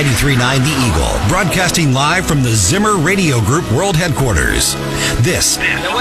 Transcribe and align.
93.9 0.00 0.64
The 0.64 0.72
Eagle, 0.88 1.28
broadcasting 1.28 1.92
live 1.92 2.26
from 2.26 2.42
the 2.42 2.48
Zimmer 2.48 2.96
Radio 2.96 3.38
Group 3.42 3.70
World 3.70 3.94
Headquarters. 3.96 4.72
This 5.20 5.58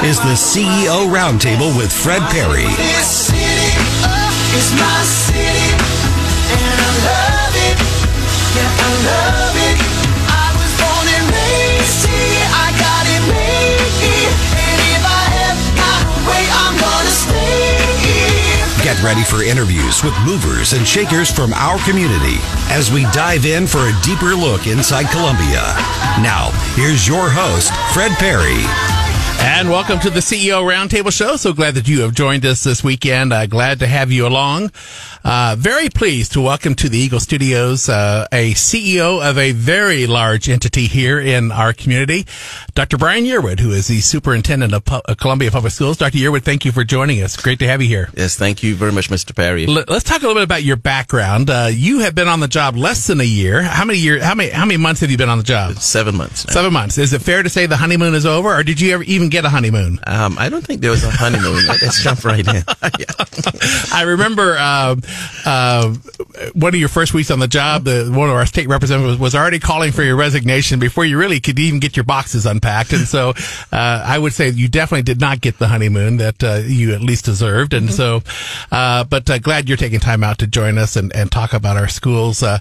is 0.08 0.16
the 0.24 0.40
CEO 0.40 1.04
Roundtable 1.12 1.76
with 1.76 1.92
Fred 1.92 2.22
Perry. 2.32 2.64
This 2.64 3.28
city, 3.28 3.76
oh, 4.08 4.32
my 4.80 5.04
city, 5.04 5.76
and 6.48 6.80
I 6.80 6.92
love 7.12 7.56
it. 7.60 7.76
Yeah, 8.56 8.72
I 8.72 8.92
love 9.04 9.58
it. 9.58 9.69
Get 18.90 19.04
ready 19.04 19.24
for 19.24 19.44
interviews 19.44 20.04
with 20.04 20.18
movers 20.26 20.74
and 20.74 20.84
shakers 20.84 21.30
from 21.30 21.54
our 21.54 21.78
community 21.88 22.38
as 22.72 22.92
we 22.92 23.04
dive 23.12 23.46
in 23.46 23.68
for 23.68 23.78
a 23.78 24.02
deeper 24.02 24.34
look 24.34 24.66
inside 24.66 25.12
Columbia. 25.12 25.62
Now, 26.24 26.50
here's 26.74 27.08
your 27.08 27.30
host, 27.30 27.72
Fred 27.94 28.12
Perry. 28.14 28.66
And 29.42 29.70
welcome 29.70 30.00
to 30.00 30.10
the 30.10 30.22
CEO 30.22 30.64
Roundtable 30.64 31.14
Show. 31.14 31.36
So 31.36 31.54
glad 31.54 31.76
that 31.76 31.88
you 31.88 32.02
have 32.02 32.16
joined 32.16 32.48
us 32.48 32.64
this 32.64 32.84
weekend. 32.84 33.32
Uh, 33.32 33.46
glad 33.46 33.78
to 33.78 33.86
have 33.86 34.12
you 34.12 34.26
along. 34.26 34.72
Uh, 35.22 35.56
very 35.60 35.90
pleased 35.90 36.32
to 36.32 36.42
welcome 36.42 36.74
to 36.74 36.88
the 36.88 36.98
Eagle 36.98 37.20
Studios 37.20 37.90
uh, 37.90 38.26
a 38.32 38.54
CEO 38.54 39.22
of 39.28 39.38
a 39.38 39.52
very 39.52 40.08
large 40.08 40.48
entity 40.48 40.88
here 40.88 41.20
in 41.20 41.52
our 41.52 41.74
community, 41.74 42.26
Dr. 42.74 42.98
Brian 42.98 43.26
Yearwood, 43.26 43.60
who 43.60 43.72
is 43.72 43.88
the 43.88 44.00
superintendent 44.00 44.74
of 44.74 44.86
Pu- 44.86 45.02
Columbia 45.18 45.52
Public 45.52 45.74
Schools. 45.74 45.98
Dr. 45.98 46.18
Yearwood, 46.18 46.44
thank 46.44 46.64
you 46.64 46.72
for 46.72 46.86
joining 46.86 47.22
us. 47.22 47.36
Great 47.36 47.60
to 47.60 47.68
have 47.68 47.82
you 47.82 47.88
here. 47.90 48.10
Yes, 48.16 48.38
thank 48.38 48.64
you 48.64 48.76
very 48.76 48.94
much, 48.94 49.10
Mr. 49.10 49.36
Perry. 49.36 49.68
L- 49.68 49.84
Let's 49.90 50.06
talk 50.06 50.22
a 50.22 50.26
little 50.26 50.36
bit 50.36 50.44
about 50.44 50.64
your 50.64 50.78
background. 50.78 51.50
Uh, 51.50 51.68
you 51.70 52.00
have 52.00 52.16
been 52.16 52.30
on 52.30 52.40
the 52.40 52.48
job 52.48 52.78
less 52.78 53.06
than 53.08 53.20
a 53.20 53.26
year. 53.26 53.62
How 53.62 53.84
many 53.84 54.00
years? 54.00 54.24
How 54.24 54.36
many? 54.36 54.50
How 54.52 54.66
many 54.66 54.78
months 54.78 55.02
have 55.02 55.12
you 55.12 55.18
been 55.18 55.30
on 55.30 55.38
the 55.38 55.44
job? 55.44 55.76
Seven 55.80 56.16
months. 56.16 56.48
Now. 56.48 56.54
Seven 56.54 56.72
months. 56.72 56.98
Is 56.98 57.12
it 57.12 57.22
fair 57.22 57.44
to 57.44 57.50
say 57.50 57.66
the 57.66 57.78
honeymoon 57.78 58.16
is 58.16 58.26
over, 58.26 58.56
or 58.56 58.64
did 58.64 58.80
you 58.80 58.94
ever 58.94 59.04
even 59.04 59.28
get 59.30 59.44
a 59.44 59.50
honeymoon? 59.50 60.00
Um, 60.08 60.38
I 60.40 60.48
don't 60.48 60.66
think 60.66 60.80
there 60.82 60.92
was 60.92 61.04
a 61.04 61.12
honeymoon. 61.12 61.66
Let's 61.68 62.02
jump 62.02 62.24
right 62.24 62.48
in. 62.48 62.56
yeah. 62.56 63.06
I 63.94 64.04
remember 64.08 64.56
uh, 64.58 64.96
uh, 65.46 65.94
one 66.54 66.74
of 66.74 66.80
your 66.80 66.90
first 66.90 67.14
weeks 67.14 67.32
on 67.32 67.40
the 67.40 67.48
job. 67.48 67.84
The 67.84 68.12
one 68.14 68.30
of 68.30 68.36
our 68.36 68.46
state 68.46 68.68
representatives 68.68 69.18
was 69.18 69.36
already 69.36 69.60
calling 69.60 69.92
for 69.92 70.04
your 70.04 70.16
resignation 70.16 70.80
before 70.80 71.06
you 71.06 71.18
really 71.18 71.40
could 71.40 71.60
even 71.60 71.80
get 71.80 71.96
your 71.96 72.04
boxes 72.04 72.46
unpacked. 72.46 72.94
And 72.94 73.08
so, 73.08 73.30
uh, 73.72 74.04
I 74.06 74.18
would 74.18 74.34
say 74.34 74.50
you 74.50 74.68
definitely 74.68 75.04
did 75.04 75.20
not 75.20 75.42
get 75.42 75.60
the 75.60 75.68
honeymoon 75.68 76.18
that 76.18 76.44
uh, 76.44 76.62
you 76.66 76.94
at 76.94 77.02
least 77.02 77.26
deserved. 77.26 77.74
And 77.74 77.94
so, 77.94 78.22
uh, 78.72 79.04
but 79.04 79.30
uh, 79.30 79.40
glad 79.40 79.68
you're 79.68 79.78
taking 79.78 80.00
time 80.00 80.24
out 80.24 80.40
to 80.40 80.48
join 80.48 80.78
us 80.78 80.96
and, 80.96 81.16
and 81.16 81.32
talk 81.32 81.54
about 81.54 81.78
our 81.78 81.88
schools. 81.88 82.44
Uh, 82.44 82.60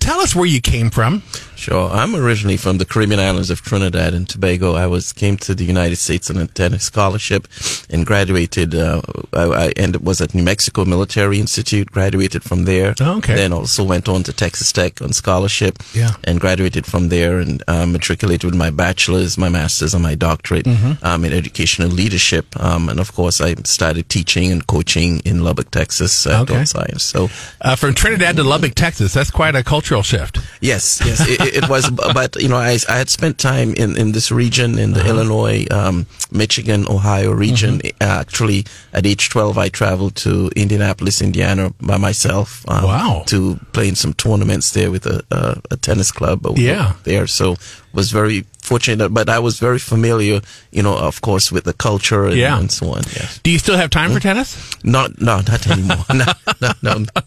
tell 0.00 0.20
us 0.20 0.34
where 0.34 0.46
you 0.46 0.60
came 0.60 0.90
from. 0.90 1.22
Sure. 1.62 1.88
I'm 1.90 2.16
originally 2.16 2.56
from 2.56 2.78
the 2.78 2.84
Caribbean 2.84 3.20
islands 3.20 3.48
of 3.50 3.62
Trinidad 3.62 4.14
and 4.14 4.28
Tobago. 4.28 4.74
I 4.74 4.86
was 4.88 5.12
came 5.12 5.36
to 5.46 5.54
the 5.54 5.64
United 5.64 5.96
States 5.96 6.28
on 6.30 6.36
a 6.38 6.46
tennis 6.48 6.82
scholarship 6.84 7.46
and 7.88 8.04
graduated. 8.04 8.74
Uh, 8.74 9.00
I, 9.32 9.44
I 9.66 9.68
ended, 9.76 10.04
was 10.04 10.20
at 10.20 10.34
New 10.34 10.42
Mexico 10.42 10.84
Military 10.84 11.38
Institute. 11.38 11.90
Graduated 11.92 12.42
from 12.42 12.64
there. 12.64 12.94
Oh, 13.00 13.18
okay. 13.18 13.36
Then 13.36 13.52
also 13.52 13.84
went 13.84 14.08
on 14.08 14.24
to 14.24 14.32
Texas 14.32 14.72
Tech 14.72 15.00
on 15.00 15.12
scholarship. 15.12 15.78
Yeah. 15.94 16.14
And 16.24 16.40
graduated 16.40 16.84
from 16.84 17.10
there 17.10 17.38
and 17.38 17.62
um, 17.68 17.92
matriculated 17.92 18.44
with 18.44 18.56
my 18.58 18.70
bachelor's, 18.70 19.38
my 19.38 19.48
master's, 19.48 19.94
and 19.94 20.02
my 20.02 20.14
doctorate 20.16 20.66
Mm-hmm. 20.66 21.04
um, 21.04 21.24
in 21.24 21.32
educational 21.32 21.88
leadership. 21.90 22.46
Um, 22.60 22.88
and 22.88 22.98
of 22.98 23.12
course, 23.14 23.40
I 23.40 23.54
started 23.64 24.08
teaching 24.08 24.50
and 24.52 24.66
coaching 24.66 25.20
in 25.24 25.44
Lubbock, 25.44 25.70
Texas, 25.70 26.26
uh, 26.26 26.40
Okay. 26.42 26.54
adult 26.54 26.68
science. 26.68 27.02
So 27.04 27.28
Uh, 27.60 27.76
from 27.76 27.94
Trinidad 27.94 28.36
to 28.36 28.42
Lubbock, 28.42 28.74
Texas. 28.74 29.12
That's 29.12 29.30
quite 29.30 29.54
a 29.54 29.62
cultural 29.62 30.02
shift. 30.02 30.38
Yes, 30.60 31.00
yes, 31.04 31.20
it, 31.28 31.51
it- 31.52 31.68
was. 31.68 31.90
But 32.14 32.36
you 32.36 32.48
know, 32.48 32.56
I, 32.56 32.78
I 32.88 32.98
had 32.98 33.08
spent 33.10 33.38
time 33.38 33.74
in, 33.74 33.96
in 33.98 34.12
this 34.12 34.30
region, 34.30 34.78
in 34.78 34.92
the 34.92 35.00
Uh-huh. 35.00 35.10
Illinois, 35.10 35.66
um, 35.70 36.06
Michigan, 36.30 36.86
Ohio 36.88 37.32
region. 37.32 37.78
Mm-hmm. 37.78 38.02
Actually, 38.02 38.64
at 38.92 39.06
age 39.06 39.28
twelve, 39.30 39.56
I 39.58 39.68
traveled 39.70 40.14
to 40.24 40.50
Indianapolis, 40.56 41.20
Indiana, 41.22 41.72
by 41.80 41.96
myself. 41.98 42.64
Um, 42.68 42.84
Wow. 42.84 43.22
To 43.26 43.58
play 43.72 43.88
in 43.88 43.94
some 43.96 44.12
tournaments 44.14 44.70
there 44.72 44.90
with 44.90 45.06
a, 45.06 45.22
a, 45.30 45.56
a 45.70 45.76
tennis 45.76 46.10
club. 46.12 46.38
Yeah. 46.58 46.92
There, 47.04 47.26
so 47.26 47.56
was 47.92 48.10
very 48.10 48.44
fortunate. 48.62 49.08
But 49.10 49.28
I 49.28 49.38
was 49.38 49.58
very 49.58 49.78
familiar, 49.78 50.40
you 50.70 50.82
know, 50.82 50.96
of 50.96 51.20
course, 51.20 51.50
with 51.52 51.64
the 51.64 51.72
culture 51.72 52.24
and, 52.26 52.36
Yeah. 52.36 52.58
and 52.58 52.70
so 52.70 52.88
on. 52.90 53.02
Yes. 53.12 53.38
Do 53.42 53.50
you 53.50 53.58
still 53.58 53.76
have 53.76 53.90
time 53.90 54.12
for 54.12 54.20
tennis? 54.20 54.56
Not, 54.84 55.20
no, 55.20 55.40
not 55.40 55.66
anymore. 55.68 56.04
no, 56.14 56.26
no, 56.60 56.72
no. 56.98 57.04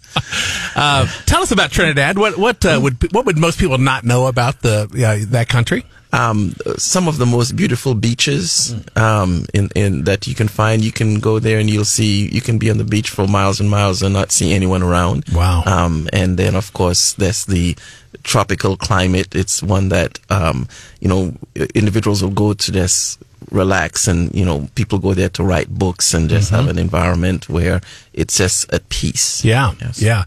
Uh, 0.77 1.07
tell 1.25 1.41
us 1.41 1.51
about 1.51 1.71
Trinidad. 1.71 2.17
What 2.17 2.37
what 2.37 2.65
uh, 2.65 2.77
would 2.83 2.97
what 3.13 3.25
would 3.25 3.37
most 3.37 3.57
people 3.57 3.77
not 3.77 4.03
know 4.03 4.27
about 4.27 4.61
the 4.61 4.81
uh, 4.91 5.25
that 5.31 5.47
country? 5.47 5.85
Um, 6.15 6.53
some 6.77 7.07
of 7.07 7.17
the 7.17 7.25
most 7.25 7.55
beautiful 7.55 7.93
beaches 7.93 8.73
um, 8.95 9.45
in, 9.53 9.69
in 9.75 10.03
that 10.05 10.27
you 10.27 10.35
can 10.35 10.47
find. 10.47 10.83
You 10.83 10.91
can 10.91 11.19
go 11.19 11.39
there 11.39 11.59
and 11.59 11.69
you'll 11.69 11.85
see. 11.85 12.27
You 12.29 12.41
can 12.41 12.57
be 12.57 12.69
on 12.71 12.77
the 12.77 12.83
beach 12.85 13.09
for 13.09 13.27
miles 13.27 13.59
and 13.59 13.69
miles 13.69 14.01
and 14.01 14.13
not 14.13 14.31
see 14.31 14.53
anyone 14.53 14.83
around. 14.83 15.25
Wow. 15.33 15.63
Um, 15.65 16.07
and 16.13 16.37
then 16.37 16.55
of 16.55 16.71
course 16.73 17.13
there's 17.13 17.45
the 17.45 17.75
tropical 18.23 18.77
climate. 18.77 19.35
It's 19.35 19.61
one 19.61 19.89
that 19.89 20.19
um, 20.29 20.67
you 21.01 21.07
know 21.09 21.33
individuals 21.73 22.23
will 22.23 22.31
go 22.31 22.53
to 22.53 22.71
this 22.71 23.17
relax 23.51 24.07
and 24.07 24.33
you 24.33 24.43
know 24.43 24.67
people 24.73 24.97
go 24.97 25.13
there 25.13 25.29
to 25.29 25.43
write 25.43 25.69
books 25.69 26.13
and 26.15 26.29
just 26.29 26.49
have 26.49 26.67
an 26.67 26.79
environment 26.79 27.47
where 27.47 27.79
it's 28.11 28.37
just 28.37 28.73
at 28.73 28.89
peace 28.89 29.45
Yeah, 29.45 29.73
Yes. 29.79 30.01
yeah. 30.01 30.23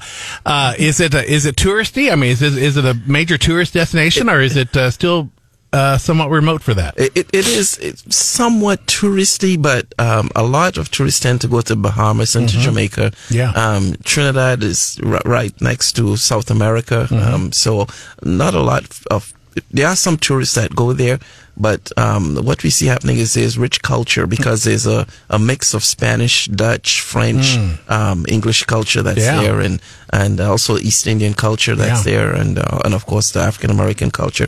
Uh, 0.47 0.75
is 0.79 1.01
it 1.01 1.15
uh, 1.15 1.23
is 1.27 1.45
it 1.45 1.57
touristy? 1.57 2.13
I 2.13 2.15
mean, 2.15 2.31
is 2.31 2.43
it, 2.43 2.57
is 2.57 2.77
it 2.77 2.85
a 2.85 2.95
major 3.07 3.37
tourist 3.39 3.75
destination, 3.75 4.29
or 4.29 4.41
is 4.41 4.57
it 4.57 4.77
uh, 4.77 4.91
still 4.91 5.31
uh, 5.73 5.99
somewhat 5.99 6.31
remote 6.31 6.63
for 6.63 6.75
that? 6.75 6.95
It, 6.99 7.29
it, 7.33 7.47
is 7.47 7.77
it's 7.79 8.15
somewhat 8.17 8.87
touristy, 8.87 9.61
but 9.61 9.95
um, 9.99 10.29
a 10.35 10.43
lot 10.43 10.77
of 10.79 10.91
tourists 10.91 11.21
tend 11.21 11.41
to 11.43 11.49
go 11.49 11.61
to 11.63 11.77
Bahamas 11.77 12.35
and 12.37 12.49
to 12.49 12.57
Jamaica. 12.59 13.11
Mm-hmm. 13.11 13.35
Yeah. 13.35 13.51
Um, 13.53 13.95
Trinidad 14.05 14.63
is 14.63 14.99
r- 15.05 15.21
right 15.25 15.53
next 15.61 15.93
to 15.97 16.17
South 16.17 16.51
America, 16.51 17.07
Mm-hmm. 17.11 17.35
um, 17.35 17.53
so 17.53 17.87
not 18.23 18.55
a 18.55 18.61
lot 18.61 18.85
of. 19.11 19.33
There 19.71 19.87
are 19.87 19.97
some 19.97 20.17
tourists 20.17 20.55
that 20.55 20.75
go 20.75 20.93
there, 20.93 21.19
but 21.57 21.91
um, 21.97 22.37
what 22.45 22.63
we 22.63 22.71
see 22.71 22.87
happening 22.87 23.19
is 23.19 23.35
there's 23.35 23.59
rich 23.59 23.83
culture 23.83 24.27
because 24.27 24.63
there's 24.65 24.87
a, 24.87 25.07
a 25.31 25.39
mix 25.39 25.75
of 25.75 25.83
Spanish, 25.85 26.47
Dutch, 26.47 27.01
French, 27.01 27.57
um, 27.89 28.25
English 28.29 28.65
culture 28.65 29.03
that's 29.03 29.19
Mm. 29.21 29.25
Yeah. 29.35 29.43
there, 29.43 29.61
and 29.61 29.81
and 30.13 30.41
also 30.41 30.77
East 30.79 31.07
Indian 31.07 31.35
culture 31.35 31.75
that's 31.77 32.05
Yeah. 32.07 32.13
there, 32.13 32.31
and 32.41 32.59
uh, 32.59 32.79
and 32.85 32.95
of 32.95 33.05
course 33.07 33.33
the 33.33 33.41
African 33.41 33.71
American 33.71 34.11
culture, 34.11 34.47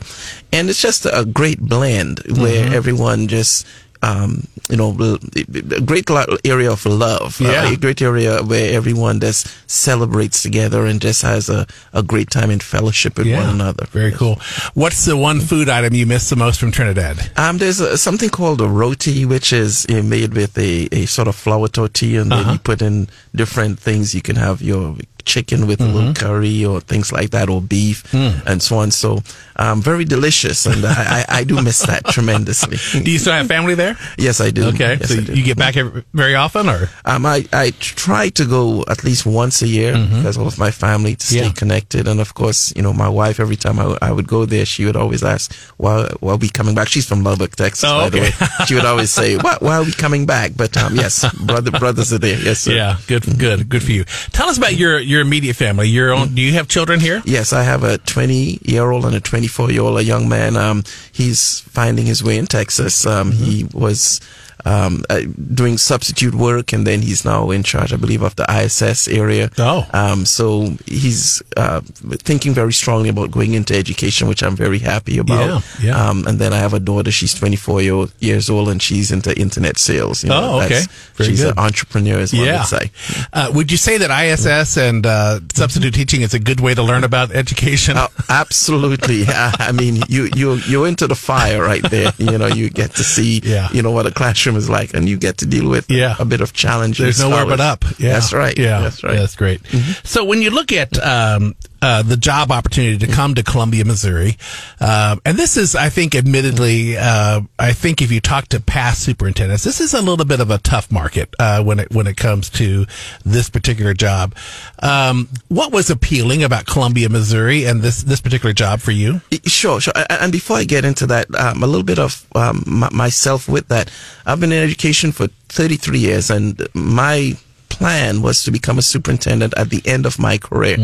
and 0.53 0.69
it's 0.69 0.81
just 0.81 1.05
a 1.05 1.25
great 1.25 1.59
blend 1.59 2.19
where 2.27 2.65
Mm-hmm. 2.65 2.75
everyone 2.79 3.27
just. 3.27 3.65
Um, 4.03 4.47
you 4.69 4.77
know, 4.77 4.95
a 4.99 5.81
great 5.81 6.09
area 6.43 6.71
of 6.71 6.85
love. 6.85 7.39
uh, 7.41 7.45
Yeah. 7.45 7.71
a 7.71 7.75
great 7.77 8.01
area 8.01 8.41
where 8.41 8.73
everyone 8.75 9.19
just 9.19 9.47
celebrates 9.69 10.41
together 10.41 10.85
and 10.85 10.99
just 11.01 11.21
has 11.21 11.49
a, 11.49 11.67
a 11.93 12.01
great 12.01 12.29
time 12.31 12.49
in 12.49 12.59
fellowship 12.59 13.17
with 13.17 13.27
one 13.27 13.49
another. 13.49 13.85
Very 13.91 14.11
cool. 14.11 14.39
What's 14.73 15.05
the 15.05 15.15
one 15.17 15.39
food 15.39 15.69
item 15.69 15.93
you 15.93 16.05
miss 16.07 16.29
the 16.29 16.35
most 16.35 16.59
from 16.59 16.71
Trinidad? 16.71 17.31
Um, 17.37 17.57
there's 17.59 17.79
a, 17.79 17.97
something 17.97 18.29
called 18.29 18.61
a 18.61 18.67
roti, 18.67 19.25
which 19.25 19.53
is 19.53 19.85
uh, 19.89 20.01
made 20.03 20.33
with 20.33 20.57
a, 20.57 20.87
a 20.91 21.05
sort 21.05 21.27
of 21.27 21.35
flour 21.35 21.67
tortilla, 21.67 22.21
and 22.21 22.31
Uh-huh. 22.33 22.43
then 22.43 22.53
you 22.53 22.59
put 22.59 22.81
in 22.81 23.07
different 23.35 23.79
things. 23.79 24.15
You 24.15 24.21
can 24.21 24.35
have 24.35 24.61
your 24.61 24.95
chicken 25.21 25.67
with 25.67 25.79
a 25.79 25.83
Mm-hmm. 25.83 25.95
little 25.95 26.13
curry 26.13 26.63
or 26.65 26.79
things 26.81 27.11
like 27.11 27.31
that, 27.31 27.49
or 27.49 27.61
beef, 27.61 28.03
Hmm. 28.11 28.31
and 28.45 28.61
so 28.61 28.77
on. 28.77 28.91
So, 28.91 29.21
um, 29.57 29.81
very 29.81 30.05
delicious, 30.05 30.65
and 30.65 30.85
I, 30.85 31.25
I, 31.27 31.39
I 31.39 31.43
do 31.43 31.61
miss 31.61 31.79
that 31.85 32.05
tremendously. 32.15 32.77
Do 33.03 33.09
you 33.11 33.19
still 33.19 33.33
have 33.33 33.47
family 33.47 33.75
there? 33.75 33.97
yes, 34.17 34.39
I 34.41 34.51
do. 34.51 34.65
Okay, 34.69 34.97
Yes, 34.99 35.09
so 35.09 35.21
do. 35.21 35.33
you 35.33 35.43
get 35.43 35.57
back 35.57 35.75
every, 35.77 36.03
very 36.13 36.35
often, 36.35 36.69
or 36.69 36.89
Um, 37.05 37.25
I, 37.25 37.45
I 37.53 37.71
try 37.79 38.29
to 38.29 38.45
go 38.45 38.83
at 38.87 39.03
least 39.03 39.25
once 39.25 39.61
a 39.61 39.67
year 39.67 39.93
because 39.93 40.37
of 40.37 40.57
my 40.57 40.71
family 40.71 41.15
to 41.15 41.25
stay 41.25 41.37
Mm-hmm. 41.41 41.47
Yeah. 41.47 41.53
connected. 41.53 42.07
And 42.07 42.19
of 42.19 42.33
course, 42.33 42.73
you 42.75 42.81
know, 42.83 42.93
my 42.93 43.09
wife, 43.09 43.39
every 43.39 43.55
time 43.57 43.79
I, 43.79 43.97
I 44.01 44.11
would 44.11 44.27
go 44.27 44.45
there, 44.45 44.65
she 44.65 44.85
would 44.85 44.95
always 44.95 45.23
ask, 45.23 45.51
why, 45.77 46.09
why 46.19 46.33
are 46.33 46.37
we 46.37 46.49
coming 46.49 46.75
back? 46.75 46.87
She's 46.87 47.05
from 47.07 47.23
Lubbock, 47.23 47.55
Texas, 47.55 47.89
Oh, 47.89 47.99
by 48.05 48.09
the 48.09 48.19
way. 48.21 48.31
She 48.67 48.75
would 48.75 48.85
always 48.85 49.11
say, 49.11 49.37
why, 49.37 49.57
why 49.59 49.77
are 49.77 49.83
we 49.83 49.91
coming 49.91 50.25
back? 50.25 50.51
But, 50.55 50.75
um, 50.77 50.95
yes, 50.95 51.25
brother, 51.45 51.71
brothers 51.71 52.11
are 52.13 52.19
there. 52.19 52.39
Yes, 52.39 52.59
sir. 52.61 52.73
yeah, 52.73 52.97
good, 53.07 53.23
good, 53.37 53.67
good 53.69 53.83
for 53.83 53.91
you. 53.91 54.03
Tell 54.31 54.49
us 54.49 54.57
about 54.57 54.75
your 54.75 54.99
your 55.11 55.21
immediate 55.21 55.55
family. 55.55 55.87
Your 55.87 56.11
own. 56.11 56.33
Do 56.33 56.41
you 56.41 56.53
have 56.53 56.67
children 56.67 56.99
here? 56.99 57.21
Yes, 57.25 57.53
I 57.53 57.63
have 57.63 57.83
a 57.83 57.97
20 57.99 58.59
year 58.63 58.89
old 58.89 59.05
and 59.05 59.15
a 59.15 59.19
24 59.19 59.71
year 59.71 59.81
old, 59.81 59.99
a 59.99 60.03
young 60.03 60.27
man. 60.29 60.55
Um, 60.55 60.83
he's 61.11 61.59
finding 61.61 62.05
his 62.05 62.23
way 62.23 62.37
in 62.37 62.47
Texas. 62.47 63.05
Um, 63.05 63.31
he 63.31 63.65
was, 63.73 64.21
um, 64.65 65.03
uh, 65.09 65.21
doing 65.53 65.77
substitute 65.77 66.35
work, 66.35 66.73
and 66.73 66.85
then 66.85 67.01
he's 67.01 67.23
now 67.25 67.49
in 67.51 67.63
charge, 67.63 67.93
I 67.93 67.97
believe, 67.97 68.21
of 68.21 68.35
the 68.35 68.45
ISS 68.49 69.07
area. 69.07 69.49
Oh. 69.57 69.87
Um, 69.93 70.25
so 70.25 70.75
he's 70.85 71.41
uh, 71.57 71.81
thinking 72.23 72.53
very 72.53 72.73
strongly 72.73 73.09
about 73.09 73.31
going 73.31 73.53
into 73.53 73.75
education, 73.75 74.27
which 74.27 74.43
I'm 74.43 74.55
very 74.55 74.79
happy 74.79 75.17
about. 75.17 75.47
Yeah, 75.81 75.87
yeah. 75.89 76.09
Um, 76.09 76.27
and 76.27 76.39
then 76.39 76.53
I 76.53 76.57
have 76.57 76.73
a 76.73 76.79
daughter. 76.79 77.11
She's 77.11 77.33
24 77.33 77.81
year, 77.81 78.05
years 78.19 78.49
old, 78.49 78.69
and 78.69 78.81
she's 78.81 79.11
into 79.11 79.37
internet 79.39 79.77
sales. 79.77 80.23
You 80.23 80.31
Oh, 80.33 80.61
okay. 80.61 80.81
she's 81.17 81.41
good. 81.41 81.51
an 81.57 81.59
entrepreneur, 81.59 82.19
as 82.19 82.33
one 82.33 82.45
Yeah. 82.45 82.59
would 82.59 82.67
say. 82.67 82.91
Uh, 83.33 83.51
would 83.53 83.71
you 83.71 83.77
say 83.77 83.97
that 83.97 84.09
ISS 84.11 84.77
and 84.77 85.05
uh, 85.05 85.39
substitute 85.53 85.93
teaching 85.93 86.21
is 86.21 86.33
a 86.33 86.39
good 86.39 86.59
way 86.59 86.73
to 86.75 86.83
learn 86.83 87.03
about 87.03 87.31
education? 87.31 87.95
Oh, 87.97 88.07
absolutely. 88.29 89.23
I 89.27 89.53
I 89.59 89.71
mean, 89.71 90.01
you 90.09 90.29
you 90.35 90.53
you're 90.67 90.87
into 90.87 91.07
the 91.07 91.15
fire 91.15 91.61
right 91.61 91.83
there. 91.89 92.11
You 92.17 92.37
know, 92.37 92.47
you 92.47 92.69
get 92.69 92.91
to 92.95 93.03
see, 93.03 93.41
Yeah. 93.43 93.69
you 93.73 93.81
know, 93.81 93.91
what 93.91 94.05
a 94.05 94.11
classroom 94.11 94.50
is 94.55 94.69
like, 94.69 94.93
and 94.93 95.07
you 95.09 95.17
get 95.17 95.37
to 95.39 95.45
deal 95.45 95.69
with 95.69 95.89
Yeah. 95.89 96.15
a 96.19 96.25
bit 96.25 96.41
of 96.41 96.53
challenge. 96.53 96.97
There's 96.97 97.19
nowhere 97.19 97.45
but 97.45 97.59
up. 97.59 97.83
Yeah, 97.99 98.13
That's 98.13 98.33
right. 98.33 98.57
Yeah, 98.57 98.81
That's 98.81 99.03
right. 99.03 99.13
Mm-hmm. 99.13 99.19
That's 99.21 99.35
great. 99.35 99.61
So 100.03 100.23
when 100.23 100.41
you 100.41 100.49
look 100.51 100.71
at 100.71 100.97
um, 101.03 101.55
uh, 101.81 102.01
the 102.01 102.17
job 102.17 102.51
opportunity 102.51 102.97
to 103.05 103.11
come 103.11 103.35
to 103.35 103.43
Columbia, 103.43 103.85
Missouri, 103.85 104.37
um, 104.79 105.21
and 105.25 105.37
this 105.37 105.57
is, 105.57 105.75
I 105.75 105.89
think, 105.89 106.15
admittedly, 106.15 106.97
uh, 106.97 107.41
I 107.57 107.73
think 107.73 108.01
if 108.01 108.11
you 108.11 108.19
talk 108.21 108.47
to 108.49 108.59
past 108.59 109.03
superintendents, 109.03 109.63
this 109.63 109.79
is 109.79 109.93
a 109.93 110.01
little 110.01 110.25
bit 110.25 110.39
of 110.39 110.51
a 110.51 110.57
tough 110.57 110.91
market 110.91 111.33
uh, 111.39 111.63
when 111.63 111.79
it 111.79 111.91
when 111.91 112.07
it 112.07 112.17
comes 112.17 112.49
to 112.51 112.85
this 113.25 113.49
particular 113.49 113.93
job. 113.93 114.35
Um, 114.79 115.29
what 115.47 115.71
was 115.71 115.89
appealing 115.89 116.43
about 116.43 116.65
Columbia, 116.65 117.09
Missouri, 117.09 117.65
and 117.65 117.81
this 117.81 118.03
this 118.03 118.21
particular 118.21 118.53
job 118.53 118.79
for 118.79 118.91
you? 118.91 119.21
Sure, 119.45 119.79
sure. 119.81 119.93
And 120.09 120.31
before 120.31 120.57
I 120.57 120.63
get 120.63 120.85
into 120.85 121.07
that, 121.07 121.33
um, 121.35 121.63
a 121.63 121.67
little 121.67 121.83
bit 121.83 121.99
of 121.99 122.25
um, 122.35 122.63
myself 122.91 123.47
with 123.47 123.67
that. 123.69 123.91
I've 124.25 124.39
been 124.39 124.51
in 124.51 124.63
education 124.63 125.11
for 125.11 125.27
33 125.49 125.99
years, 125.99 126.29
and 126.29 126.67
my 126.73 127.37
plan 127.81 128.21
was 128.21 128.43
to 128.45 128.51
become 128.51 128.77
a 128.77 128.85
superintendent 128.93 129.51
at 129.57 129.69
the 129.73 129.81
end 129.93 130.05
of 130.05 130.19
my 130.19 130.37
career 130.37 130.77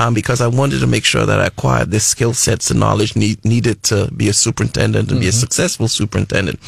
um, 0.00 0.14
because 0.14 0.40
I 0.40 0.46
wanted 0.46 0.78
to 0.80 0.86
make 0.86 1.04
sure 1.04 1.26
that 1.26 1.40
I 1.40 1.46
acquired 1.46 1.90
the 1.90 1.98
skill 2.00 2.32
sets 2.32 2.70
and 2.70 2.78
knowledge 2.80 3.16
need, 3.16 3.44
needed 3.44 3.82
to 3.90 3.96
be 4.14 4.28
a 4.28 4.32
superintendent 4.32 5.10
and 5.10 5.18
be 5.20 5.28
a 5.28 5.32
successful 5.44 5.88
superintendent. 5.88 6.62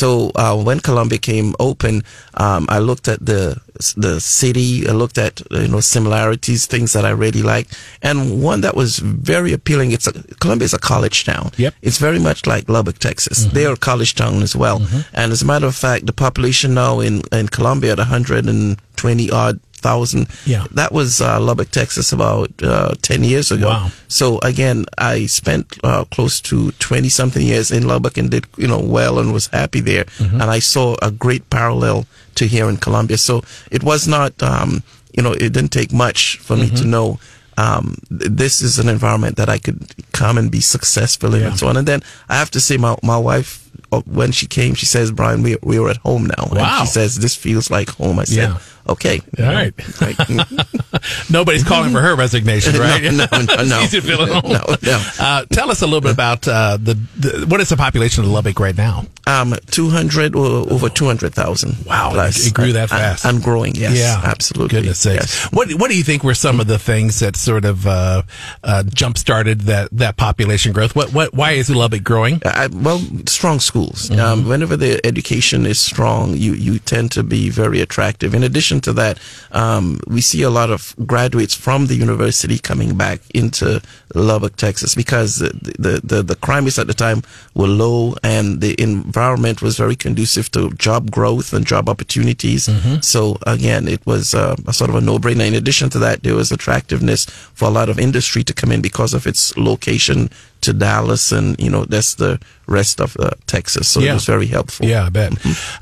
So 0.00 0.30
uh, 0.36 0.54
when 0.66 0.80
Columbia 0.80 1.18
came 1.18 1.54
open, 1.58 2.02
um, 2.34 2.66
I 2.68 2.78
looked 2.88 3.08
at 3.08 3.24
the 3.24 3.56
the 3.96 4.20
city. 4.20 4.88
I 4.88 4.92
looked 4.92 5.18
at 5.18 5.42
you 5.50 5.68
know 5.68 5.80
similarities, 5.80 6.66
things 6.66 6.92
that 6.92 7.04
I 7.04 7.10
really 7.10 7.42
liked, 7.42 7.76
and 8.02 8.42
one 8.42 8.60
that 8.62 8.76
was 8.76 8.98
very 8.98 9.52
appealing. 9.52 9.92
It's 9.92 10.06
a, 10.06 10.12
Columbia 10.40 10.66
is 10.66 10.74
a 10.74 10.78
college 10.78 11.24
town. 11.24 11.50
Yep. 11.56 11.74
It's 11.82 11.98
very 11.98 12.18
much 12.18 12.46
like 12.46 12.68
Lubbock, 12.68 12.98
Texas. 12.98 13.44
They 13.46 13.66
are 13.66 13.74
a 13.74 13.76
college 13.76 14.14
town 14.14 14.42
as 14.42 14.54
well. 14.54 14.82
And 15.12 15.32
as 15.32 15.42
a 15.42 15.46
matter 15.46 15.66
of 15.66 15.74
fact, 15.74 16.06
the 16.06 16.12
population 16.12 16.74
now 16.74 17.00
in, 17.00 17.22
in 17.32 17.48
Columbia 17.48 17.92
at 17.92 17.98
120 17.98 19.30
odd 19.30 19.60
thousand. 19.80 20.28
Yeah. 20.46 20.66
That 20.72 20.92
was 20.92 21.20
uh, 21.20 21.40
Lubbock, 21.40 21.70
Texas 21.70 22.12
about 22.12 22.50
uh, 22.62 22.94
10 23.02 23.24
years 23.24 23.50
ago. 23.50 23.68
Wow. 23.68 23.90
So 24.08 24.38
again, 24.40 24.84
I 24.98 25.26
spent 25.26 25.78
uh, 25.82 26.04
close 26.04 26.40
to 26.42 26.72
20 26.72 27.08
something 27.08 27.44
years 27.44 27.70
in 27.70 27.86
Lubbock 27.88 28.16
and 28.18 28.30
did, 28.30 28.46
you 28.56 28.68
know, 28.68 28.80
well 28.80 29.18
and 29.18 29.32
was 29.32 29.46
happy 29.48 29.80
there. 29.80 30.04
And 30.18 30.42
I 30.42 30.58
saw 30.58 30.96
a 31.02 31.10
great 31.10 31.48
parallel 31.50 32.06
to 32.40 32.46
here 32.46 32.68
in 32.72 32.76
Columbia. 32.76 33.16
So 33.18 33.42
it 33.70 33.82
was 33.82 34.06
not, 34.08 34.32
um, 34.42 34.82
you 35.16 35.22
know, 35.22 35.32
it 35.32 35.52
didn't 35.52 35.72
take 35.72 35.92
much 35.92 36.38
for 36.46 36.56
me 36.56 36.68
to 36.80 36.84
know 36.84 37.18
um, 37.56 37.84
th- 38.08 38.30
this 38.42 38.62
is 38.62 38.78
an 38.78 38.88
environment 38.88 39.36
that 39.36 39.48
I 39.48 39.58
could 39.58 39.78
come 40.12 40.38
and 40.40 40.50
be 40.50 40.60
successful 40.60 41.34
in 41.34 41.40
Yeah. 41.40 41.48
and 41.50 41.58
so 41.58 41.66
on. 41.68 41.76
And 41.76 41.86
then 41.86 42.00
I 42.28 42.36
have 42.42 42.50
to 42.52 42.60
say, 42.60 42.76
my, 42.78 42.96
my 43.02 43.18
wife, 43.18 43.50
uh, 43.92 44.00
when 44.06 44.32
she 44.32 44.46
came, 44.46 44.74
she 44.74 44.86
says, 44.86 45.10
Brian, 45.12 45.42
we, 45.42 45.56
we 45.62 45.76
are 45.78 45.90
at 45.90 45.98
home 45.98 46.24
now. 46.36 46.44
Wow. 46.50 46.58
And 46.62 46.88
she 46.88 46.92
says, 46.92 47.16
this 47.18 47.34
feels 47.36 47.70
like 47.70 47.90
home. 47.90 48.18
I 48.18 48.24
said, 48.24 48.50
Yeah. 48.50 48.58
Okay. 48.88 49.20
All 49.38 49.44
right. 49.44 50.00
Right. 50.00 50.16
Nobody's 51.30 51.64
calling 51.64 51.92
for 51.92 52.00
her 52.00 52.14
resignation, 52.16 52.74
right? 52.80 53.02
No, 53.02 53.10
no, 53.10 53.26
no, 53.56 53.64
no. 53.64 53.80
Easy 53.80 54.00
to 54.00 54.06
feel 54.06 54.22
at 54.22 54.28
home. 54.28 54.52
No, 54.52 54.76
no. 54.82 55.10
Uh, 55.18 55.44
tell 55.46 55.70
us 55.70 55.82
a 55.82 55.86
little 55.86 56.00
bit 56.00 56.12
about 56.12 56.46
uh, 56.48 56.76
the, 56.80 56.94
the 57.16 57.46
what 57.48 57.60
is 57.60 57.68
the 57.68 57.76
population 57.76 58.24
of 58.24 58.30
Lubbock 58.30 58.58
right 58.60 58.76
now? 58.76 59.04
Um, 59.26 59.54
200 59.70 60.34
or 60.34 60.72
over 60.72 60.88
200,000. 60.88 61.86
Wow, 61.86 62.10
plus. 62.12 62.46
it 62.46 62.54
grew 62.54 62.72
that 62.72 62.88
fast. 62.88 63.24
And 63.24 63.42
growing, 63.42 63.74
yes. 63.76 63.96
yeah, 63.96 64.20
Absolutely. 64.24 64.78
Goodness 64.80 64.98
sakes. 64.98 65.44
What 65.52 65.72
What 65.74 65.90
do 65.90 65.96
you 65.96 66.02
think 66.02 66.24
were 66.24 66.34
some 66.34 66.58
of 66.58 66.66
the 66.66 66.78
things 66.78 67.20
that 67.20 67.36
sort 67.36 67.64
of 67.64 67.86
uh, 67.86 68.22
uh, 68.64 68.82
jump 68.82 69.18
started 69.18 69.62
that 69.62 69.88
that 69.92 70.16
population 70.16 70.72
growth? 70.72 70.96
What 70.96 71.12
What 71.12 71.32
Why 71.34 71.52
is 71.52 71.70
Lubbock 71.70 72.02
growing? 72.02 72.40
I, 72.44 72.68
well, 72.72 72.98
strong 73.26 73.60
schools. 73.60 74.08
Mm-hmm. 74.10 74.20
Um, 74.20 74.48
whenever 74.48 74.76
the 74.76 75.00
education 75.06 75.66
is 75.66 75.78
strong, 75.78 76.36
you, 76.36 76.54
you 76.54 76.78
tend 76.78 77.12
to 77.12 77.22
be 77.22 77.50
very 77.50 77.80
attractive. 77.80 78.34
In 78.34 78.42
addition 78.80 78.94
to 78.94 79.00
that, 79.00 79.18
um, 79.52 80.00
we 80.06 80.20
see 80.20 80.42
a 80.42 80.50
lot 80.50 80.70
of 80.70 80.94
graduates 81.06 81.54
from 81.54 81.86
the 81.86 81.94
university 81.94 82.58
coming 82.58 82.96
back 82.96 83.20
into 83.34 83.80
Lubbock, 84.14 84.56
Texas, 84.56 84.94
because 84.94 85.36
the, 85.38 85.50
the, 85.78 86.00
the, 86.02 86.22
the 86.22 86.36
crime 86.36 86.64
rates 86.64 86.78
at 86.78 86.86
the 86.86 86.94
time 86.94 87.22
were 87.54 87.68
low 87.68 88.14
and 88.22 88.60
the 88.60 88.80
environment 88.80 89.62
was 89.62 89.76
very 89.76 89.96
conducive 89.96 90.50
to 90.52 90.70
job 90.72 91.10
growth 91.10 91.52
and 91.52 91.66
job 91.66 91.88
opportunities. 91.88 92.66
Mm-hmm. 92.68 93.00
So 93.02 93.38
again, 93.46 93.88
it 93.88 94.04
was 94.06 94.34
uh, 94.34 94.56
a 94.66 94.72
sort 94.72 94.90
of 94.90 94.96
a 94.96 95.00
no-brainer. 95.00 95.46
In 95.46 95.54
addition 95.54 95.90
to 95.90 95.98
that, 96.00 96.22
there 96.22 96.34
was 96.34 96.52
attractiveness 96.52 97.26
for 97.26 97.66
a 97.66 97.70
lot 97.72 97.88
of 97.88 97.98
industry 97.98 98.42
to 98.44 98.52
come 98.52 98.72
in 98.72 98.80
because 98.82 99.14
of 99.14 99.26
its 99.26 99.56
location 99.56 100.30
to 100.62 100.72
Dallas 100.72 101.32
and, 101.32 101.58
you 101.58 101.70
know, 101.70 101.84
that's 101.84 102.14
the 102.16 102.38
rest 102.66 103.00
of 103.00 103.16
uh, 103.18 103.30
Texas. 103.46 103.88
So 103.88 104.00
Yeah. 104.00 104.10
it 104.12 104.14
was 104.14 104.26
very 104.26 104.46
helpful. 104.46 104.86
Yeah, 104.86 105.06
I 105.06 105.08
bet. 105.08 105.32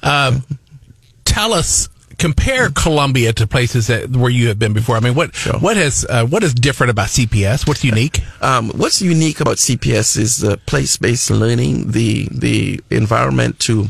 Um, 0.03 0.45
tell 1.25 1.53
us. 1.53 1.89
Compare 2.19 2.71
Columbia 2.71 3.33
to 3.33 3.47
places 3.47 3.87
that 3.87 4.11
where 4.11 4.31
you 4.31 4.49
have 4.49 4.59
been 4.59 4.73
before. 4.73 4.97
I 4.97 5.01
mean, 5.01 5.15
what 5.15 5.35
Sure. 5.35 5.59
what 5.59 5.77
has 5.77 6.05
uh, 6.09 6.27
what 6.27 6.43
is 6.43 6.53
different 6.53 6.91
about 6.91 7.09
CPS? 7.09 7.67
What's 7.67 7.85
unique? 7.85 8.21
Um, 8.43 8.71
what's 8.71 9.01
unique 9.01 9.41
about 9.41 9.57
CPS 9.59 10.17
is 10.19 10.39
the 10.39 10.57
place-based 10.67 11.31
learning, 11.31 11.93
the 11.93 12.29
the 12.33 12.81
environment 12.91 13.59
to 13.61 13.89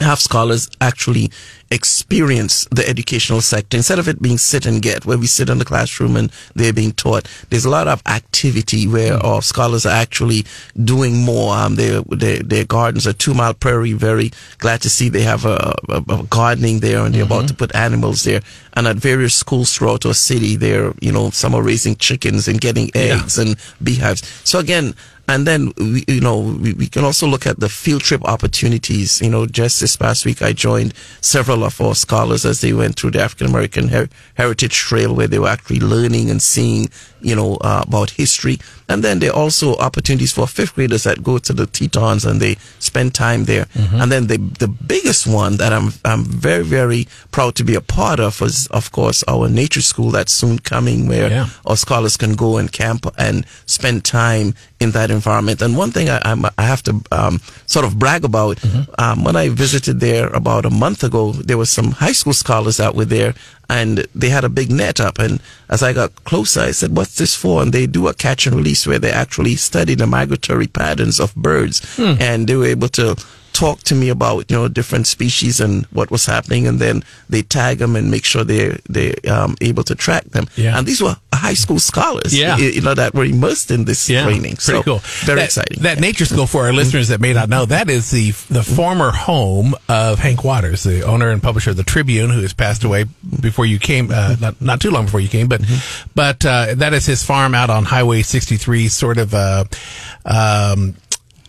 have 0.00 0.18
scholars 0.18 0.70
actually 0.80 1.30
experience 1.70 2.66
the 2.70 2.86
educational 2.88 3.40
sector? 3.40 3.76
Instead 3.76 3.98
of 3.98 4.08
it 4.08 4.20
being 4.20 4.38
sit 4.38 4.66
and 4.66 4.82
get 4.82 5.06
where 5.06 5.18
we 5.18 5.26
sit 5.26 5.48
in 5.48 5.58
the 5.58 5.64
classroom 5.64 6.16
and 6.16 6.32
they're 6.54 6.72
being 6.72 6.92
taught 6.92 7.28
there's 7.50 7.64
a 7.64 7.70
lot 7.70 7.88
of 7.88 8.02
activity 8.06 8.86
where 8.86 9.14
our 9.24 9.42
scholars 9.42 9.86
are 9.86 9.94
actually 9.94 10.44
doing 10.82 11.24
more. 11.24 11.54
Um, 11.54 11.76
their, 11.76 12.02
their 12.02 12.38
their 12.38 12.64
gardens 12.64 13.06
are 13.06 13.12
two 13.12 13.34
mile 13.34 13.54
prairie 13.54 13.92
very 13.92 14.30
glad 14.58 14.82
to 14.82 14.90
see 14.90 15.08
they 15.08 15.22
have 15.22 15.44
a, 15.44 15.74
a, 15.88 16.02
a 16.08 16.22
gardening 16.24 16.80
there 16.80 17.04
and 17.04 17.14
they're 17.14 17.24
about 17.24 17.40
mm-hmm. 17.40 17.46
to 17.48 17.54
put 17.54 17.74
animals 17.74 18.24
there. 18.24 18.40
And 18.74 18.86
at 18.86 18.96
various 18.96 19.34
schools 19.34 19.74
throughout 19.74 20.06
our 20.06 20.14
city 20.14 20.56
they're 20.56 20.92
you 21.00 21.12
know 21.12 21.30
some 21.30 21.54
are 21.54 21.62
raising 21.62 21.96
chickens 21.96 22.48
and 22.48 22.60
getting 22.60 22.90
eggs 22.94 23.38
and 23.38 23.56
beehives. 23.82 24.26
So 24.44 24.58
again 24.58 24.94
and 25.30 25.46
then, 25.46 25.72
we, 25.76 26.04
you 26.08 26.20
know, 26.20 26.38
we, 26.38 26.72
we 26.74 26.86
can 26.86 27.04
also 27.04 27.26
look 27.26 27.46
at 27.46 27.60
the 27.60 27.68
field 27.68 28.02
trip 28.02 28.22
opportunities. 28.24 29.20
You 29.20 29.30
know, 29.30 29.46
just 29.46 29.80
this 29.80 29.96
past 29.96 30.24
week, 30.26 30.42
I 30.42 30.52
joined 30.52 30.92
several 31.20 31.62
of 31.64 31.80
our 31.80 31.94
scholars 31.94 32.44
as 32.44 32.60
they 32.60 32.72
went 32.72 32.96
through 32.96 33.12
the 33.12 33.22
African 33.22 33.46
American 33.46 33.88
Her- 33.88 34.08
Heritage 34.34 34.74
Trail, 34.74 35.14
where 35.14 35.28
they 35.28 35.38
were 35.38 35.48
actually 35.48 35.80
learning 35.80 36.30
and 36.30 36.42
seeing, 36.42 36.88
you 37.22 37.34
know, 37.34 37.56
uh, 37.60 37.84
about 37.86 38.10
history. 38.10 38.58
And 38.88 39.02
then 39.04 39.18
there 39.20 39.30
are 39.30 39.36
also 39.42 39.76
opportunities 39.76 40.32
for 40.32 40.46
fifth 40.46 40.74
graders 40.74 41.04
that 41.04 41.22
go 41.22 41.38
to 41.38 41.52
the 41.52 41.66
Tetons 41.66 42.24
and 42.24 42.40
they 42.40 42.56
spend 42.78 43.14
time 43.14 43.44
there. 43.44 43.66
And 43.92 44.10
then 44.10 44.26
the 44.26 44.38
the 44.58 44.68
biggest 44.68 45.26
one 45.26 45.56
that 45.58 45.72
I'm 45.72 45.92
I'm 46.04 46.24
very 46.24 46.64
very 46.64 47.06
proud 47.30 47.54
to 47.56 47.64
be 47.64 47.74
a 47.76 47.80
part 47.80 48.18
of 48.20 48.42
is, 48.42 48.66
of 48.68 48.90
course, 48.90 49.22
our 49.28 49.48
nature 49.48 49.82
school 49.82 50.10
that's 50.10 50.32
soon 50.32 50.58
coming, 50.58 51.08
where 51.08 51.30
Yeah. 51.30 51.46
our 51.66 51.76
scholars 51.76 52.16
can 52.16 52.34
go 52.34 52.58
and 52.58 52.70
camp 52.72 53.06
and 53.18 53.44
spend 53.66 54.04
time 54.04 54.54
in 54.80 54.90
that 54.92 55.10
environment. 55.10 55.62
And 55.62 55.76
one 55.76 55.90
thing 55.92 56.08
I, 56.08 56.18
I'm, 56.24 56.44
I 56.58 56.62
have 56.62 56.82
to 56.84 56.92
um, 57.12 57.40
sort 57.66 57.84
of 57.84 57.98
brag 57.98 58.24
about, 58.24 58.58
um, 58.98 59.24
when 59.24 59.36
I 59.36 59.50
visited 59.50 60.00
there 60.00 60.28
about 60.34 60.64
a 60.64 60.70
month 60.70 61.04
ago, 61.04 61.32
there 61.32 61.58
were 61.58 61.66
some 61.66 61.92
high 61.92 62.12
school 62.14 62.32
scholars 62.32 62.76
that 62.78 62.94
were 62.94 63.04
there 63.04 63.34
and 63.70 64.04
they 64.14 64.28
had 64.28 64.44
a 64.44 64.48
big 64.48 64.70
net 64.70 65.00
up. 65.00 65.20
And 65.20 65.40
as 65.68 65.82
I 65.82 65.92
got 65.92 66.24
closer, 66.24 66.60
I 66.60 66.72
said, 66.72 66.96
what's 66.96 67.16
this 67.16 67.36
for? 67.36 67.62
And 67.62 67.72
they 67.72 67.86
do 67.86 68.08
a 68.08 68.14
catch 68.14 68.46
and 68.46 68.56
release 68.56 68.84
where 68.84 68.98
they 68.98 69.12
actually 69.12 69.54
study 69.54 69.94
the 69.94 70.08
migratory 70.08 70.66
patterns 70.66 71.20
of 71.20 71.34
birds. 71.36 71.80
Hmm. 71.94 72.14
And 72.18 72.48
they 72.48 72.56
were 72.56 72.66
able 72.66 72.88
to 72.88 73.16
talk 73.60 73.78
to 73.90 73.94
me 73.94 74.08
about 74.08 74.50
you 74.50 74.56
know 74.56 74.68
different 74.68 75.06
species 75.06 75.60
and 75.60 75.84
what 75.98 76.10
was 76.10 76.24
happening 76.26 76.66
and 76.68 76.78
then 76.80 77.02
they 77.28 77.42
tag 77.42 77.78
them 77.78 77.94
and 77.96 78.10
make 78.10 78.24
sure 78.24 78.42
they're 78.44 78.78
they 78.88 79.08
um 79.36 79.52
able 79.60 79.84
to 79.84 79.94
track 79.94 80.24
them. 80.34 80.46
Yeah. 80.56 80.76
and 80.78 80.86
these 80.86 81.00
were 81.04 81.16
high 81.32 81.54
school 81.64 81.78
scholars 81.78 82.32
Yeah. 82.36 82.56
you, 82.56 82.80
know 82.80 82.94
that 82.94 83.14
were 83.14 83.24
immersed 83.24 83.70
in 83.70 83.84
this 83.84 84.06
training. 84.06 84.56
Pretty 84.56 84.56
so 84.56 84.82
cool. 84.82 85.00
very 85.24 85.40
that, 85.40 85.44
exciting. 85.46 85.82
That 85.82 85.98
nature 86.00 86.24
school 86.24 86.46
for 86.46 86.66
our 86.66 86.72
listeners 86.72 87.08
that 87.08 87.20
may 87.20 87.32
not 87.32 87.48
know, 87.48 87.64
that 87.66 87.88
is 87.90 88.10
the 88.10 88.30
the 88.50 88.62
former 88.62 89.10
home 89.10 89.74
of 89.88 90.18
Hank 90.18 90.44
Waters, 90.44 90.82
the 90.82 91.02
owner 91.02 91.30
and 91.30 91.42
publisher 91.42 91.70
of 91.70 91.76
the 91.76 91.82
Tribune, 91.94 92.30
who 92.30 92.42
has 92.42 92.52
passed 92.52 92.84
away 92.84 93.04
before 93.40 93.66
you 93.66 93.78
came, 93.78 94.10
uh, 94.12 94.36
not, 94.40 94.60
not 94.60 94.80
too 94.80 94.90
long 94.90 95.04
before 95.06 95.20
you 95.20 95.28
came, 95.28 95.48
but 95.48 95.60
but 96.14 96.44
uh, 96.44 96.74
that 96.76 96.92
is 96.92 97.06
his 97.06 97.22
farm 97.24 97.54
out 97.54 97.70
on 97.70 97.84
Highway 97.84 98.22
63, 98.22 98.88
sort 98.88 99.18
of 99.18 99.34
uh, 99.34 99.64
um, 100.24 100.94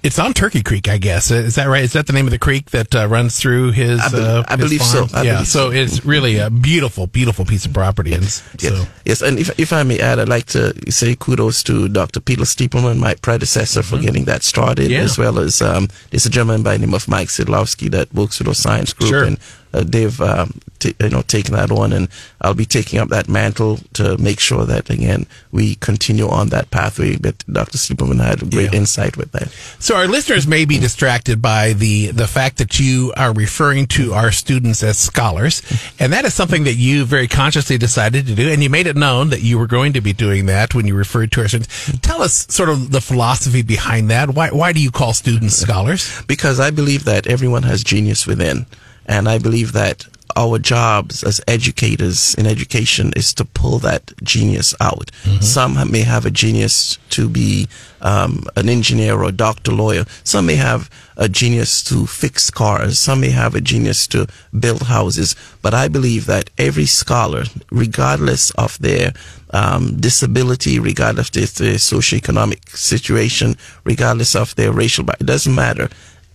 it's 0.03 0.17
on 0.17 0.34
Turkey 0.34 0.63
Creek, 0.63 0.88
I 0.89 0.98
guess. 0.98 1.29
Is 1.29 1.55
that 1.55 1.67
right? 1.67 1.84
Is 1.84 1.93
that 1.93 2.08
the 2.08 2.13
name 2.13 2.25
of 2.25 2.31
the 2.31 2.39
creek 2.39 2.72
that 2.72 2.96
uh, 2.96 3.08
runs 3.08 3.39
through 3.39 3.72
his? 3.72 4.00
I 4.00 4.10
be- 4.10 4.17
uh, 4.17 4.43
I 4.48 4.55
his 4.58 4.65
believe 4.65 4.81
so. 4.81 5.08
I 5.13 5.22
yeah. 5.24 5.34
believe 5.34 5.48
so 5.48 5.70
so. 5.70 5.72
it's 5.72 6.03
really 6.05 6.38
a 6.38 6.50
beautiful, 6.50 7.05
beautiful 7.08 7.46
piece 7.46 7.65
of 7.65 7.74
property. 7.74 8.13
And 8.13 8.24
Yes, 8.24 8.43
so 8.58 8.86
yes, 9.05 9.22
and 9.22 9.38
if 9.38 9.58
if 9.60 9.72
I 9.74 9.84
may 9.84 10.00
add, 10.00 10.20
I'd 10.20 10.27
like 10.29 10.46
to 10.48 10.74
say 10.91 11.15
kudos 11.15 11.62
to 11.63 11.88
Dr. 11.88 12.20
Peter 12.20 12.43
Stiepleman, 12.43 12.98
my 12.98 13.13
predecessor, 13.15 13.84
for 13.84 13.98
getting 14.00 14.25
that 14.25 14.43
started, 14.43 14.86
Mm-hmm. 14.86 14.91
Yeah. 14.93 15.01
as 15.03 15.17
well 15.17 15.38
as 15.39 15.62
um, 15.62 15.88
there's 16.10 16.25
a 16.25 16.29
gentleman 16.29 16.63
by 16.63 16.74
the 16.77 16.86
name 16.86 16.93
of 16.96 17.08
Mike 17.08 17.27
Szydlowski 17.29 17.89
that 17.91 18.13
works 18.13 18.39
with 18.39 18.48
our 18.48 18.55
science 18.55 18.93
group, 18.93 19.10
Sure. 19.10 19.24
and 19.24 19.38
uh, 19.74 19.84
they've 19.86 20.20
um, 20.22 20.60
t- 20.80 20.96
you 21.00 21.10
know 21.10 21.22
taken 21.24 21.54
that 21.56 21.72
on, 21.72 21.94
and 21.94 22.08
I'll 22.42 22.54
be 22.54 22.66
taking 22.66 23.00
up 23.00 23.10
that 23.10 23.28
mantle 23.30 23.80
to 23.94 24.18
make 24.18 24.40
sure 24.40 24.66
that 24.66 24.90
again 24.90 25.25
we 25.51 25.75
continue 25.75 26.28
on 26.28 26.50
that 26.50 26.72
pathway. 26.72 27.18
But 27.18 27.44
Dr. 27.51 27.78
Stiepleman 27.78 28.24
had 28.24 28.42
a 28.42 28.46
great 28.46 28.72
Yeah. 28.74 28.80
insight 28.80 29.18
with 29.18 29.32
that. 29.34 29.50
So 29.80 29.96
our 29.96 30.08
listeners 30.08 30.48
may 30.48 30.66
be 30.66 30.78
distracted 30.80 31.42
by 31.42 31.74
the 31.74 32.08
the 32.12 32.28
fact 32.28 32.58
that 32.58 32.80
you 32.80 33.13
are 33.18 33.34
referring 33.34 33.88
to 33.88 34.13
our 34.13 34.32
students 34.32 34.84
as 34.84 34.98
scholars, 34.98 35.62
and 36.00 36.12
that 36.13 36.25
is 36.25 36.34
something 36.34 36.63
that 36.66 36.75
you 36.75 37.06
very 37.06 37.28
consciously 37.28 37.78
decided 37.78 38.28
to 38.28 38.36
do, 38.36 38.50
and 38.50 38.62
you 38.63 38.70
made 38.70 38.88
it 38.88 38.96
known 38.96 39.30
that 39.30 39.42
you 39.42 39.58
were 39.58 39.68
going 39.68 39.94
to 39.94 40.01
be 40.01 40.13
doing 40.13 40.46
that 40.48 40.74
when 40.75 40.88
you 40.88 40.96
referred 40.96 41.32
to 41.34 41.42
our 41.42 41.48
students. 41.48 41.92
Tell 42.01 42.22
us 42.22 42.46
sort 42.50 42.70
of 42.70 42.92
the 42.92 43.01
philosophy 43.01 43.62
behind 43.62 44.10
that. 44.10 44.32
Why 44.32 44.50
why 44.50 44.74
do 44.74 44.80
you 44.82 44.92
call 44.92 45.13
students 45.13 45.56
scholars? 45.58 46.01
because 46.28 46.60
I 46.60 46.72
believe 46.72 47.04
that 47.06 47.28
everyone 47.28 47.63
has 47.63 47.84
genius 47.84 48.25
within, 48.25 48.66
and 49.12 49.27
I 49.27 49.38
believe 49.38 49.74
that 49.74 50.08
our 50.36 50.60
jobs 50.60 51.24
as 51.24 51.41
educators 51.48 52.36
in 52.36 52.46
education 52.46 53.12
is 53.15 53.34
to 53.34 53.46
pull 53.46 53.80
that 53.80 54.13
genius 54.24 54.74
out. 54.80 55.12
Some 55.41 55.74
may 55.91 56.01
have 56.01 56.25
a 56.25 56.32
genius 56.32 56.98
to 57.10 57.30
be 57.30 57.68
um, 58.01 58.46
an 58.56 58.70
engineer 58.70 59.15
or 59.15 59.25
a 59.25 59.32
doctor, 59.32 59.72
lawyer. 59.72 60.06
Some 60.24 60.46
may 60.46 60.56
have 60.56 60.89
a 61.18 61.27
genius 61.27 61.84
to 61.84 62.08
fix 62.08 62.50
cars. 62.50 62.98
Some 62.98 63.22
may 63.22 63.30
have 63.32 63.56
a 63.56 63.62
genius 63.62 64.08
to 64.08 64.27
build 64.58 64.84
houses. 64.84 65.36
But 65.62 65.74
I 65.74 65.88
believe 65.88 66.25
that 66.27 66.50
every 66.58 66.86
scholar, 66.86 67.44
regardless 67.70 68.51
of 68.51 68.80
their 68.80 69.13
um, 69.51 70.00
disability, 70.00 70.80
regardless 70.80 71.27
of 71.27 71.34
their, 71.34 71.46
their 71.46 71.75
socioeconomic 71.75 72.70
situation, 72.70 73.56
regardless 73.84 74.36
of 74.36 74.56
their 74.56 74.72
racial, 74.72 75.10
it 75.10 75.25
doesn't 75.25 75.53
matter. 75.53 75.89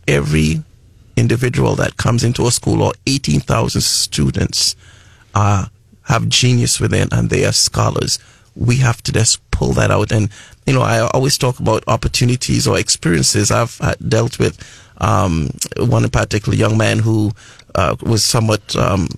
Every 0.06 0.62
individual 1.16 1.74
that 1.76 1.96
comes 1.96 2.22
into 2.22 2.46
a 2.46 2.50
school 2.50 2.82
or 2.82 2.92
18,000 3.06 3.80
students 3.80 4.76
uh, 5.34 5.66
have 6.02 6.28
genius 6.28 6.78
within 6.80 7.08
and 7.12 7.30
they 7.30 7.44
are 7.44 7.52
scholars. 7.52 8.18
We 8.54 8.76
have 8.76 9.02
to 9.04 9.12
just 9.12 9.50
pull 9.50 9.72
that 9.72 9.90
out. 9.90 10.12
And, 10.12 10.30
you 10.66 10.72
know, 10.72 10.82
I 10.82 11.00
always 11.00 11.36
talk 11.38 11.58
about 11.58 11.84
opportunities 11.86 12.66
or 12.66 12.78
experiences. 12.78 13.50
I've 13.50 13.78
uh, 13.80 13.94
dealt 14.06 14.38
with 14.38 14.58
um, 14.98 15.50
one 15.78 16.04
in 16.04 16.10
particular 16.10 16.56
young 16.56 16.78
man 16.78 16.98
who 16.98 17.32
uh, 17.74 17.96
was 18.02 18.24
somewhat 18.24 18.74
um, 18.76 19.08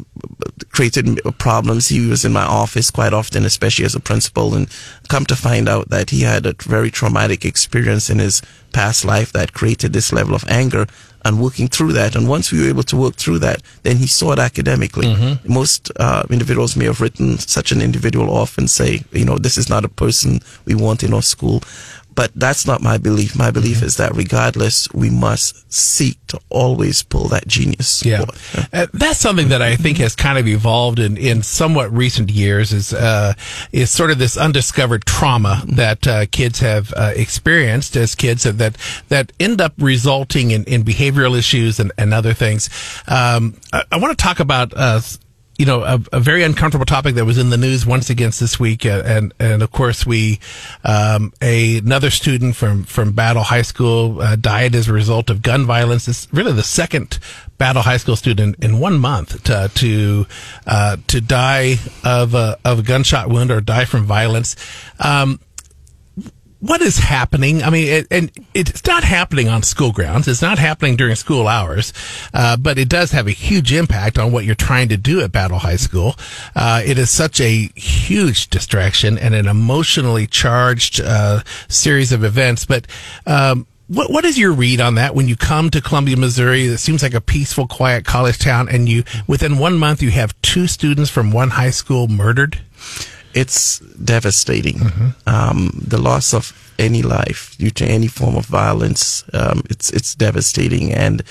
created 0.79 1.19
problems. 1.39 1.89
He 1.89 2.07
was 2.07 2.25
in 2.25 2.33
my 2.33 2.45
office 2.45 2.89
quite 2.89 3.13
often, 3.13 3.45
especially 3.45 3.85
as 3.85 3.97
a 3.97 4.01
principal, 4.01 4.55
and 4.55 4.69
come 5.09 5.25
to 5.27 5.35
find 5.35 5.69
out 5.69 5.89
that 5.89 6.11
he 6.11 6.21
had 6.23 6.47
a 6.47 6.55
very 6.63 6.89
traumatic 6.89 7.45
experience 7.45 8.09
in 8.09 8.21
his 8.21 8.43
past 8.73 9.05
life 9.05 9.33
that 9.33 9.53
created 9.55 9.93
this 9.93 10.13
level 10.13 10.37
of 10.37 10.45
anger 10.49 10.87
and 11.25 11.43
working 11.43 11.67
through 11.67 11.95
that. 11.95 12.15
And 12.15 12.29
once 12.29 12.53
we 12.53 12.61
were 12.63 12.69
able 12.69 12.85
to 12.85 12.97
work 12.97 13.17
through 13.17 13.41
that, 13.41 13.61
then 13.83 13.97
he 13.97 14.07
saw 14.07 14.31
it 14.35 14.39
academically. 14.39 15.09
Most 15.49 15.91
uh, 15.99 16.23
individuals 16.31 16.77
may 16.77 16.85
have 16.85 17.01
written 17.01 17.39
such 17.39 17.73
an 17.73 17.83
individual 17.83 18.31
off 18.31 18.57
and 18.57 18.71
say, 18.71 19.03
you 19.11 19.25
know, 19.25 19.37
this 19.37 19.59
is 19.59 19.69
not 19.69 19.85
a 19.85 19.89
person 19.89 20.39
we 20.65 20.77
want 20.77 21.03
in 21.03 21.13
our 21.13 21.23
school. 21.23 21.61
But 22.19 22.33
that's 22.35 22.67
not 22.67 22.83
my 22.83 22.99
belief. 22.99 23.39
My 23.39 23.53
belief 23.53 23.81
is 23.81 23.97
that 23.99 24.13
regardless, 24.17 24.93
we 24.93 25.09
must 25.09 25.73
seek 25.73 26.19
to 26.27 26.41
always 26.49 27.05
pull 27.05 27.29
that 27.29 27.47
genius. 27.47 28.05
Yeah, 28.05 28.25
uh, 28.73 28.89
that's 28.93 29.21
something 29.21 29.51
that 29.51 29.63
I 29.63 29.77
think 29.77 29.99
has 29.99 30.17
kind 30.17 30.37
of 30.37 30.49
evolved 30.49 30.99
in, 30.99 31.17
in 31.17 31.45
somewhat 31.45 31.93
recent 31.93 32.29
years. 32.29 32.73
Is 32.73 32.93
uh, 32.93 33.35
is 33.71 33.93
sort 33.93 34.11
of 34.11 34.19
this 34.19 34.37
undiscovered 34.37 35.05
trauma 35.07 35.63
that 35.69 36.09
uh, 36.09 36.27
kids 36.33 36.59
have 36.59 36.93
uh, 36.97 37.13
experienced 37.15 37.95
as 37.95 38.17
kids 38.17 38.43
that 38.43 38.59
that, 38.59 38.77
that 39.11 39.33
end 39.39 39.61
up 39.61 39.75
resulting 39.79 40.51
in, 40.51 40.65
in 40.65 40.83
behavioral 40.83 41.39
issues 41.39 41.79
and, 41.79 41.93
and 41.97 42.13
other 42.13 42.35
things. 42.35 42.69
Um, 43.07 43.55
I, 43.73 43.85
I 43.93 43.99
want 43.99 44.19
to 44.19 44.21
talk 44.21 44.41
about. 44.41 44.73
You 45.59 45.67
know, 45.67 45.83
a, 45.83 46.01
a 46.13 46.21
very 46.21 46.45
uncomfortable 46.45 46.87
topic 46.87 47.17
that 47.17 47.25
was 47.25 47.37
in 47.37 47.51
the 47.51 47.57
news 47.57 47.85
once 47.85 48.11
again 48.11 48.31
this 48.39 48.61
week, 48.61 48.87
uh, 48.87 49.03
and 49.05 49.35
and 49.41 49.61
of 49.61 49.73
course 49.73 50.07
we, 50.07 50.39
um, 50.85 51.33
a, 51.43 51.79
another 51.79 52.11
student 52.11 52.55
from 52.55 52.85
from 52.85 53.11
Battle 53.11 53.43
High 53.43 53.63
School 53.63 54.23
uh, 54.23 54.37
died 54.37 54.77
as 54.77 54.87
a 54.87 54.93
result 54.93 55.31
of 55.31 55.43
gun 55.43 55.67
violence. 55.67 56.07
It's 56.07 56.29
really 56.33 56.53
the 56.53 56.63
second 56.63 57.19
Battle 57.59 57.83
High 57.83 57.97
School 57.97 58.15
student 58.15 58.55
in 58.63 58.79
one 58.79 59.01
month 59.01 59.43
to 59.45 59.69
to 59.75 60.27
uh, 60.67 60.97
to 61.09 61.21
die 61.21 61.79
of 62.05 62.35
a 62.35 62.57
of 62.65 62.79
a 62.79 62.83
gunshot 62.83 63.29
wound 63.29 63.51
or 63.51 63.61
die 63.61 63.85
from 63.85 64.05
violence. 64.05 64.55
Um, 65.01 65.41
what 66.61 66.81
is 66.81 66.99
happening? 66.99 67.63
I 67.63 67.71
mean, 67.71 67.89
it, 67.89 68.07
and 68.11 68.31
it's 68.53 68.85
not 68.85 69.05
happening 69.05 69.49
on 69.49 69.63
school 69.63 69.93
grounds. 69.93 70.27
It's 70.27 70.43
not 70.43 70.59
happening 70.59 70.97
during 70.97 71.15
school 71.15 71.47
hours, 71.47 71.93
uh, 72.35 72.57
but 72.57 72.79
it 72.79 72.89
does 72.89 73.13
have 73.13 73.29
a 73.29 73.33
huge 73.33 73.73
impact 73.73 74.19
on 74.19 74.33
what 74.33 74.45
you're 74.45 74.57
trying 74.57 74.89
to 74.89 74.97
do 74.97 75.21
at 75.21 75.31
Battle 75.31 75.59
High 75.59 75.77
School. 75.77 76.17
Uh, 76.57 76.83
it 76.85 76.99
is 76.99 77.11
such 77.11 77.41
a 77.41 77.71
huge 77.77 78.49
distraction 78.49 79.19
and 79.19 79.35
an 79.35 79.47
emotionally 79.47 80.27
charged 80.27 81.01
uh, 81.01 81.43
series 81.69 82.11
of 82.11 82.25
events. 82.25 82.65
But 82.65 82.89
um, 83.25 83.67
what 83.87 84.11
what 84.11 84.25
is 84.25 84.37
your 84.37 84.53
read 84.53 84.81
on 84.81 84.97
that 84.97 85.15
when 85.15 85.29
you 85.29 85.37
come 85.37 85.71
to 85.71 85.81
Columbia, 85.81 86.17
Missouri? 86.17 86.65
It 86.67 86.79
seems 86.79 87.03
like 87.05 87.15
a 87.15 87.21
peaceful, 87.21 87.69
quiet 87.69 88.05
college 88.05 88.39
town, 88.39 88.69
and 88.69 88.89
you 88.89 89.05
within 89.27 89.59
one 89.59 89.79
month 89.79 90.03
you 90.03 90.11
have 90.11 90.41
two 90.43 90.67
students 90.67 91.11
from 91.11 91.31
one 91.31 91.51
high 91.51 91.71
school 91.71 92.09
murdered. 92.09 92.61
It's 93.39 93.79
devastating. 93.79 94.79
Mm-hmm. 94.79 95.09
Um, 95.27 95.71
the 95.75 95.99
loss 95.99 96.35
of 96.35 96.53
any 96.79 97.03
life 97.03 97.57
due 97.59 97.71
to 97.71 97.85
any 97.85 98.09
form 98.09 98.37
of 98.37 98.47
violence, 98.47 99.25
um, 99.33 99.63
it's 99.71 99.91
it's 99.91 100.15
devastating. 100.15 100.93
And 100.93 101.23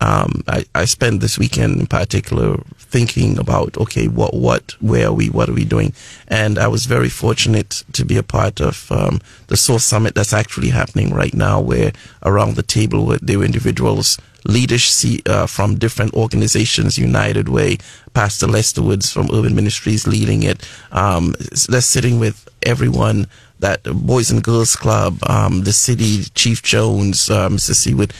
um, 0.00 0.42
I, 0.46 0.64
I 0.74 0.84
spent 0.86 1.20
this 1.20 1.38
weekend 1.38 1.80
in 1.80 1.86
particular 1.86 2.58
thinking 2.78 3.38
about 3.38 3.78
okay, 3.78 4.08
what 4.08 4.34
what 4.34 4.76
where 4.80 5.08
are 5.08 5.12
we, 5.12 5.30
what 5.30 5.48
are 5.48 5.54
we 5.54 5.64
doing? 5.64 5.92
And 6.28 6.58
I 6.58 6.68
was 6.68 6.86
very 6.86 7.08
fortunate 7.08 7.84
to 7.92 8.04
be 8.04 8.16
a 8.18 8.22
part 8.22 8.60
of 8.60 8.90
um, 8.90 9.20
the 9.46 9.56
Source 9.56 9.84
Summit 9.84 10.14
that's 10.14 10.32
actually 10.32 10.70
happening 10.70 11.14
right 11.14 11.34
now, 11.34 11.60
where 11.60 11.92
around 12.22 12.56
the 12.56 12.62
table 12.62 13.16
there 13.22 13.38
were 13.38 13.44
individuals 13.44 14.18
leaders 14.44 15.04
uh, 15.26 15.46
from 15.46 15.76
different 15.76 16.14
organizations, 16.14 16.98
United 16.98 17.48
Way, 17.48 17.78
Pastor 18.12 18.46
Lester 18.46 18.82
Woods 18.82 19.10
from 19.10 19.28
Urban 19.32 19.54
Ministries 19.54 20.06
leading 20.06 20.42
it. 20.42 20.68
Um, 20.92 21.34
that's 21.68 21.86
sitting 21.86 22.20
with 22.20 22.48
everyone 22.62 23.26
that 23.60 23.82
Boys 23.84 24.30
and 24.30 24.42
Girls 24.42 24.76
Club, 24.76 25.18
um, 25.28 25.62
the 25.62 25.72
city, 25.72 26.24
Chief 26.34 26.62
Jones, 26.62 27.30
uh, 27.30 27.48
Mr. 27.48 27.72
Seawood. 27.72 28.12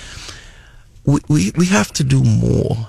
We, 1.04 1.20
we, 1.28 1.52
we 1.56 1.66
have 1.66 1.92
to 1.92 2.04
do 2.04 2.22
more. 2.24 2.88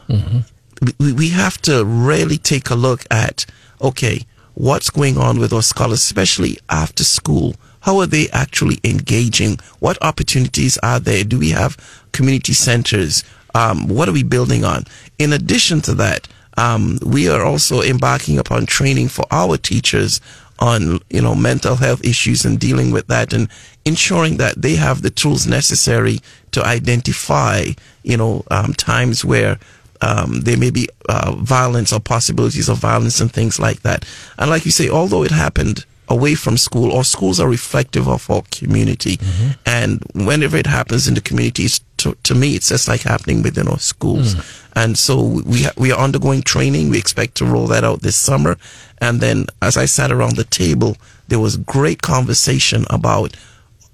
We, 1.00 1.14
we 1.14 1.30
have 1.30 1.58
to 1.64 1.84
really 1.84 2.38
take 2.38 2.70
a 2.70 2.76
look 2.76 3.06
at, 3.12 3.46
okay, 3.82 4.22
what's 4.54 4.90
going 4.90 5.18
on 5.18 5.40
with 5.40 5.52
our 5.52 5.62
scholars, 5.62 6.00
especially 6.00 6.58
after 6.70 7.04
school? 7.04 7.56
How 7.82 8.00
are 8.00 8.08
they 8.08 8.30
actually 8.30 8.80
engaging? 8.84 9.60
What 9.80 10.02
opportunities 10.02 10.78
are 10.80 11.00
there? 11.00 11.24
Do 11.24 11.38
we 11.40 11.50
have 11.52 11.78
community 12.16 12.54
centers? 12.54 13.24
Um, 13.54 13.88
what 13.88 14.10
are 14.10 14.14
we 14.14 14.24
building 14.24 14.64
on? 14.66 14.86
In 15.20 15.34
addition 15.34 15.82
to 15.82 15.94
that, 15.96 16.28
um, 16.58 16.98
we 17.06 17.30
are 17.30 17.44
also 17.44 17.82
embarking 17.82 18.40
upon 18.40 18.66
training 18.66 19.10
for 19.10 19.26
our 19.32 19.58
teachers 19.58 20.22
on 20.60 21.00
you 21.10 21.22
know 21.22 21.36
mental 21.36 21.76
health 21.76 22.04
issues 22.06 22.46
and 22.46 22.60
dealing 22.60 22.92
with 22.92 23.08
that 23.08 23.34
and 23.34 23.50
ensuring 23.84 24.38
that 24.38 24.62
they 24.62 24.76
have 24.76 25.02
the 25.02 25.10
tools 25.10 25.46
necessary 25.46 26.20
to 26.52 26.64
identify 26.64 27.66
you 28.04 28.16
know 28.16 28.42
um, 28.52 28.74
times 28.74 29.26
where 29.26 29.60
um, 30.02 30.42
there 30.42 30.58
may 30.58 30.72
be 30.72 30.88
uh, 31.10 31.36
violence 31.40 31.92
or 31.92 32.00
possibilities 32.00 32.70
of 32.70 32.78
violence 32.78 33.20
and 33.20 33.32
things 33.32 33.60
like 33.60 33.82
that. 33.82 34.06
And 34.38 34.50
like 34.50 34.66
you 34.66 34.72
say, 34.72 34.90
although 34.90 35.24
it 35.24 35.32
happened 35.32 35.86
away 36.08 36.36
from 36.36 36.58
school, 36.58 36.94
our 36.96 37.04
schools 37.04 37.40
are 37.40 37.50
reflective 37.50 38.08
of 38.08 38.30
our 38.30 38.44
community. 38.52 39.20
And 39.66 40.02
whenever 40.14 40.58
it 40.58 40.68
happens 40.68 41.08
in 41.08 41.14
the 41.16 41.22
communities, 41.22 41.82
to, 41.98 42.16
to 42.24 42.36
me, 42.36 42.56
it's 42.56 42.70
just 42.70 42.88
like 42.88 43.02
happening 43.02 43.42
within 43.44 43.68
our 43.68 43.80
schools. 43.80 44.36
And 44.76 44.98
so 44.98 45.22
we 45.22 45.64
ha- 45.64 45.72
we 45.78 45.92
are 45.92 46.00
undergoing 46.00 46.42
training. 46.44 46.90
We 46.90 46.98
expect 46.98 47.36
to 47.36 47.46
roll 47.46 47.68
that 47.68 47.84
out 47.84 48.02
this 48.02 48.18
summer. 48.18 48.58
And 49.00 49.22
then, 49.22 49.46
as 49.62 49.78
I 49.78 49.86
sat 49.86 50.12
around 50.12 50.36
the 50.36 50.44
table, 50.44 50.98
there 51.28 51.40
was 51.40 51.58
great 51.58 52.02
conversation 52.02 52.86
about 52.90 53.36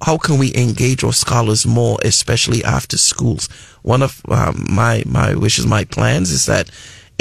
how 0.03 0.17
can 0.17 0.39
we 0.39 0.51
engage 0.55 1.03
our 1.03 1.13
scholars 1.13 1.65
more, 1.65 1.97
especially 2.03 2.63
after 2.63 2.97
schools. 2.97 3.47
One 3.83 4.01
of 4.01 4.21
um, 4.29 4.65
my 4.69 5.03
my 5.05 5.35
wishes, 5.35 5.65
my 5.67 5.85
plans 5.85 6.31
is 6.31 6.45
that 6.47 6.69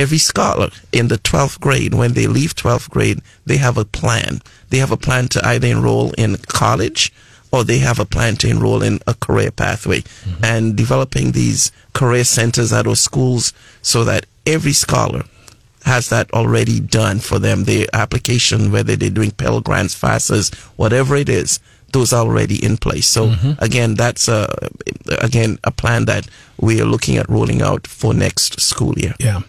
every 0.00 0.18
scholar 0.18 0.70
in 0.92 1.08
the 1.08 1.18
12th 1.18 1.60
grade, 1.60 1.92
when 1.92 2.14
they 2.14 2.26
leave 2.26 2.54
12th 2.54 2.88
grade, 2.88 3.20
they 3.44 3.58
have 3.58 3.76
a 3.76 3.84
plan. 3.84 4.40
They 4.70 4.78
have 4.78 4.90
a 4.90 4.96
plan 4.96 5.28
to 5.28 5.46
either 5.46 5.68
enroll 5.68 6.12
in 6.12 6.36
college 6.36 7.12
or 7.52 7.64
they 7.64 7.78
have 7.78 7.98
a 7.98 8.06
plan 8.06 8.36
to 8.36 8.48
enroll 8.48 8.82
in 8.82 9.00
a 9.06 9.14
career 9.14 9.50
pathway 9.50 10.00
mm-hmm. 10.00 10.44
and 10.44 10.76
developing 10.76 11.32
these 11.32 11.70
career 11.92 12.24
centers 12.24 12.72
at 12.72 12.86
our 12.86 12.96
schools 12.96 13.52
so 13.82 14.04
that 14.04 14.24
every 14.46 14.72
scholar 14.72 15.24
has 15.84 16.08
that 16.08 16.32
already 16.32 16.80
done 16.80 17.18
for 17.18 17.38
them. 17.38 17.64
The 17.64 17.88
application, 17.92 18.72
whether 18.72 18.96
they're 18.96 19.10
doing 19.10 19.32
Pell 19.32 19.60
Grants, 19.60 20.00
FAFSAs, 20.00 20.54
whatever 20.76 21.16
it 21.16 21.28
is, 21.28 21.58
those 21.92 22.12
are 22.12 22.24
already 22.24 22.64
in 22.64 22.76
place. 22.76 23.06
So 23.06 23.34
again, 23.58 23.94
that's 23.94 24.28
a, 24.28 24.48
again, 25.20 25.58
a 25.64 25.70
plan 25.70 26.04
that 26.06 26.26
we 26.60 26.80
are 26.80 26.86
looking 26.86 27.16
at 27.16 27.28
rolling 27.28 27.62
out 27.62 27.86
for 27.86 28.14
next 28.14 28.60
school 28.60 28.98
year. 28.98 29.14
Yeah. 29.18 29.40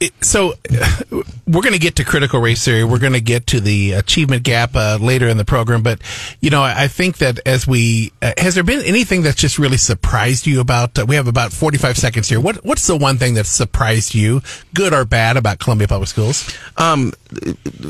It, 0.00 0.12
so 0.24 0.54
we're 1.10 1.62
going 1.62 1.72
to 1.72 1.78
get 1.78 1.96
to 1.96 2.04
critical 2.04 2.40
race 2.40 2.64
theory. 2.64 2.84
We're 2.84 3.00
going 3.00 3.14
to 3.14 3.20
get 3.20 3.48
to 3.48 3.60
the 3.60 3.92
achievement 3.92 4.44
gap 4.44 4.76
uh, 4.76 4.98
later 5.00 5.28
in 5.28 5.36
the 5.36 5.44
program. 5.44 5.82
But 5.82 6.00
you 6.40 6.50
know, 6.50 6.62
I 6.62 6.84
I 6.84 6.88
think 6.88 7.18
that 7.18 7.40
as 7.44 7.66
we 7.66 8.12
uh, 8.22 8.32
has 8.38 8.54
there 8.54 8.64
been 8.64 8.82
anything 8.84 9.22
that's 9.22 9.36
just 9.36 9.58
really 9.58 9.76
surprised 9.76 10.46
you 10.46 10.60
about? 10.60 10.98
Uh, 10.98 11.06
we 11.06 11.16
have 11.16 11.26
about 11.26 11.52
forty 11.52 11.78
five 11.78 11.96
seconds 11.98 12.28
here. 12.28 12.40
What 12.40 12.64
what's 12.64 12.86
the 12.86 12.96
one 12.96 13.18
thing 13.18 13.34
that 13.34 13.46
surprised 13.46 14.14
you, 14.14 14.40
good 14.74 14.92
or 14.92 15.04
bad, 15.04 15.36
about 15.36 15.58
Columbia 15.58 15.88
Public 15.88 16.08
Schools? 16.08 16.48
Um, 16.76 17.12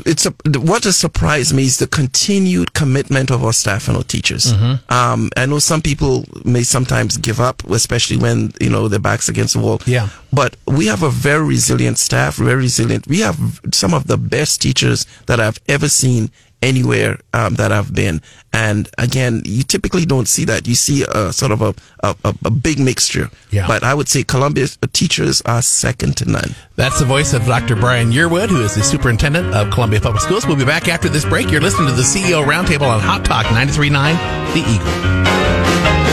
it's 0.05 0.25
a, 0.25 0.33
what 0.59 0.83
has 0.83 0.97
surprised 0.97 1.53
me 1.53 1.63
is 1.63 1.77
the 1.77 1.87
continued 1.87 2.73
commitment 2.73 3.31
of 3.31 3.43
our 3.43 3.53
staff 3.53 3.87
and 3.87 3.97
our 3.97 4.03
teachers. 4.03 4.51
Um, 4.89 5.29
I 5.37 5.45
know 5.45 5.59
some 5.59 5.81
people 5.81 6.25
may 6.45 6.63
sometimes 6.63 7.17
give 7.17 7.39
up, 7.39 7.63
especially 7.69 8.17
when 8.17 8.51
you 8.59 8.69
know 8.69 8.87
their 8.87 8.99
backs 8.99 9.29
against 9.29 9.53
the 9.53 9.59
wall. 9.59 9.81
Yeah. 9.85 10.09
But 10.31 10.55
we 10.67 10.87
have 10.87 11.03
a 11.03 11.09
very 11.09 11.45
resilient 11.45 11.97
staff, 11.97 12.35
very 12.35 12.55
resilient. 12.55 13.07
We 13.07 13.19
have 13.21 13.61
some 13.71 13.93
of 13.93 14.07
the 14.07 14.17
best 14.17 14.61
teachers 14.61 15.05
that 15.25 15.39
I've 15.39 15.59
ever 15.67 15.89
seen 15.89 16.31
anywhere 16.61 17.19
um, 17.33 17.55
that 17.55 17.71
I've 17.71 17.93
been. 17.93 18.21
And 18.51 18.89
again, 18.97 19.41
you 19.45 19.63
typically 19.63 20.05
don't 20.05 20.27
see 20.27 20.45
that. 20.45 20.67
You 20.67 20.75
see 20.75 21.05
a 21.13 21.31
sort 21.31 21.51
of 21.51 21.61
a, 21.61 21.73
a, 22.03 22.15
a- 22.45 22.51
big 22.51 22.79
mixture. 22.79 23.29
Yeah. 23.51 23.67
But 23.67 23.83
I 23.83 23.93
would 23.93 24.07
say 24.09 24.23
Columbia 24.23 24.67
teachers 24.91 25.41
are 25.45 25.61
second 25.61 26.17
to 26.17 26.25
none. 26.25 26.55
That's 26.75 26.99
the 26.99 27.05
voice 27.05 27.33
of 27.33 27.45
Dr. 27.45 27.75
Brian 27.75 28.11
Yearwood, 28.11 28.49
who 28.49 28.61
is 28.61 28.75
the 28.75 28.83
superintendent 28.83 29.53
of 29.53 29.69
Columbia 29.71 30.01
Public 30.01 30.21
Schools. 30.21 30.47
We'll 30.47 30.57
be 30.57 30.65
back 30.65 30.87
after 30.87 31.09
this 31.09 31.25
break. 31.25 31.51
You're 31.51 31.61
listening 31.61 31.87
to 31.89 31.93
the 31.95 32.01
CEO 32.01 32.45
Roundtable 32.45 32.89
on 32.89 32.99
Hot 32.99 33.23
Talk 33.23 33.45
93.9, 33.47 34.53
The 34.53 34.59
Eagle. 34.61 36.08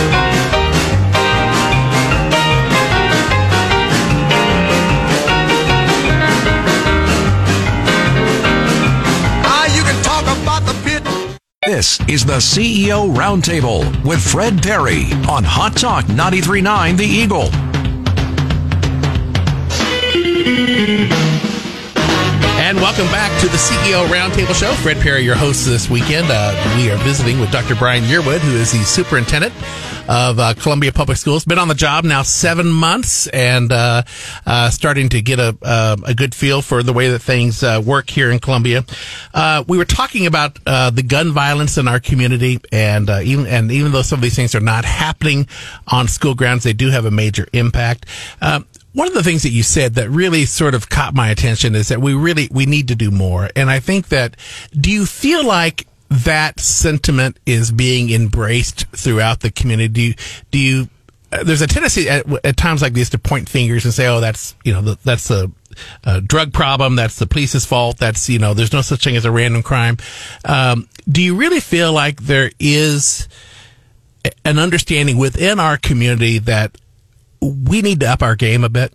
This 11.66 11.98
is 12.08 12.24
the 12.24 12.34
CEO 12.34 13.12
Roundtable 13.12 13.82
with 14.04 14.24
Fred 14.24 14.62
Perry 14.62 15.06
on 15.28 15.42
Hot 15.42 15.76
Talk 15.76 16.04
93.9 16.04 16.96
The 16.96 17.04
Eagle. 17.04 17.50
And 22.56 22.76
welcome 22.76 23.06
back 23.06 23.40
to 23.40 23.48
the 23.48 23.56
CEO 23.56 24.06
Roundtable 24.06 24.54
Show. 24.54 24.72
Fred 24.74 24.98
Perry, 24.98 25.22
your 25.22 25.34
host 25.34 25.66
this 25.66 25.90
weekend. 25.90 26.28
Uh, 26.30 26.54
we 26.76 26.88
are 26.92 26.98
visiting 26.98 27.40
with 27.40 27.50
Dr. 27.50 27.74
Brian 27.74 28.04
Yearwood, 28.04 28.38
who 28.38 28.54
is 28.54 28.70
the 28.70 28.84
superintendent 28.84 29.52
of 30.08 30.38
uh, 30.38 30.54
Columbia 30.54 30.92
Public 30.92 31.18
Schools. 31.18 31.44
Been 31.44 31.58
on 31.58 31.68
the 31.68 31.74
job 31.74 32.04
now 32.04 32.22
seven 32.22 32.70
months 32.70 33.26
and 33.28 33.72
uh, 33.72 34.02
uh, 34.44 34.70
starting 34.70 35.08
to 35.10 35.20
get 35.20 35.38
a, 35.38 35.56
uh, 35.62 35.96
a 36.04 36.14
good 36.14 36.34
feel 36.34 36.62
for 36.62 36.82
the 36.82 36.92
way 36.92 37.08
that 37.10 37.20
things 37.20 37.62
uh, 37.62 37.82
work 37.84 38.08
here 38.10 38.30
in 38.30 38.38
Columbia. 38.38 38.84
Uh, 39.34 39.64
we 39.66 39.78
were 39.78 39.84
talking 39.84 40.26
about 40.26 40.58
uh, 40.66 40.90
the 40.90 41.02
gun 41.02 41.32
violence 41.32 41.78
in 41.78 41.88
our 41.88 42.00
community, 42.00 42.60
and 42.72 43.08
even 43.10 43.46
and 43.46 43.70
even 43.72 43.92
though 43.92 44.02
some 44.02 44.18
of 44.18 44.22
these 44.22 44.36
things 44.36 44.54
are 44.54 44.60
not 44.60 44.84
happening 44.84 45.46
on 45.88 46.08
school 46.08 46.34
grounds, 46.34 46.64
they 46.64 46.72
do 46.72 46.90
have 46.90 47.04
a 47.04 47.10
major 47.10 47.46
impact. 47.52 48.06
Um, 48.40 48.66
one 48.92 49.08
of 49.08 49.14
the 49.14 49.22
things 49.22 49.42
that 49.42 49.50
you 49.50 49.62
said 49.62 49.94
that 49.96 50.08
really 50.08 50.46
sort 50.46 50.74
of 50.74 50.88
caught 50.88 51.14
my 51.14 51.28
attention 51.28 51.74
is 51.74 51.88
that 51.88 52.00
we 52.00 52.14
really 52.14 52.48
we 52.50 52.64
need 52.64 52.88
to 52.88 52.94
do 52.94 53.10
more 53.10 53.50
and 53.54 53.68
i 53.68 53.78
think 53.78 54.08
that 54.08 54.34
do 54.72 54.90
you 54.90 55.04
feel 55.04 55.44
like 55.44 55.86
that 56.08 56.60
sentiment 56.60 57.38
is 57.46 57.72
being 57.72 58.10
embraced 58.10 58.86
throughout 58.88 59.40
the 59.40 59.50
community 59.50 59.88
do 59.88 60.02
you, 60.02 60.14
do 60.50 60.58
you 60.58 60.88
uh, 61.32 61.42
there's 61.42 61.62
a 61.62 61.66
tendency 61.66 62.08
at, 62.08 62.24
at 62.44 62.56
times 62.56 62.82
like 62.82 62.92
this 62.92 63.10
to 63.10 63.18
point 63.18 63.48
fingers 63.48 63.84
and 63.84 63.92
say 63.92 64.06
oh 64.06 64.20
that's 64.20 64.54
you 64.64 64.72
know 64.72 64.80
the, 64.80 64.98
that's 65.04 65.30
a, 65.30 65.50
a 66.04 66.20
drug 66.20 66.52
problem 66.52 66.96
that's 66.96 67.18
the 67.18 67.26
police's 67.26 67.64
fault 67.64 67.98
that's 67.98 68.28
you 68.28 68.38
know 68.38 68.54
there's 68.54 68.72
no 68.72 68.80
such 68.80 69.02
thing 69.02 69.16
as 69.16 69.24
a 69.24 69.30
random 69.30 69.62
crime 69.62 69.96
um, 70.44 70.88
do 71.08 71.20
you 71.22 71.34
really 71.36 71.60
feel 71.60 71.92
like 71.92 72.22
there 72.22 72.50
is 72.60 73.28
an 74.44 74.58
understanding 74.58 75.18
within 75.18 75.60
our 75.60 75.76
community 75.76 76.38
that 76.38 76.76
we 77.40 77.82
need 77.82 78.00
to 78.00 78.06
up 78.06 78.22
our 78.22 78.36
game 78.36 78.64
a 78.64 78.68
bit. 78.68 78.92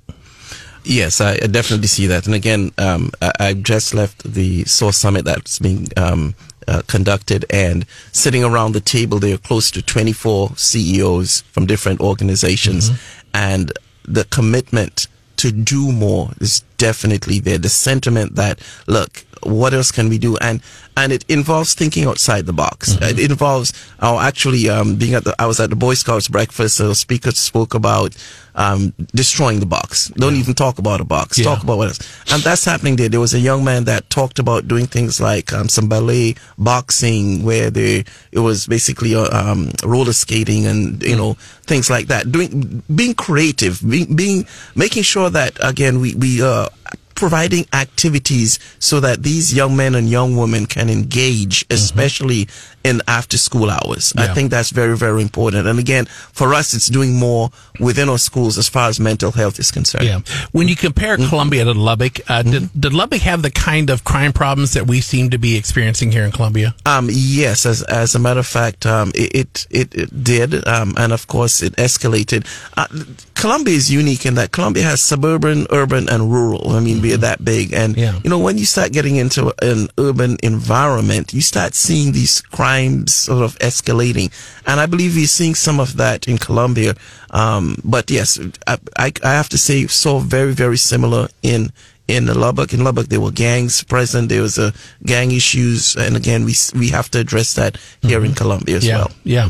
Yes, 0.84 1.22
I, 1.22 1.34
I 1.34 1.48
definitely 1.48 1.88
see 1.88 2.08
that. 2.08 2.26
And 2.26 2.34
again, 2.34 2.72
um, 2.78 3.12
I, 3.22 3.32
I 3.40 3.54
just 3.54 3.94
left 3.94 4.24
the 4.24 4.66
Source 4.66 4.98
Summit 4.98 5.26
that's 5.26 5.60
being 5.60 5.88
um, 5.96 6.34
uh, 6.68 6.82
conducted, 6.88 7.46
and 7.50 7.86
sitting 8.12 8.44
around 8.44 8.74
the 8.74 8.82
table, 8.82 9.20
there 9.20 9.36
are 9.36 9.40
close 9.40 9.72
to 9.72 9.82
24 9.82 10.56
CEOs 10.58 11.42
from 11.52 11.66
different 11.66 12.00
organizations, 12.00 12.92
and 13.34 13.72
the 14.04 14.26
commitment 14.26 15.08
to 15.38 15.52
do 15.52 15.92
more 15.92 16.32
is 16.40 16.64
definitely 16.82 17.40
there. 17.40 17.60
The 17.60 17.70
sentiment 17.70 18.36
that 18.36 18.60
look, 18.88 19.24
what 19.44 19.74
else 19.74 19.92
can 19.92 20.10
we 20.10 20.18
do? 20.18 20.36
And 20.38 20.62
and 20.98 21.14
it 21.14 21.24
involves 21.30 21.74
thinking 21.74 22.06
outside 22.06 22.46
the 22.46 22.54
box. 22.54 22.98
It 23.02 23.20
involves 23.20 23.72
our 24.02 24.22
actually 24.22 24.68
um, 24.68 24.96
being 24.96 25.14
at 25.14 25.24
the. 25.24 25.36
I 25.40 25.46
was 25.46 25.60
at 25.60 25.70
the 25.70 25.76
Boy 25.76 25.94
Scouts 25.94 26.28
breakfast. 26.28 26.78
So 26.78 26.94
speaker 26.94 27.32
spoke 27.32 27.74
about 27.74 28.16
um, 28.56 28.94
destroying 29.16 29.60
the 29.60 29.66
box. 29.66 30.10
Don't 30.10 30.36
even 30.36 30.54
talk 30.54 30.80
about 30.80 31.00
a 31.00 31.06
box. 31.06 31.38
Yeah. 31.38 31.46
Talk 31.46 31.64
about 31.64 31.78
what 31.78 31.88
else. 31.88 32.00
And 32.34 32.44
that's 32.44 32.66
happening 32.66 32.98
there. 32.98 33.10
There 33.10 33.20
was 33.20 33.34
a 33.34 33.40
young 33.40 33.64
man 33.64 33.86
that 33.86 34.10
talked 34.10 34.40
about 34.40 34.68
doing 34.68 34.86
things 34.86 35.22
like 35.22 35.54
um, 35.54 35.70
some 35.70 35.88
ballet, 35.88 36.36
boxing, 36.58 37.44
where 37.44 37.70
they 37.70 38.04
it 38.32 38.40
was 38.40 38.68
basically 38.68 39.16
uh, 39.16 39.30
um, 39.32 39.72
roller 39.84 40.14
skating 40.14 40.66
and 40.66 41.02
you 41.04 41.16
know 41.16 41.34
things 41.64 41.90
like 41.90 42.08
that. 42.08 42.32
Doing 42.32 42.84
being 42.94 43.14
creative, 43.14 43.80
being, 43.88 44.14
being 44.16 44.46
making 44.76 45.04
sure 45.04 45.30
that 45.30 45.58
again 45.64 46.02
we 46.02 46.16
we 46.16 46.42
uh, 46.44 46.68
providing 47.16 47.66
activities 47.74 48.60
so 48.80 49.00
that 49.00 49.24
these 49.24 49.54
young 49.54 49.76
men 49.76 49.96
and 49.96 50.10
young 50.10 50.36
women 50.36 50.66
can 50.66 50.90
engage, 50.90 51.66
especially 51.70 52.48
in 52.84 53.02
after 53.08 53.38
school 53.38 53.70
hours. 53.70 54.14
I 54.18 54.22
Mm-hmm. 54.32 54.34
Think 54.36 54.52
that's 54.52 54.70
very, 54.72 54.96
very 54.98 55.22
important. 55.22 55.68
And 55.68 55.78
again, 55.78 56.06
for 56.06 56.54
us, 56.54 56.74
it's 56.74 56.88
doing 56.88 57.20
more 57.20 57.50
within 57.80 58.08
our 58.10 58.18
schools 58.18 58.58
as 58.58 58.70
far 58.70 58.88
as 58.88 59.00
mental 59.00 59.32
health 59.32 59.60
is 59.60 59.72
concerned. 59.72 60.06
Yeah. 60.06 60.22
When 60.52 60.68
you 60.68 60.76
compare 60.76 61.18
Columbia 61.18 61.66
to 61.66 61.74
Lubbock, 61.74 62.22
uh, 62.30 62.44
did, 62.44 62.70
did 62.80 62.94
Lubbock 62.94 63.22
have 63.22 63.42
the 63.42 63.52
kind 63.52 63.90
of 63.90 64.04
crime 64.04 64.32
problems 64.32 64.74
that 64.74 64.88
we 64.88 65.02
seem 65.02 65.30
to 65.32 65.38
be 65.38 65.58
experiencing 65.58 66.12
here 66.12 66.24
in 66.24 66.32
Columbia? 66.32 66.74
Um, 66.86 67.10
yes, 67.12 67.66
as, 67.66 67.84
as 67.84 68.16
a 68.16 68.20
matter 68.20 68.40
of 68.40 68.48
fact, 68.48 68.86
um, 68.86 69.12
it, 69.14 69.36
it, 69.36 69.68
it, 69.70 69.96
it 69.96 70.24
did. 70.24 70.66
Um, 70.68 70.94
and 70.98 71.12
of 71.12 71.28
course 71.28 71.62
it 71.62 71.74
escalated. 71.76 72.46
Uh, 72.78 72.88
Columbia 73.36 73.76
is 73.76 73.92
unique 73.92 74.26
in 74.26 74.36
that 74.36 74.52
Columbia 74.52 74.84
has 74.84 75.02
suburban, 75.02 75.68
urban, 75.72 76.08
and 76.10 76.32
rural. 76.32 76.72
I 76.72 76.80
mean, 76.80 77.02
we're 77.12 77.18
that 77.18 77.44
big. 77.44 77.74
And, 77.74 77.98
Yeah. 77.98 78.20
you 78.24 78.30
know, 78.30 78.40
when 78.40 78.58
you 78.58 78.66
start 78.66 78.92
getting 78.92 79.18
into 79.18 79.54
an 79.62 79.90
urban 79.98 80.38
environment, 80.44 81.34
you 81.34 81.42
start 81.42 81.76
seeing 81.76 82.14
these 82.14 82.42
crimes 82.42 83.14
sort 83.14 83.44
of 83.44 83.58
escalating. 83.60 84.32
And 84.66 84.80
I 84.80 84.86
believe 84.86 85.16
we're 85.16 85.28
seeing 85.28 85.56
some 85.56 85.80
of 85.80 85.98
that 85.98 86.28
in 86.28 86.38
Columbia. 86.38 86.96
Um, 87.32 87.76
but 87.84 88.10
yes, 88.10 88.40
I, 88.68 88.78
I, 88.98 89.12
I 89.24 89.32
have 89.34 89.50
to 89.50 89.58
say, 89.58 89.88
saw 89.88 90.20
very, 90.20 90.54
very 90.54 90.78
similar 90.78 91.28
in, 91.44 91.72
in 92.08 92.28
Lubbock. 92.28 92.74
In 92.74 92.84
Lubbock, 92.84 93.08
there 93.08 93.22
were 93.22 93.32
gangs 93.32 93.84
present. 93.84 94.30
There 94.30 94.42
was 94.42 94.58
a 94.58 94.74
gang 95.06 95.32
issues, 95.32 95.96
and 95.96 96.18
again, 96.18 96.44
we 96.44 96.56
we 96.76 96.90
have 96.90 97.10
to 97.12 97.20
address 97.20 97.54
that 97.54 97.78
here 98.02 98.26
in 98.26 98.34
Columbia 98.34 98.76
as 98.78 98.86
yeah. 98.86 98.98
well. 98.98 99.12
Yeah. 99.24 99.50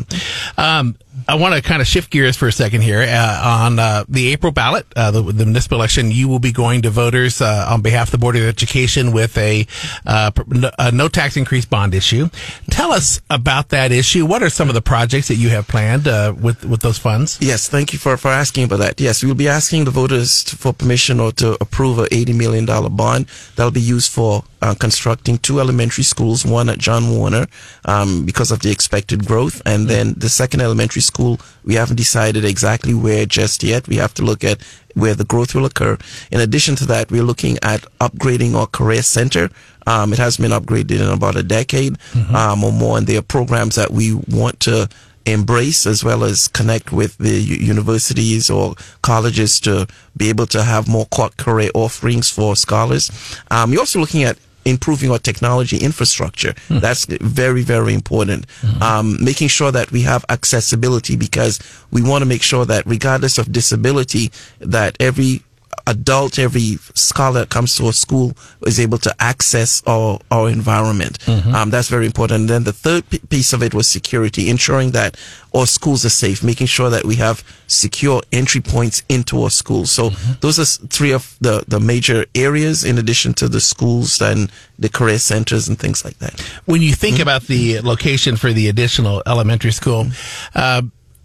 Um, 0.57 0.95
I 1.31 1.35
want 1.35 1.55
to 1.55 1.61
kind 1.61 1.81
of 1.81 1.87
shift 1.87 2.11
gears 2.11 2.35
for 2.35 2.49
a 2.49 2.51
second 2.51 2.81
here. 2.81 3.03
Uh, 3.07 3.41
on 3.63 3.79
uh, 3.79 4.03
the 4.09 4.33
April 4.33 4.51
ballot, 4.51 4.85
uh, 4.97 5.11
the, 5.11 5.23
the 5.23 5.45
municipal 5.45 5.77
election, 5.77 6.11
you 6.11 6.27
will 6.27 6.39
be 6.39 6.51
going 6.51 6.81
to 6.81 6.89
voters 6.89 7.41
uh, 7.41 7.67
on 7.69 7.81
behalf 7.81 8.09
of 8.09 8.11
the 8.11 8.17
Board 8.17 8.35
of 8.35 8.43
Education 8.43 9.13
with 9.13 9.37
a, 9.37 9.65
uh, 10.05 10.31
no- 10.47 10.71
a 10.77 10.91
no 10.91 11.07
tax 11.07 11.37
increase 11.37 11.63
bond 11.63 11.95
issue. 11.95 12.27
Tell 12.69 12.91
us 12.91 13.21
about 13.29 13.69
that 13.69 13.93
issue. 13.93 14.25
What 14.25 14.43
are 14.43 14.49
some 14.49 14.67
of 14.67 14.73
the 14.75 14.81
projects 14.81 15.29
that 15.29 15.35
you 15.35 15.47
have 15.51 15.69
planned 15.69 16.05
uh, 16.05 16.35
with 16.37 16.65
with 16.65 16.81
those 16.81 16.97
funds? 16.97 17.37
Yes, 17.39 17.69
thank 17.69 17.93
you 17.93 17.99
for, 17.99 18.17
for 18.17 18.27
asking 18.27 18.65
about 18.65 18.79
that. 18.79 18.99
Yes, 18.99 19.23
we'll 19.23 19.33
be 19.33 19.47
asking 19.47 19.85
the 19.85 19.91
voters 19.91 20.43
to, 20.43 20.57
for 20.57 20.73
permission 20.73 21.21
or 21.21 21.31
to 21.33 21.53
approve 21.61 21.97
a 21.97 22.07
$80 22.07 22.35
million 22.35 22.65
bond 22.65 23.27
that'll 23.55 23.71
be 23.71 23.79
used 23.79 24.11
for 24.11 24.43
constructing 24.79 25.39
two 25.39 25.59
elementary 25.59 26.03
schools, 26.03 26.45
one 26.45 26.69
at 26.69 26.77
John 26.77 27.09
Warner, 27.09 27.47
um, 27.85 28.25
because 28.25 28.51
of 28.51 28.59
the 28.59 28.69
expected 28.69 29.25
growth, 29.25 29.59
and 29.65 29.87
then 29.87 30.13
the 30.17 30.29
second 30.29 30.61
elementary 30.61 31.01
school 31.01 31.20
school. 31.21 31.39
We 31.63 31.75
haven't 31.75 31.97
decided 31.97 32.43
exactly 32.45 32.93
where 32.93 33.25
just 33.25 33.63
yet. 33.63 33.87
We 33.87 33.97
have 33.97 34.13
to 34.15 34.23
look 34.23 34.43
at 34.43 34.61
where 34.95 35.15
the 35.15 35.25
growth 35.25 35.53
will 35.55 35.65
occur. 35.65 35.97
In 36.31 36.41
addition 36.41 36.75
to 36.77 36.85
that, 36.87 37.11
we're 37.11 37.23
looking 37.23 37.57
at 37.61 37.81
upgrading 37.99 38.55
our 38.55 38.67
career 38.67 39.03
center. 39.03 39.49
Um, 39.87 40.13
it 40.13 40.19
has 40.19 40.37
been 40.37 40.51
upgraded 40.51 40.99
in 40.99 41.07
about 41.07 41.35
a 41.35 41.43
decade 41.43 41.97
um, 42.35 42.63
or 42.63 42.71
more, 42.71 42.97
and 42.97 43.07
there 43.07 43.19
are 43.19 43.23
programs 43.23 43.75
that 43.75 43.91
we 43.91 44.13
want 44.13 44.59
to 44.61 44.89
embrace 45.25 45.85
as 45.85 46.03
well 46.03 46.23
as 46.23 46.47
connect 46.47 46.91
with 46.91 47.15
the 47.19 47.39
universities 47.39 48.49
or 48.49 48.73
colleges 49.03 49.59
to 49.59 49.85
be 50.17 50.29
able 50.29 50.47
to 50.47 50.63
have 50.63 50.87
more 50.87 51.05
career 51.37 51.69
offerings 51.75 52.29
for 52.29 52.55
scholars. 52.55 53.11
Um, 53.51 53.71
you're 53.71 53.81
also 53.81 53.99
looking 53.99 54.23
at 54.23 54.37
improving 54.65 55.11
our 55.11 55.19
technology 55.19 55.77
infrastructure. 55.77 56.53
That's 56.69 57.05
very, 57.05 57.63
very 57.63 57.93
important. 57.93 58.45
Um, 58.81 59.23
making 59.23 59.49
sure 59.49 59.71
that 59.71 59.91
we 59.91 60.01
have 60.03 60.25
accessibility 60.29 61.15
because 61.15 61.59
we 61.91 62.01
want 62.01 62.21
to 62.21 62.25
make 62.25 62.43
sure 62.43 62.65
that 62.65 62.85
regardless 62.85 63.37
of 63.37 63.51
disability, 63.51 64.31
that 64.59 64.95
every 64.99 65.43
adult, 65.87 66.37
every 66.39 66.77
scholar 66.93 67.41
that 67.41 67.49
comes 67.49 67.75
to 67.77 67.87
a 67.89 67.93
school 67.93 68.33
is 68.65 68.79
able 68.79 68.97
to 68.99 69.13
access 69.19 69.81
our, 69.87 70.19
our 70.29 70.49
environment. 70.49 71.17
Um, 71.27 71.69
that's 71.69 71.87
very 71.89 72.05
important. 72.05 72.41
And 72.41 72.49
then 72.49 72.63
the 72.63 72.73
third 72.73 73.09
p- 73.09 73.19
piece 73.29 73.53
of 73.53 73.61
it 73.63 73.73
was 73.73 73.87
security, 73.87 74.49
ensuring 74.49 74.91
that 74.91 75.17
our 75.53 75.65
schools 75.65 76.05
are 76.05 76.09
safe, 76.09 76.43
making 76.43 76.67
sure 76.67 76.89
that 76.89 77.03
we 77.05 77.15
have 77.15 77.43
secure 77.67 78.21
entry 78.31 78.61
points 78.61 79.03
into 79.09 79.41
our 79.43 79.49
schools. 79.49 79.91
So 79.91 80.09
those 80.41 80.59
are 80.59 80.87
three 80.87 81.11
of 81.11 81.35
the, 81.41 81.63
the 81.67 81.79
major 81.79 82.25
areas 82.35 82.83
in 82.83 82.97
addition 82.97 83.33
to 83.35 83.47
the 83.49 83.59
schools 83.59 84.21
and 84.21 84.51
the 84.79 84.89
career 84.89 85.19
centers 85.19 85.67
and 85.67 85.77
things 85.77 86.03
like 86.05 86.17
that. 86.19 86.39
when 86.65 86.81
you 86.81 86.93
think 86.93 87.19
about 87.19 87.43
the 87.43 87.79
location 87.81 88.35
for 88.37 88.51
the 88.53 88.67
additional 88.69 89.21
elementary 89.25 89.71
school, 89.71 90.07
uh, 90.55 90.81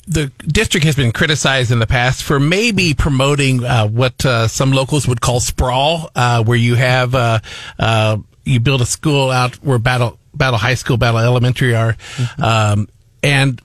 the 0.07 0.31
district 0.47 0.87
has 0.87 0.95
been 0.95 1.13
criticized 1.13 1.73
in 1.73 1.79
the 1.79 1.87
past 1.87 2.23
for 2.23 2.39
maybe 2.39 2.95
promoting 2.95 3.65
uh, 3.65 3.87
what 3.89 4.25
uh, 4.25 4.47
some 4.49 4.73
locals 4.73 5.09
would 5.09 5.21
call 5.21 5.41
sprawl, 5.41 6.11
uh, 6.15 6.45
where 6.45 6.57
you 6.57 6.77
have 6.77 7.15
uh, 7.15 7.41
uh, 7.79 8.17
you 8.45 8.61
build 8.61 8.81
a 8.81 8.87
school 8.87 9.31
out 9.31 9.57
where 9.57 9.79
Battle 9.79 10.19
Battle 10.35 10.59
High 10.59 10.75
School, 10.75 10.97
Battle 10.97 11.21
Elementary 11.21 11.75
are, 11.75 11.97
um, 12.39 12.89
and 13.23 13.61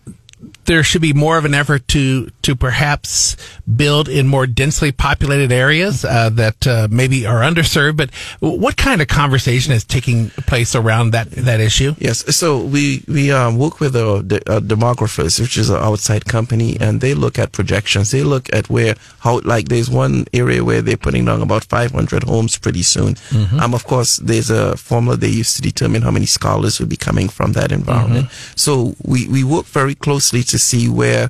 there 0.65 0.83
should 0.83 1.01
be 1.01 1.13
more 1.13 1.37
of 1.37 1.45
an 1.45 1.53
effort 1.53 1.87
to 1.89 2.29
to 2.43 2.55
perhaps 2.55 3.35
build 3.75 4.07
in 4.07 4.27
more 4.27 4.47
densely 4.47 4.91
populated 4.91 5.51
areas 5.51 6.05
uh, 6.05 6.29
that 6.29 6.67
uh, 6.67 6.87
maybe 6.91 7.25
are 7.25 7.41
underserved. 7.41 7.97
But 7.97 8.09
what 8.39 8.77
kind 8.77 9.01
of 9.01 9.07
conversation 9.07 9.73
is 9.73 9.83
taking 9.83 10.29
place 10.29 10.75
around 10.75 11.11
that 11.11 11.31
that 11.31 11.59
issue? 11.59 11.95
Yes, 11.97 12.35
so 12.35 12.59
we 12.59 13.03
we 13.07 13.31
um, 13.31 13.57
work 13.57 13.79
with 13.79 13.93
the 13.93 14.41
uh, 14.47 14.59
demographers, 14.59 15.39
which 15.39 15.57
is 15.57 15.69
an 15.69 15.77
outside 15.77 16.25
company, 16.25 16.77
and 16.79 17.01
they 17.01 17.13
look 17.13 17.39
at 17.39 17.51
projections. 17.51 18.11
They 18.11 18.23
look 18.23 18.53
at 18.53 18.69
where 18.69 18.95
how 19.19 19.41
like 19.43 19.69
there's 19.69 19.89
one 19.89 20.25
area 20.33 20.63
where 20.63 20.81
they're 20.81 20.97
putting 20.97 21.25
down 21.25 21.41
about 21.41 21.63
500 21.63 22.23
homes 22.23 22.57
pretty 22.57 22.83
soon. 22.83 23.15
Um, 23.59 23.73
of 23.73 23.85
course, 23.85 24.17
there's 24.17 24.49
a 24.49 24.77
formula 24.77 25.17
they 25.17 25.29
use 25.29 25.55
to 25.55 25.61
determine 25.61 26.01
how 26.01 26.11
many 26.11 26.25
scholars 26.25 26.79
will 26.79 26.87
be 26.87 26.97
coming 26.97 27.29
from 27.29 27.53
that 27.53 27.71
environment. 27.71 28.29
So 28.55 28.95
we 29.03 29.27
we 29.27 29.43
work 29.43 29.65
very 29.65 29.95
closely 29.95 30.43
to 30.51 30.59
see 30.59 30.87
where 30.87 31.29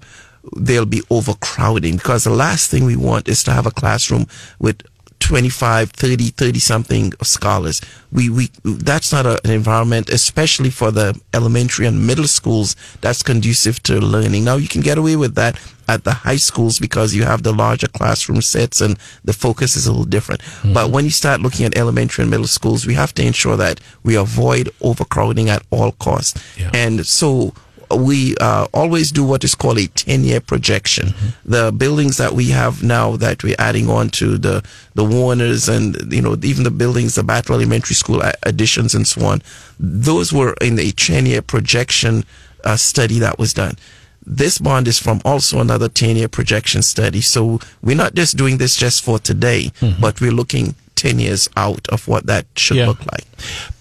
there'll 0.53 0.85
be 0.85 1.03
overcrowding. 1.09 1.97
Because 1.97 2.23
the 2.23 2.31
last 2.31 2.69
thing 2.69 2.85
we 2.85 2.95
want 2.95 3.27
is 3.27 3.43
to 3.43 3.51
have 3.51 3.65
a 3.65 3.71
classroom 3.71 4.27
with 4.59 4.81
25 5.21 5.91
30 5.91 6.29
30 6.29 6.59
something 6.59 7.13
scholars. 7.21 7.79
We 8.11 8.29
we 8.29 8.49
that's 8.63 9.13
not 9.13 9.25
a, 9.25 9.39
an 9.45 9.51
environment 9.51 10.09
especially 10.09 10.71
for 10.71 10.91
the 10.91 11.17
elementary 11.33 11.85
and 11.85 12.05
middle 12.05 12.27
schools 12.27 12.75
that's 13.01 13.23
conducive 13.23 13.81
to 13.83 13.99
learning. 13.99 14.43
Now 14.43 14.55
you 14.57 14.67
can 14.67 14.81
get 14.81 14.97
away 14.97 15.15
with 15.15 15.35
that 15.35 15.59
at 15.87 16.03
the 16.03 16.11
high 16.11 16.37
schools 16.37 16.79
because 16.79 17.13
you 17.13 17.23
have 17.23 17.43
the 17.43 17.53
larger 17.53 17.87
classroom 17.87 18.41
sets 18.41 18.81
and 18.81 18.97
the 19.23 19.33
focus 19.33 19.75
is 19.75 19.85
a 19.85 19.91
little 19.91 20.05
different. 20.05 20.41
Mm-hmm. 20.41 20.73
But 20.73 20.89
when 20.89 21.05
you 21.05 21.11
start 21.11 21.41
looking 21.41 21.65
at 21.65 21.77
elementary 21.77 22.23
and 22.23 22.31
middle 22.31 22.47
schools 22.47 22.85
we 22.87 22.95
have 22.95 23.13
to 23.13 23.23
ensure 23.25 23.57
that 23.57 23.79
we 24.03 24.15
avoid 24.15 24.69
overcrowding 24.81 25.49
at 25.49 25.63
all 25.69 25.91
costs. 25.93 26.33
Yeah. 26.57 26.71
and 26.73 27.05
so 27.05 27.53
we 27.95 28.35
uh, 28.37 28.67
always 28.73 29.11
do 29.11 29.23
what 29.23 29.43
is 29.43 29.55
called 29.55 29.77
a 29.79 29.87
10 29.87 30.23
year 30.23 30.39
projection. 30.39 31.13
The 31.45 31.71
buildings 31.71 32.17
that 32.17 32.33
we 32.33 32.49
have 32.49 32.83
now 32.83 33.15
that 33.17 33.43
we're 33.43 33.55
adding 33.59 33.89
on 33.89 34.09
to 34.11 34.37
the, 34.37 34.63
the 34.95 35.03
Warners 35.03 35.67
and, 35.69 36.11
you 36.11 36.21
know, 36.21 36.35
even 36.43 36.63
the 36.63 36.71
buildings, 36.71 37.15
the 37.15 37.23
Battle 37.23 37.55
Elementary 37.55 37.95
School 37.95 38.21
additions 38.43 38.93
and 38.95 39.07
so 39.07 39.25
on, 39.25 39.41
those 39.79 40.31
were 40.33 40.53
in 40.61 40.79
a 40.79 40.91
10 40.91 41.25
year 41.25 41.41
projection 41.41 42.23
uh, 42.63 42.75
study 42.77 43.19
that 43.19 43.39
was 43.39 43.53
done. 43.53 43.75
This 44.23 44.59
bond 44.59 44.87
is 44.87 44.99
from 44.99 45.19
also 45.25 45.59
another 45.59 45.89
10 45.89 46.15
year 46.15 46.27
projection 46.27 46.83
study. 46.83 47.21
So 47.21 47.59
we're 47.81 47.95
not 47.95 48.13
just 48.13 48.37
doing 48.37 48.57
this 48.57 48.75
just 48.75 49.03
for 49.03 49.17
today, 49.17 49.71
but 49.99 50.21
we're 50.21 50.31
looking 50.31 50.75
10 51.01 51.19
years 51.19 51.49
out 51.57 51.87
of 51.89 52.07
what 52.07 52.27
that 52.27 52.45
should 52.55 52.77
Yeah. 52.77 52.87
look 52.87 52.99
like. 53.11 53.25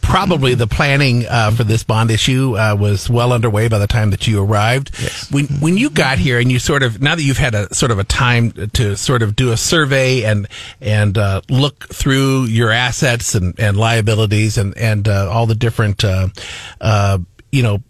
Probably 0.00 0.54
the 0.54 0.66
planning 0.66 1.26
uh, 1.28 1.50
for 1.50 1.64
this 1.64 1.84
bond 1.84 2.10
issue 2.10 2.56
uh, 2.58 2.74
was 2.74 3.08
well 3.10 3.32
underway 3.32 3.68
by 3.68 3.78
the 3.78 3.86
time 3.86 4.10
that 4.10 4.26
you 4.26 4.42
arrived. 4.42 4.90
Yes. 5.00 5.30
When 5.30 5.46
when 5.60 5.76
you 5.76 5.90
got 5.90 6.18
here 6.18 6.40
and 6.40 6.50
you 6.50 6.58
sort 6.58 6.82
of 6.82 7.00
now 7.00 7.14
that 7.14 7.22
you've 7.22 7.36
had 7.38 7.54
a 7.54 7.72
sort 7.74 7.92
of 7.92 7.98
a 7.98 8.04
time 8.04 8.52
to 8.72 8.96
sort 8.96 9.22
of 9.22 9.36
do 9.36 9.52
a 9.52 9.56
survey 9.56 10.24
and 10.24 10.48
and 10.80 11.16
uh, 11.18 11.42
look 11.50 11.88
through 11.92 12.44
your 12.44 12.70
assets 12.72 13.34
and, 13.34 13.54
and 13.60 13.76
liabilities 13.76 14.56
and 14.58 14.76
and 14.78 15.06
uh, 15.06 15.28
all 15.30 15.46
the 15.46 15.54
different 15.54 16.02
uh, 16.04 16.28
uh, 16.80 17.18
you 17.52 17.62
know 17.62 17.82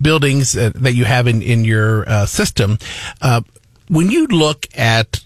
buildings 0.00 0.52
that 0.52 0.94
you 0.94 1.04
have 1.06 1.26
in 1.26 1.42
in 1.42 1.64
your 1.64 2.08
uh, 2.08 2.26
system, 2.26 2.78
uh, 3.22 3.40
when 3.88 4.10
you 4.10 4.26
look 4.28 4.68
at 4.76 5.24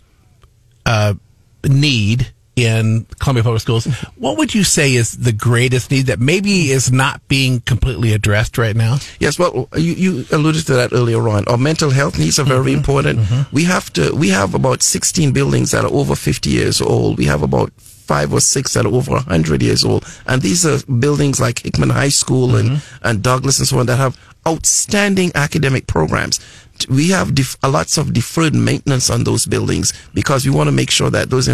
uh, 0.86 1.12
need 1.66 2.32
in 2.62 3.06
Columbia 3.18 3.42
Public 3.42 3.62
Schools, 3.62 3.86
what 4.16 4.36
would 4.38 4.54
you 4.54 4.64
say 4.64 4.94
is 4.94 5.18
the 5.18 5.32
greatest 5.32 5.90
need 5.90 6.06
that 6.06 6.20
maybe 6.20 6.70
is 6.70 6.92
not 6.92 7.26
being 7.28 7.60
completely 7.60 8.12
addressed 8.12 8.58
right 8.58 8.76
now? 8.76 8.98
Yes, 9.18 9.38
well, 9.38 9.68
you, 9.76 9.92
you 9.92 10.24
alluded 10.32 10.66
to 10.66 10.74
that 10.74 10.92
earlier 10.92 11.28
on. 11.28 11.44
Our 11.48 11.58
mental 11.58 11.90
health 11.90 12.18
needs 12.18 12.38
are 12.38 12.44
very 12.44 12.70
mm-hmm. 12.70 12.78
important. 12.78 13.18
Mm-hmm. 13.20 13.54
We 13.54 13.64
have 13.64 13.92
to, 13.94 14.14
we 14.14 14.28
have 14.28 14.54
about 14.54 14.82
16 14.82 15.32
buildings 15.32 15.70
that 15.72 15.84
are 15.84 15.92
over 15.92 16.14
50 16.14 16.50
years 16.50 16.80
old. 16.80 17.18
We 17.18 17.26
have 17.26 17.42
about 17.42 17.72
five 17.80 18.32
or 18.32 18.40
six 18.40 18.74
that 18.74 18.84
are 18.84 18.94
over 18.94 19.12
100 19.12 19.62
years 19.62 19.84
old. 19.84 20.04
And 20.26 20.42
these 20.42 20.66
are 20.66 20.84
buildings 20.86 21.40
like 21.40 21.62
Hickman 21.62 21.90
High 21.90 22.10
School 22.10 22.56
and, 22.56 22.70
mm-hmm. 22.70 23.06
and 23.06 23.22
Douglas 23.22 23.58
and 23.58 23.66
so 23.66 23.78
on 23.78 23.86
that 23.86 23.96
have 23.96 24.18
outstanding 24.46 25.32
academic 25.34 25.86
programs. 25.86 26.40
We 26.88 27.10
have 27.10 27.34
def- 27.34 27.56
a 27.62 27.68
lots 27.68 27.96
of 27.96 28.12
deferred 28.12 28.54
maintenance 28.54 29.08
on 29.10 29.24
those 29.24 29.46
buildings 29.46 29.92
because 30.14 30.44
we 30.44 30.50
want 30.50 30.68
to 30.68 30.72
make 30.72 30.90
sure 30.90 31.10
that 31.10 31.30
those 31.30 31.48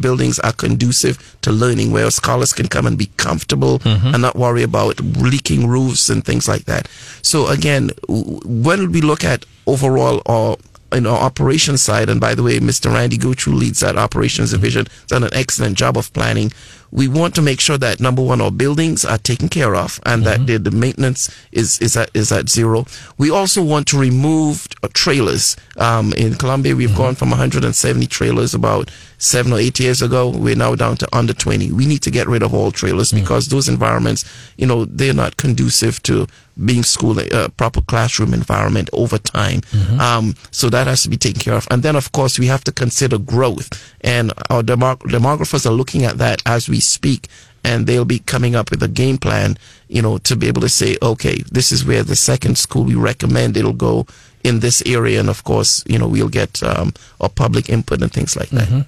buildings 0.00 0.38
are 0.40 0.52
conducive 0.52 1.36
to 1.42 1.52
learning 1.52 1.92
where 1.92 2.10
scholars 2.10 2.52
can 2.52 2.68
come 2.68 2.86
and 2.86 2.96
be 2.96 3.06
comfortable 3.16 3.80
mm-hmm. 3.80 4.08
and 4.14 4.22
not 4.22 4.36
worry 4.36 4.62
about 4.62 4.98
leaking 5.00 5.66
roofs 5.66 6.08
and 6.08 6.24
things 6.24 6.48
like 6.48 6.64
that. 6.64 6.88
So 7.22 7.48
again, 7.48 7.90
w- 8.08 8.40
when 8.44 8.92
we 8.92 9.00
look 9.00 9.24
at 9.24 9.44
overall 9.66 10.22
our 10.26 10.56
in 10.92 11.06
our 11.06 11.18
operations 11.18 11.82
side, 11.82 12.08
and 12.08 12.20
by 12.20 12.34
the 12.34 12.42
way, 12.42 12.58
Mr. 12.60 12.92
Randy 12.92 13.16
Gooch, 13.16 13.44
who 13.44 13.52
leads 13.52 13.80
that 13.80 13.96
operations 13.96 14.50
division, 14.50 14.86
done 15.06 15.24
an 15.24 15.30
excellent 15.32 15.76
job 15.76 15.96
of 15.96 16.12
planning. 16.12 16.52
We 16.92 17.08
want 17.08 17.34
to 17.36 17.42
make 17.42 17.58
sure 17.60 17.78
that 17.78 18.00
number 18.00 18.22
one, 18.22 18.40
our 18.42 18.50
buildings 18.50 19.04
are 19.04 19.18
taken 19.18 19.48
care 19.48 19.74
of, 19.74 19.98
and 20.04 20.24
that 20.24 20.46
the, 20.46 20.58
the 20.58 20.70
maintenance 20.70 21.30
is 21.50 21.78
is 21.80 21.96
at 21.96 22.10
is 22.14 22.30
at 22.30 22.48
zero. 22.50 22.84
We 23.18 23.30
also 23.30 23.62
want 23.62 23.86
to 23.88 23.98
remove 23.98 24.66
uh, 24.82 24.88
trailers. 24.92 25.56
Um, 25.78 26.12
in 26.12 26.34
Columbia, 26.34 26.76
we've 26.76 26.94
gone 26.94 27.14
from 27.14 27.30
170 27.30 28.06
trailers 28.06 28.54
about 28.54 28.90
seven 29.16 29.52
or 29.52 29.58
eight 29.58 29.80
years 29.80 30.02
ago. 30.02 30.28
We're 30.28 30.56
now 30.56 30.74
down 30.74 30.96
to 30.98 31.08
under 31.16 31.32
20. 31.32 31.72
We 31.72 31.86
need 31.86 32.02
to 32.02 32.10
get 32.10 32.26
rid 32.26 32.42
of 32.42 32.52
all 32.52 32.70
trailers 32.72 33.12
because 33.12 33.48
those 33.48 33.68
environments, 33.68 34.24
you 34.58 34.66
know, 34.66 34.84
they're 34.84 35.14
not 35.14 35.36
conducive 35.38 36.02
to 36.02 36.26
being 36.66 36.82
school 36.82 37.18
uh, 37.18 37.48
proper 37.56 37.80
classroom 37.80 38.34
environment 38.34 38.90
over 38.92 39.16
time. 39.16 39.60
Um, 39.98 40.34
so 40.50 40.68
that 40.68 40.86
has 40.86 41.02
to 41.04 41.08
be 41.08 41.16
taken 41.16 41.40
care 41.40 41.54
of. 41.54 41.66
And 41.70 41.82
then, 41.82 41.96
of 41.96 42.12
course, 42.12 42.38
we 42.38 42.46
have 42.48 42.62
to 42.64 42.72
consider 42.72 43.16
growth. 43.16 43.70
And 44.02 44.32
our 44.50 44.62
demog- 44.62 44.98
demographers 45.08 45.64
are 45.64 45.70
looking 45.72 46.04
at 46.04 46.18
that 46.18 46.42
as 46.44 46.68
we 46.68 46.80
speak. 46.82 47.28
And 47.64 47.86
they'll 47.86 48.04
be 48.04 48.18
coming 48.18 48.56
up 48.56 48.70
with 48.70 48.82
a 48.82 48.88
game 48.88 49.18
plan, 49.18 49.56
you 49.88 50.02
know, 50.02 50.18
to 50.18 50.34
be 50.34 50.48
able 50.48 50.62
to 50.62 50.68
say, 50.68 50.96
okay, 51.00 51.42
this 51.50 51.70
is 51.70 51.84
where 51.84 52.02
the 52.02 52.16
second 52.16 52.58
school 52.58 52.84
we 52.84 52.96
recommend 52.96 53.56
it'll 53.56 53.72
go 53.72 54.06
in 54.42 54.60
this 54.60 54.82
area. 54.84 55.20
And 55.20 55.30
of 55.30 55.44
course, 55.44 55.84
you 55.86 55.98
know, 55.98 56.08
we'll 56.08 56.28
get 56.28 56.62
um, 56.62 56.92
our 57.20 57.28
public 57.28 57.70
input 57.70 58.02
and 58.02 58.12
things 58.12 58.36
like 58.36 58.48
that. 58.50 58.86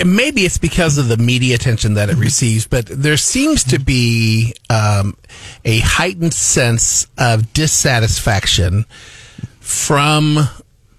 And 0.00 0.14
maybe 0.14 0.42
it's 0.42 0.58
because 0.58 0.96
of 0.96 1.08
the 1.08 1.16
media 1.16 1.56
attention 1.56 1.94
that 1.94 2.08
it 2.08 2.16
receives, 2.16 2.66
but 2.68 2.86
there 2.86 3.16
seems 3.16 3.64
to 3.64 3.80
be 3.80 4.54
um, 4.70 5.16
a 5.64 5.80
heightened 5.80 6.34
sense 6.34 7.08
of 7.18 7.52
dissatisfaction 7.52 8.84
from 9.58 10.38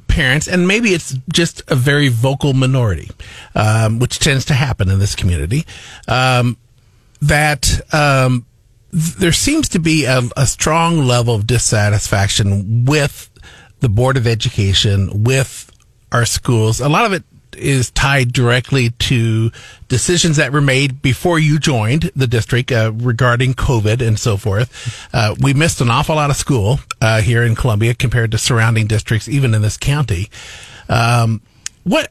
parents, 0.09 0.47
and 0.47 0.67
maybe 0.67 0.89
it's 0.89 1.15
just 1.31 1.61
a 1.69 1.75
very 1.75 2.09
vocal 2.09 2.53
minority, 2.53 3.09
um, 3.55 3.99
which 3.99 4.19
tends 4.19 4.43
to 4.45 4.53
happen 4.53 4.89
in 4.89 4.99
this 4.99 5.15
community. 5.15 5.65
Um, 6.07 6.57
that 7.21 7.79
um, 7.93 8.45
th- 8.91 9.15
there 9.15 9.31
seems 9.31 9.69
to 9.69 9.79
be 9.79 10.05
a, 10.05 10.21
a 10.35 10.45
strong 10.45 11.05
level 11.05 11.35
of 11.35 11.47
dissatisfaction 11.47 12.85
with 12.85 13.29
the 13.79 13.89
Board 13.89 14.17
of 14.17 14.27
Education 14.27 15.23
with 15.23 15.71
our 16.11 16.25
schools. 16.25 16.81
A 16.81 16.89
lot 16.89 17.05
of 17.05 17.13
it 17.13 17.23
is 17.59 17.91
tied 17.91 18.33
directly 18.33 18.91
to 18.91 19.51
decisions 19.87 20.37
that 20.37 20.51
were 20.51 20.61
made 20.61 21.01
before 21.01 21.39
you 21.39 21.59
joined 21.59 22.11
the 22.15 22.27
district 22.27 22.71
uh, 22.71 22.91
regarding 22.95 23.53
COVID 23.53 24.05
and 24.05 24.19
so 24.19 24.37
forth. 24.37 25.07
Uh, 25.13 25.35
we 25.39 25.53
missed 25.53 25.81
an 25.81 25.89
awful 25.89 26.15
lot 26.15 26.29
of 26.29 26.35
school 26.35 26.79
uh, 27.01 27.21
here 27.21 27.43
in 27.43 27.55
Columbia 27.55 27.93
compared 27.93 28.31
to 28.31 28.37
surrounding 28.37 28.87
districts, 28.87 29.27
even 29.27 29.53
in 29.53 29.61
this 29.61 29.77
county. 29.77 30.29
Um, 30.87 31.41
what 31.83 32.09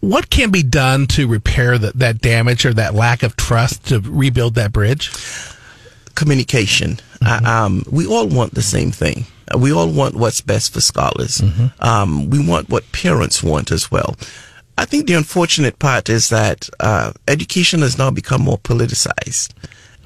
what 0.00 0.30
can 0.30 0.50
be 0.50 0.62
done 0.62 1.06
to 1.08 1.26
repair 1.28 1.76
that, 1.76 1.98
that 1.98 2.20
damage 2.20 2.64
or 2.64 2.72
that 2.74 2.94
lack 2.94 3.22
of 3.22 3.36
trust 3.36 3.86
to 3.88 4.00
rebuild 4.00 4.54
that 4.54 4.72
bridge? 4.72 5.10
communication. 6.20 6.98
Uh, 7.24 7.40
um, 7.44 7.82
we 7.90 8.06
all 8.06 8.28
want 8.28 8.54
the 8.54 8.62
same 8.62 8.90
thing. 8.90 9.24
We 9.56 9.72
all 9.72 9.88
want 9.90 10.14
what's 10.14 10.40
best 10.40 10.72
for 10.72 10.80
scholars. 10.80 11.42
Um, 11.80 12.30
we 12.30 12.38
want 12.46 12.68
what 12.68 12.90
parents 12.92 13.42
want 13.42 13.70
as 13.70 13.90
well. 13.90 14.16
I 14.78 14.84
think 14.86 15.06
the 15.06 15.14
unfortunate 15.14 15.78
part 15.78 16.08
is 16.08 16.28
that 16.30 16.68
uh, 16.80 17.12
education 17.28 17.80
has 17.80 17.98
now 17.98 18.10
become 18.10 18.42
more 18.42 18.58
politicized. 18.58 19.52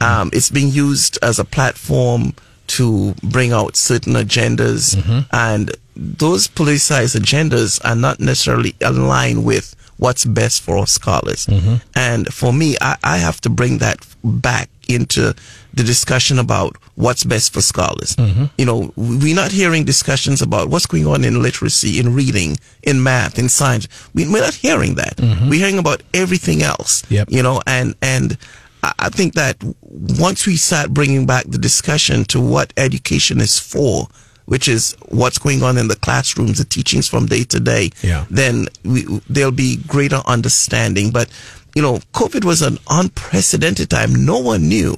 Um, 0.01 0.31
it's 0.33 0.51
being 0.51 0.71
used 0.71 1.19
as 1.23 1.39
a 1.39 1.45
platform 1.45 2.35
to 2.67 3.15
bring 3.23 3.53
out 3.53 3.77
certain 3.77 4.15
agendas, 4.15 4.97
and 5.31 5.71
those 5.97 6.49
politicized 6.49 7.19
agendas 7.19 7.81
are 7.85 7.97
not 7.97 8.21
necessarily 8.21 8.75
aligned 8.81 9.45
with 9.45 9.75
what's 9.97 10.25
best 10.25 10.63
for 10.63 10.87
scholars. 10.87 11.47
Mm-hmm. 11.47 11.77
And 11.95 12.33
for 12.33 12.53
me, 12.53 12.77
I, 12.81 12.97
I 13.05 13.19
have 13.19 13.41
to 13.43 13.51
bring 13.51 13.79
that 13.79 13.99
back 14.25 14.69
into 14.89 15.35
the 15.73 15.83
discussion 15.83 16.39
about 16.39 16.77
what's 16.95 17.25
best 17.25 17.53
for 17.53 17.61
scholars. 17.61 18.17
Mm-hmm. 18.17 18.45
You 18.59 18.67
know, 18.67 18.93
we're 18.97 19.35
not 19.35 19.53
hearing 19.53 19.85
discussions 19.85 20.43
about 20.43 20.69
what's 20.69 20.87
going 20.87 21.07
on 21.07 21.25
in 21.25 21.43
literacy, 21.43 21.99
in 21.99 22.15
reading, 22.15 22.59
in 22.83 23.03
math, 23.03 23.39
in 23.39 23.49
science. 23.49 23.89
We, 24.15 24.29
we're 24.29 24.43
not 24.43 24.55
hearing 24.55 24.95
that. 24.97 25.17
Mm-hmm. 25.17 25.49
We're 25.49 25.61
hearing 25.61 25.79
about 25.79 26.03
everything 26.13 26.63
else. 26.63 27.03
Yep. 27.11 27.29
You 27.31 27.43
know, 27.43 27.61
and 27.67 27.95
and 28.03 28.37
I 28.83 28.93
I 28.99 29.09
think 29.09 29.35
that 29.35 29.57
once 29.83 30.47
we 30.47 30.57
start 30.57 30.91
bringing 30.91 31.27
back 31.27 31.47
the 31.49 31.59
discussion 31.59 32.25
to 32.27 32.41
what 32.41 32.73
education 32.77 33.41
is 33.41 33.59
for, 33.59 34.09
which 34.47 34.69
is 34.69 34.95
what's 35.09 35.39
going 35.39 35.63
on 35.63 35.79
in 35.79 35.89
the 35.89 35.97
classrooms, 35.97 36.59
the 36.59 36.65
teachings 36.65 37.09
from 37.09 37.27
day 37.27 37.45
to 37.45 37.59
day, 37.61 37.91
Yeah. 38.03 38.27
then 38.31 38.67
we, 38.85 39.05
there'll 39.29 39.51
be 39.53 39.77
greater 39.87 40.21
understanding. 40.27 41.11
But, 41.11 41.29
you 41.75 41.83
know, 41.83 41.99
COVID 42.13 42.45
was 42.45 42.61
an 42.63 42.79
unprecedented 42.91 43.91
time. 43.91 44.27
No 44.27 44.39
one 44.39 44.69
knew 44.69 44.97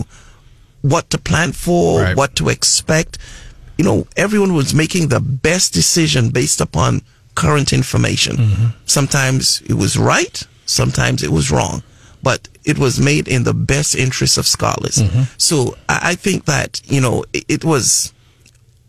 what 0.83 1.11
to 1.11 1.19
plan 1.19 1.53
for, 1.53 2.03
Right. 2.03 2.17
what 2.17 2.35
to 2.37 2.49
expect. 2.49 3.19
You 3.79 3.85
know, 3.85 4.07
everyone 4.17 4.55
was 4.55 4.75
making 4.75 5.09
the 5.09 5.21
best 5.21 5.73
decision 5.73 6.31
based 6.31 6.61
upon 6.61 7.03
current 7.35 7.73
information. 7.73 8.37
Mm-hmm. 8.37 8.67
Sometimes 8.87 9.63
it 9.67 9.75
was 9.75 9.97
right, 9.99 10.43
sometimes 10.65 11.23
it 11.23 11.31
was 11.31 11.51
wrong, 11.51 11.83
but 12.23 12.49
it 12.65 12.79
was 12.79 12.99
made 12.99 13.29
in 13.29 13.45
the 13.45 13.55
best 13.55 13.95
interest 13.95 14.39
of 14.39 14.47
scholars. 14.47 14.97
Mm-hmm. 14.97 15.23
So 15.37 15.77
I, 15.89 16.01
I 16.03 16.15
think 16.17 16.47
that, 16.47 16.81
you 16.87 17.01
know, 17.01 17.25
it, 17.33 17.45
it 17.49 17.65
was 17.65 18.13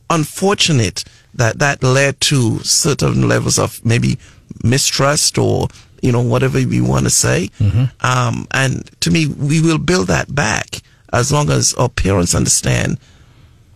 unfortunate 0.10 1.04
that 1.34 1.60
that 1.60 1.84
led 1.84 2.20
to 2.22 2.60
certain 2.60 3.28
levels 3.28 3.60
of 3.60 3.84
maybe 3.86 4.18
mistrust 4.64 5.38
or 5.38 5.68
you 6.02 6.12
know 6.12 6.22
whatever 6.22 6.58
we 6.60 6.82
want 6.82 7.06
to 7.06 7.10
say. 7.10 7.50
Um, 8.02 8.48
and 8.52 8.90
to 9.02 9.12
me 9.12 9.28
we 9.28 9.62
will 9.62 9.78
build 9.80 10.08
that 10.08 10.34
back 10.34 10.82
as 11.14 11.32
long 11.32 11.50
as 11.50 11.74
our 11.76 11.90
parents 11.90 12.36
understand 12.36 12.98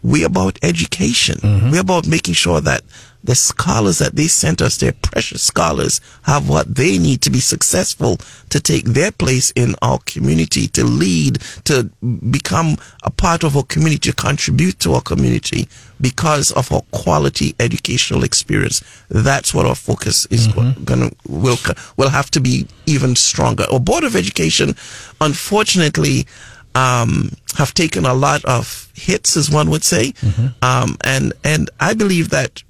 we're 0.03 0.25
about 0.25 0.57
education. 0.63 1.37
We're 1.71 1.81
about 1.81 2.07
making 2.07 2.33
sure 2.33 2.59
that 2.61 2.81
the 3.23 3.35
scholars 3.35 3.99
that 3.99 4.15
they 4.15 4.27
sent 4.27 4.61
us 4.61 4.77
their 4.77 4.93
precious 4.93 5.43
scholars 5.43 6.01
have 6.23 6.49
what 6.49 6.73
they 6.75 6.97
need 6.97 7.21
to 7.21 7.29
be 7.29 7.39
successful 7.39 8.17
to 8.49 8.59
take 8.59 8.85
their 8.85 9.11
place 9.11 9.51
in 9.55 9.75
our 9.81 9.99
community 10.05 10.67
to 10.67 10.83
lead 10.83 11.39
to 11.63 11.83
become 12.31 12.77
a 13.03 13.11
part 13.11 13.43
of 13.43 13.55
our 13.55 13.63
community 13.63 14.09
to 14.11 14.15
contribute 14.15 14.79
to 14.79 14.93
our 14.93 15.01
community 15.01 15.67
because 15.99 16.51
of 16.53 16.71
our 16.71 16.81
quality 16.91 17.53
educational 17.59 18.23
experience. 18.23 18.81
That's 19.09 19.53
what 19.53 19.65
our 19.67 19.75
focus 19.75 20.25
is 20.31 20.47
gonna 20.85 21.11
will 21.27 21.57
will 21.97 22.09
have 22.09 22.31
to 22.31 22.39
be 22.41 22.65
even 22.87 23.15
stronger. 23.15 23.65
Our 23.71 23.79
board 23.79 24.03
of 24.03 24.15
education 24.15 24.75
unfortunately 25.19 26.25
um, 26.73 27.31
have 27.57 27.73
taken 27.73 28.05
a 28.05 28.13
lot 28.13 28.43
of 28.45 28.89
hits, 28.95 29.35
as 29.37 29.49
one 29.51 29.69
would 29.69 29.83
say, 29.83 30.13
um, 30.61 30.97
and 31.03 31.33
and 31.43 31.69
I 31.79 31.93
believe 31.93 32.29
that 32.29 32.63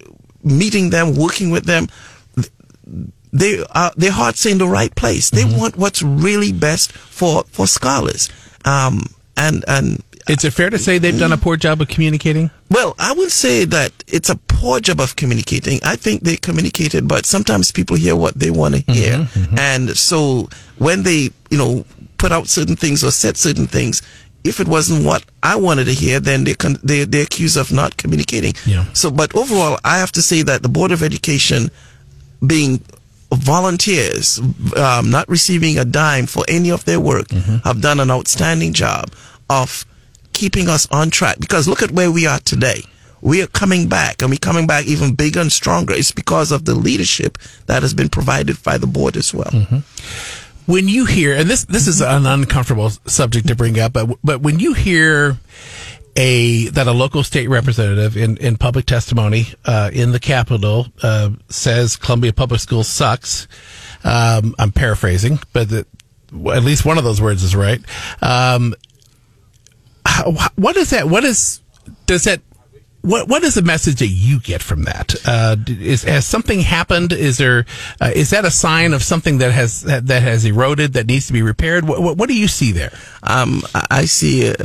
meeting 0.43 0.89
them, 0.89 1.15
working 1.15 1.51
with 1.51 1.65
them, 1.65 1.88
they 3.34 3.63
are 3.71 3.91
their 3.95 4.12
hearts 4.12 4.45
are 4.45 4.49
in 4.49 4.58
the 4.58 4.67
right 4.67 4.93
place. 4.95 5.30
They 5.30 5.43
mm-hmm. 5.43 5.60
want 5.60 5.77
what's 5.77 6.01
really 6.01 6.51
best 6.51 6.91
for 6.91 7.43
for 7.45 7.67
scholars, 7.67 8.30
um, 8.65 9.06
and 9.38 9.63
and 9.67 10.04
Is 10.27 10.43
it 10.43 10.54
fair 10.54 10.69
to 10.69 10.77
say 10.77 10.97
they've 10.97 11.17
done 11.17 11.32
a 11.32 11.38
poor 11.38 11.58
job 11.58 11.82
of 11.82 11.88
communicating? 11.88 12.51
well, 12.69 12.95
I 12.99 13.13
would 13.13 13.32
say 13.32 13.65
that 13.65 13.91
it's 14.08 14.30
a 14.30 14.38
poor 14.47 14.80
job 14.80 14.99
of 14.99 15.15
communicating. 15.15 15.80
I 15.84 15.95
think 15.95 16.21
they 16.21 16.38
communicated, 16.38 17.08
but 17.08 17.25
sometimes 17.25 17.71
people 17.71 17.97
hear 17.97 18.15
what 18.15 18.36
they 18.36 18.49
want 18.51 18.75
to 18.75 18.82
mm-hmm, 18.82 18.93
hear. 18.93 19.13
Mm-hmm. 19.17 19.60
And 19.60 19.97
so 19.97 20.49
when 20.77 21.04
they, 21.04 21.32
you 21.49 21.58
know, 21.58 21.86
put 22.17 22.32
out 22.32 22.47
certain 22.47 22.75
things 22.75 23.04
or 23.04 23.12
said 23.12 23.36
certain 23.36 23.67
things, 23.67 24.01
if 24.43 24.60
it 24.60 24.67
wasn't 24.67 25.06
what 25.06 25.23
I 25.43 25.56
wanted 25.56 25.86
to 25.86 25.93
hear, 25.93 26.19
then 26.19 26.43
they 26.43 26.54
con- 26.56 26.80
they 26.84 27.04
they're 27.06 27.23
accused 27.23 27.58
of 27.58 27.71
not 27.71 27.97
communicating. 27.97 28.54
Yeah. 28.65 28.86
So, 28.93 29.12
but 29.12 29.36
overall, 29.36 29.80
I 29.84 29.99
have 29.99 30.12
to 30.13 30.21
say 30.21 30.41
that 30.43 30.62
the 30.63 30.69
Board 30.69 30.91
of 30.91 31.04
Education, 31.04 31.69
being 32.45 32.82
volunteers, 33.34 34.39
um, 34.75 35.10
not 35.10 35.27
receiving 35.30 35.77
a 35.77 35.86
dime 35.86 36.25
for 36.25 36.43
any 36.47 36.69
of 36.69 36.86
their 36.86 36.99
work, 36.99 37.30
have 37.63 37.82
done 37.82 37.99
an 37.99 38.12
outstanding 38.12 38.73
job 38.73 39.12
of 39.49 39.86
keeping 40.34 40.67
us 40.69 40.88
on 40.91 41.10
track. 41.10 41.38
Because 41.39 41.67
look 41.67 41.82
at 41.82 41.91
where 41.91 42.12
we 42.12 42.25
are 42.27 42.39
today. 42.39 42.84
We 43.21 43.43
are 43.43 43.47
coming 43.47 43.88
back, 43.88 44.21
and 44.23 44.32
we're 44.32 44.38
coming 44.39 44.65
back 44.65 44.88
even 44.88 45.13
bigger 45.13 45.41
and 45.41 45.51
stronger. 45.51 45.93
It's 45.93 46.12
because 46.12 46.51
of 46.51 46.65
the 46.65 46.73
leadership 46.73 47.38
that 47.67 47.84
has 47.84 47.93
been 47.93 48.10
provided 48.10 48.62
by 48.63 48.80
the 48.80 48.88
board 48.88 49.15
as 49.15 49.32
well. 49.34 49.51
When 50.71 50.88
you 50.88 51.05
hear, 51.05 51.36
and 51.36 51.49
this 51.49 51.65
this 51.65 51.88
is 51.88 52.01
an 52.01 52.25
uncomfortable 52.25 52.89
subject 53.05 53.47
to 53.49 53.55
bring 53.55 53.77
up, 53.77 53.91
but 53.91 54.17
but 54.23 54.41
when 54.41 54.60
you 54.60 54.73
hear 54.73 55.38
a 56.15 56.69
that 56.69 56.88
a 56.88 56.91
local 56.91 57.23
state 57.23 57.49
representative 57.49 58.15
in 58.15 58.38
in 58.38 58.55
public 58.55 58.86
testimony 58.86 59.47
uh, 59.65 59.91
in 59.91 60.13
the 60.13 60.19
Capitol 60.19 60.88
uh, 61.03 61.31
says 61.49 61.97
Columbia 61.97 62.31
Public 62.31 62.62
Schools 62.62 62.88
sucks, 62.88 63.49
um, 64.05 64.55
I'm 64.57 64.71
paraphrasing, 64.71 65.39
but 65.51 65.67
the, 65.69 65.86
at 66.53 66.63
least 66.63 66.86
one 66.86 66.97
of 66.97 67.03
those 67.03 67.21
words 67.21 67.43
is 67.43 67.53
right. 67.53 67.81
Um, 68.21 68.73
how, 70.05 70.31
what 70.55 70.77
is 70.77 70.91
that? 70.91 71.10
What 71.10 71.25
is 71.25 71.60
does 72.05 72.23
that? 72.23 72.41
What 73.01 73.27
what 73.27 73.43
is 73.43 73.55
the 73.55 73.61
message 73.63 73.95
that 73.99 74.07
you 74.07 74.39
get 74.39 74.61
from 74.61 74.83
that? 74.83 75.15
Uh, 75.25 75.55
is 75.67 76.03
has 76.03 76.25
something 76.25 76.59
happened? 76.59 77.11
Is 77.13 77.37
there 77.37 77.65
uh, 77.99 78.11
is 78.13 78.29
that 78.29 78.45
a 78.45 78.51
sign 78.51 78.93
of 78.93 79.01
something 79.03 79.39
that 79.39 79.51
has 79.51 79.81
that, 79.81 80.05
that 80.07 80.21
has 80.21 80.45
eroded 80.45 80.93
that 80.93 81.07
needs 81.07 81.25
to 81.27 81.33
be 81.33 81.41
repaired? 81.41 81.87
What, 81.87 82.01
what 82.01 82.17
what 82.17 82.29
do 82.29 82.37
you 82.37 82.47
see 82.47 82.71
there? 82.71 82.91
um, 83.23 83.63
I 83.89 84.05
see 84.05 84.47
a, 84.49 84.55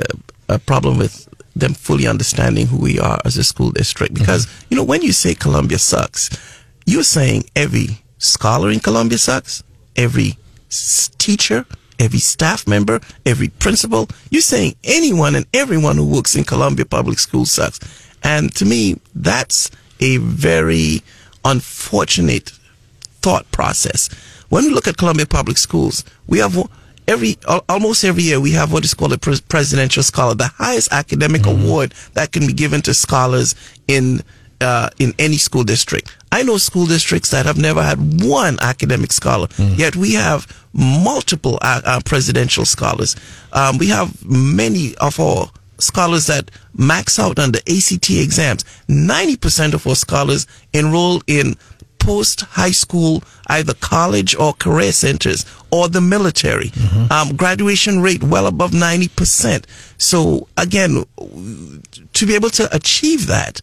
a 0.50 0.58
problem 0.58 0.98
with 0.98 1.28
them 1.54 1.72
fully 1.72 2.06
understanding 2.06 2.66
who 2.66 2.76
we 2.76 2.98
are 3.00 3.18
as 3.24 3.38
a 3.38 3.44
school 3.44 3.70
district 3.70 4.12
because 4.12 4.46
you 4.68 4.76
know 4.76 4.84
when 4.84 5.00
you 5.00 5.12
say 5.12 5.34
Columbia 5.34 5.78
sucks, 5.78 6.28
you're 6.84 7.02
saying 7.04 7.44
every 7.56 8.02
scholar 8.18 8.70
in 8.70 8.80
Columbia 8.80 9.16
sucks, 9.16 9.62
every 9.96 10.36
s- 10.70 11.10
teacher, 11.16 11.64
every 11.98 12.18
staff 12.18 12.66
member, 12.66 13.00
every 13.24 13.48
principal. 13.48 14.08
You're 14.30 14.42
saying 14.42 14.74
anyone 14.84 15.34
and 15.34 15.46
everyone 15.54 15.96
who 15.96 16.06
works 16.06 16.34
in 16.36 16.44
Columbia 16.44 16.84
Public 16.84 17.18
Schools 17.18 17.50
sucks, 17.50 17.80
and 18.26 18.54
to 18.56 18.64
me 18.66 19.00
that's 19.14 19.70
a 20.00 20.18
very 20.18 21.00
unfortunate 21.44 22.50
thought 23.22 23.50
process. 23.52 24.08
When 24.48 24.64
we 24.64 24.70
look 24.70 24.86
at 24.88 24.96
Columbia 24.98 25.26
Public 25.26 25.56
Schools, 25.56 26.04
we 26.26 26.38
have 26.38 26.56
every 27.08 27.36
almost 27.68 28.04
every 28.04 28.24
year 28.24 28.40
we 28.40 28.52
have 28.52 28.72
what 28.72 28.84
is 28.84 28.94
called 28.94 29.12
a 29.12 29.18
presidential 29.18 30.02
scholar, 30.02 30.34
the 30.34 30.48
highest 30.58 30.92
academic 30.92 31.46
award 31.46 31.92
that 32.14 32.32
can 32.32 32.46
be 32.46 32.52
given 32.52 32.82
to 32.82 32.94
scholars 32.94 33.54
in 33.88 34.22
uh, 34.60 34.88
in 34.98 35.14
any 35.18 35.36
school 35.36 35.64
district. 35.64 36.16
I 36.32 36.42
know 36.42 36.56
school 36.58 36.86
districts 36.86 37.30
that 37.30 37.46
have 37.46 37.58
never 37.58 37.82
had 37.82 37.98
one 38.24 38.58
academic 38.60 39.12
scholar, 39.12 39.48
yet 39.58 39.96
we 39.96 40.14
have 40.14 40.46
multiple 40.72 41.58
uh, 41.62 41.80
uh, 41.84 42.00
presidential 42.04 42.64
scholars. 42.64 43.16
Um, 43.52 43.78
we 43.78 43.88
have 43.88 44.24
many 44.24 44.94
of 44.96 45.18
our 45.20 45.50
scholars 45.78 46.26
that 46.26 46.50
max 46.74 47.18
out 47.18 47.38
on 47.38 47.52
the 47.52 47.58
ACT 47.60 48.10
exams. 48.10 48.64
90% 48.88 49.74
of 49.74 49.86
our 49.86 49.94
scholars 49.94 50.46
enroll 50.72 51.22
in 51.26 51.54
post 51.98 52.42
high 52.42 52.70
school, 52.70 53.22
either 53.48 53.74
college 53.74 54.36
or 54.36 54.52
career 54.52 54.92
centers 54.92 55.44
or 55.70 55.88
the 55.88 56.00
military. 56.00 56.68
Mm-hmm. 56.68 57.12
Um, 57.12 57.36
graduation 57.36 58.00
rate 58.00 58.22
well 58.22 58.46
above 58.46 58.70
90%. 58.70 59.64
So 59.98 60.48
again, 60.56 61.04
to 61.16 62.26
be 62.26 62.34
able 62.34 62.50
to 62.50 62.74
achieve 62.74 63.26
that, 63.26 63.60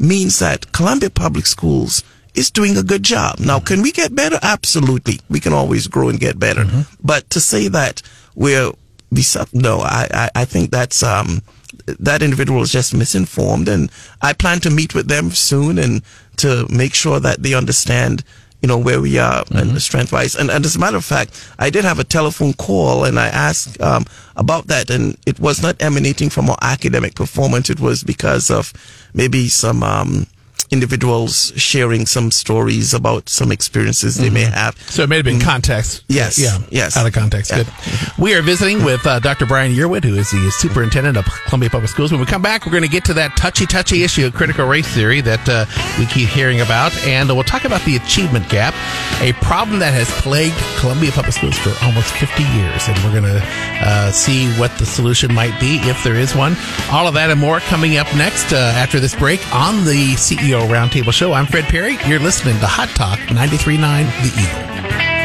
means 0.00 0.38
that 0.38 0.72
Columbia 0.72 1.10
Public 1.10 1.46
Schools 1.46 2.02
is 2.34 2.50
doing 2.50 2.76
a 2.76 2.82
good 2.82 3.02
job. 3.02 3.38
Now, 3.38 3.58
mm-hmm. 3.58 3.66
can 3.66 3.82
we 3.82 3.92
get 3.92 4.14
better? 4.14 4.38
Absolutely. 4.42 5.20
We 5.28 5.40
can 5.40 5.52
always 5.52 5.86
grow 5.86 6.08
and 6.08 6.18
get 6.18 6.38
better. 6.38 6.64
Mm-hmm. 6.64 6.94
But 7.04 7.28
to 7.30 7.40
say 7.40 7.68
that 7.68 8.02
we're, 8.34 8.72
we, 9.10 9.22
su- 9.22 9.44
no, 9.52 9.80
I, 9.80 10.08
I, 10.12 10.30
I 10.34 10.44
think 10.44 10.70
that's, 10.70 11.02
um, 11.02 11.42
that 11.86 12.22
individual 12.22 12.62
is 12.62 12.72
just 12.72 12.94
misinformed 12.94 13.68
and 13.68 13.90
I 14.22 14.32
plan 14.32 14.60
to 14.60 14.70
meet 14.70 14.94
with 14.94 15.08
them 15.08 15.30
soon 15.30 15.78
and 15.78 16.02
to 16.36 16.66
make 16.70 16.94
sure 16.94 17.20
that 17.20 17.42
they 17.42 17.54
understand 17.54 18.24
you 18.62 18.66
know 18.68 18.78
where 18.78 19.00
we 19.00 19.18
are 19.18 19.44
and 19.52 19.70
the 19.70 19.80
strength 19.80 20.12
wise. 20.12 20.34
And, 20.34 20.50
and 20.50 20.64
as 20.64 20.76
a 20.76 20.78
matter 20.78 20.96
of 20.96 21.04
fact 21.04 21.50
I 21.58 21.70
did 21.70 21.84
have 21.84 21.98
a 21.98 22.04
telephone 22.04 22.52
call 22.54 23.04
and 23.04 23.18
I 23.18 23.28
asked 23.28 23.80
um, 23.80 24.04
about 24.36 24.66
that 24.66 24.90
and 24.90 25.16
it 25.26 25.40
was 25.40 25.62
not 25.62 25.80
emanating 25.80 26.30
from 26.30 26.50
our 26.50 26.58
academic 26.60 27.14
performance. 27.14 27.70
It 27.70 27.80
was 27.80 28.04
because 28.04 28.50
of 28.50 28.72
maybe 29.14 29.48
some 29.48 29.82
um, 29.82 30.26
individuals 30.70 31.52
sharing 31.56 32.06
some 32.06 32.30
stories 32.30 32.94
about 32.94 33.28
some 33.28 33.50
experiences 33.52 34.16
they 34.16 34.30
may 34.30 34.42
have 34.44 34.76
So 34.88 35.02
it 35.02 35.08
may 35.08 35.16
have 35.16 35.24
been 35.24 35.40
context. 35.40 36.04
Yes, 36.08 36.38
Yeah. 36.38 36.58
yes. 36.70 36.96
Out 36.96 37.06
of 37.06 37.12
context. 37.12 37.50
Yeah. 37.50 37.64
Good. 37.64 37.72
We 38.18 38.34
are 38.34 38.42
visiting 38.42 38.84
with 38.84 39.06
uh, 39.06 39.18
Dr. 39.20 39.46
Brian 39.46 39.72
Yearwood, 39.74 40.04
who 40.04 40.16
is 40.16 40.30
the 40.30 40.50
superintendent 40.50 41.16
of 41.16 41.24
Columbia 41.46 41.70
Public 41.70 41.90
Schools. 41.90 42.12
When 42.12 42.20
we 42.20 42.26
come 42.26 42.42
back, 42.42 42.66
we're 42.66 42.72
going 42.72 42.82
to 42.84 42.88
get 42.88 43.04
to 43.06 43.14
that 43.14 43.36
touchy, 43.36 43.66
touchy 43.66 44.02
issue 44.04 44.26
of 44.26 44.34
critical 44.34 44.66
race 44.66 44.86
theory 44.88 45.20
that 45.22 45.48
uh, 45.48 45.64
we 45.98 46.06
keep 46.06 46.28
hearing 46.28 46.60
about. 46.60 46.96
And 47.04 47.28
we'll 47.28 47.42
talk 47.44 47.64
about 47.64 47.82
the 47.82 47.96
achievement 47.96 48.48
gap, 48.48 48.74
a 49.22 49.32
problem 49.42 49.78
that 49.80 49.92
has 49.94 50.08
plagued 50.22 50.56
Columbia 50.78 51.10
Public 51.12 51.32
Schools 51.34 51.58
for 51.58 51.72
almost 51.84 52.12
50 52.14 52.42
years. 52.42 52.88
And 52.88 52.96
we're 53.04 53.20
going 53.20 53.32
to 53.34 53.42
uh, 53.82 54.10
see 54.12 54.48
what 54.58 54.70
the 54.78 54.86
solution 54.86 55.32
might 55.34 55.58
be, 55.60 55.76
if 55.88 56.02
there 56.04 56.14
is 56.16 56.34
one. 56.34 56.56
All 56.90 57.06
of 57.08 57.14
that 57.14 57.30
and 57.30 57.40
more 57.40 57.60
coming 57.60 57.96
up 57.96 58.06
next 58.14 58.52
uh, 58.52 58.56
after 58.76 59.00
this 59.00 59.14
break 59.14 59.40
on 59.54 59.84
the 59.84 60.14
CEO 60.14 60.59
Roundtable 60.66 61.12
Show. 61.12 61.32
I'm 61.32 61.46
Fred 61.46 61.64
Perry. 61.64 61.96
You're 62.06 62.20
listening 62.20 62.58
to 62.60 62.66
Hot 62.66 62.88
Talk 62.90 63.18
93.9 63.18 63.78
The 64.22 64.40
Eagle. 64.40 65.19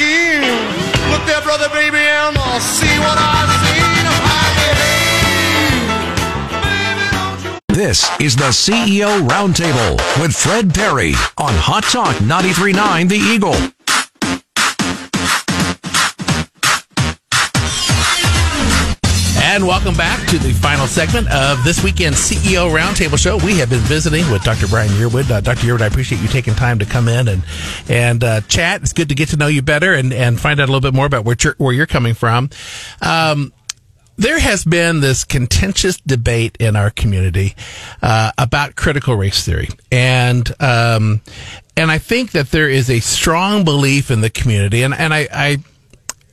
Look 0.00 1.26
there, 1.26 1.42
brother, 1.42 1.68
baby, 1.70 1.98
and 1.98 2.38
I'll 2.38 2.60
see 2.60 2.98
what 3.00 3.18
I. 3.18 3.38
This 7.78 8.10
is 8.20 8.34
the 8.34 8.50
CEO 8.50 9.28
Roundtable 9.28 9.96
with 10.20 10.34
Fred 10.34 10.74
Perry 10.74 11.12
on 11.38 11.54
Hot 11.54 11.84
Talk 11.84 12.16
93.9 12.16 13.08
The 13.08 13.14
Eagle. 13.14 13.77
And 19.58 19.66
welcome 19.66 19.96
back 19.96 20.24
to 20.28 20.38
the 20.38 20.52
final 20.52 20.86
segment 20.86 21.28
of 21.32 21.64
this 21.64 21.82
weekend's 21.82 22.18
CEO 22.18 22.72
Roundtable 22.72 23.18
Show. 23.18 23.38
We 23.38 23.58
have 23.58 23.68
been 23.68 23.80
visiting 23.80 24.30
with 24.30 24.44
Dr. 24.44 24.68
Brian 24.68 24.88
Yearwood. 24.90 25.28
Uh, 25.28 25.40
Dr. 25.40 25.66
Yearwood, 25.66 25.80
I 25.80 25.86
appreciate 25.86 26.20
you 26.20 26.28
taking 26.28 26.54
time 26.54 26.78
to 26.78 26.84
come 26.84 27.08
in 27.08 27.26
and 27.26 27.42
and 27.88 28.22
uh, 28.22 28.40
chat. 28.42 28.82
It's 28.82 28.92
good 28.92 29.08
to 29.08 29.16
get 29.16 29.30
to 29.30 29.36
know 29.36 29.48
you 29.48 29.60
better 29.60 29.94
and, 29.94 30.12
and 30.12 30.40
find 30.40 30.60
out 30.60 30.68
a 30.68 30.70
little 30.70 30.88
bit 30.88 30.94
more 30.94 31.06
about 31.06 31.24
where 31.24 31.34
you're, 31.42 31.56
where 31.58 31.72
you're 31.72 31.88
coming 31.88 32.14
from. 32.14 32.50
Um, 33.02 33.52
there 34.16 34.38
has 34.38 34.64
been 34.64 35.00
this 35.00 35.24
contentious 35.24 35.96
debate 35.96 36.56
in 36.60 36.76
our 36.76 36.90
community 36.90 37.56
uh, 38.00 38.30
about 38.38 38.76
critical 38.76 39.16
race 39.16 39.44
theory, 39.44 39.70
and 39.90 40.48
um, 40.60 41.20
and 41.76 41.90
I 41.90 41.98
think 41.98 42.30
that 42.30 42.52
there 42.52 42.68
is 42.68 42.88
a 42.88 43.00
strong 43.00 43.64
belief 43.64 44.12
in 44.12 44.20
the 44.20 44.30
community, 44.30 44.84
and 44.84 44.94
and 44.94 45.12
I. 45.12 45.26
I 45.32 45.56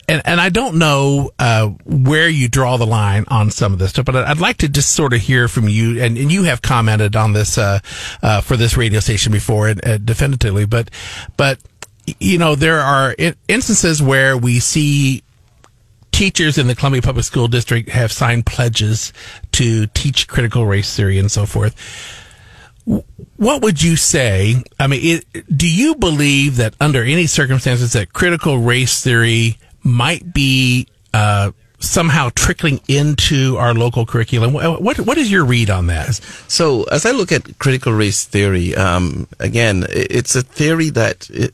and, 0.07 0.21
and 0.25 0.39
I 0.39 0.49
don't 0.49 0.77
know 0.77 1.31
uh, 1.39 1.67
where 1.85 2.29
you 2.29 2.47
draw 2.47 2.77
the 2.77 2.85
line 2.85 3.25
on 3.27 3.49
some 3.49 3.73
of 3.73 3.79
this 3.79 3.91
stuff, 3.91 4.05
but 4.05 4.15
I'd 4.15 4.39
like 4.39 4.57
to 4.57 4.69
just 4.69 4.91
sort 4.91 5.13
of 5.13 5.21
hear 5.21 5.47
from 5.47 5.67
you. 5.67 6.01
And, 6.01 6.17
and 6.17 6.31
you 6.31 6.43
have 6.43 6.61
commented 6.61 7.15
on 7.15 7.33
this 7.33 7.57
uh, 7.57 7.79
uh, 8.21 8.41
for 8.41 8.55
this 8.55 8.77
radio 8.77 8.99
station 8.99 9.31
before, 9.31 9.69
uh, 9.69 9.97
definitively. 9.97 10.65
But 10.65 10.91
but 11.37 11.59
you 12.19 12.37
know 12.37 12.55
there 12.55 12.81
are 12.81 13.15
instances 13.47 14.01
where 14.01 14.37
we 14.37 14.59
see 14.59 15.23
teachers 16.11 16.57
in 16.57 16.67
the 16.67 16.75
Columbia 16.75 17.01
Public 17.01 17.25
School 17.25 17.47
District 17.47 17.89
have 17.89 18.11
signed 18.11 18.45
pledges 18.45 19.11
to 19.53 19.87
teach 19.87 20.27
critical 20.27 20.65
race 20.65 20.95
theory 20.95 21.17
and 21.17 21.31
so 21.31 21.45
forth. 21.45 21.75
What 23.37 23.63
would 23.63 23.81
you 23.81 23.95
say? 23.95 24.63
I 24.79 24.85
mean, 24.85 25.23
it, 25.33 25.57
do 25.57 25.67
you 25.67 25.95
believe 25.95 26.57
that 26.57 26.75
under 26.79 27.03
any 27.03 27.25
circumstances 27.25 27.93
that 27.93 28.13
critical 28.13 28.59
race 28.59 29.03
theory 29.03 29.57
might 29.85 30.33
be 30.33 30.87
uh, 31.13 31.51
somehow 31.79 32.29
trickling 32.35 32.81
into 32.87 33.57
our 33.57 33.73
local 33.73 34.05
curriculum? 34.05 34.53
What 34.53 34.99
what 34.99 35.17
is 35.17 35.31
your 35.31 35.45
read 35.45 35.69
on 35.69 35.87
that? 35.87 36.15
So, 36.47 36.83
as 36.85 37.05
I 37.05 37.11
look 37.11 37.31
at 37.31 37.59
critical 37.59 37.93
race 37.93 38.25
theory, 38.25 38.75
um, 38.75 39.27
again, 39.39 39.85
it's 39.89 40.35
a 40.35 40.41
theory 40.41 40.89
that 40.91 41.29
it 41.29 41.53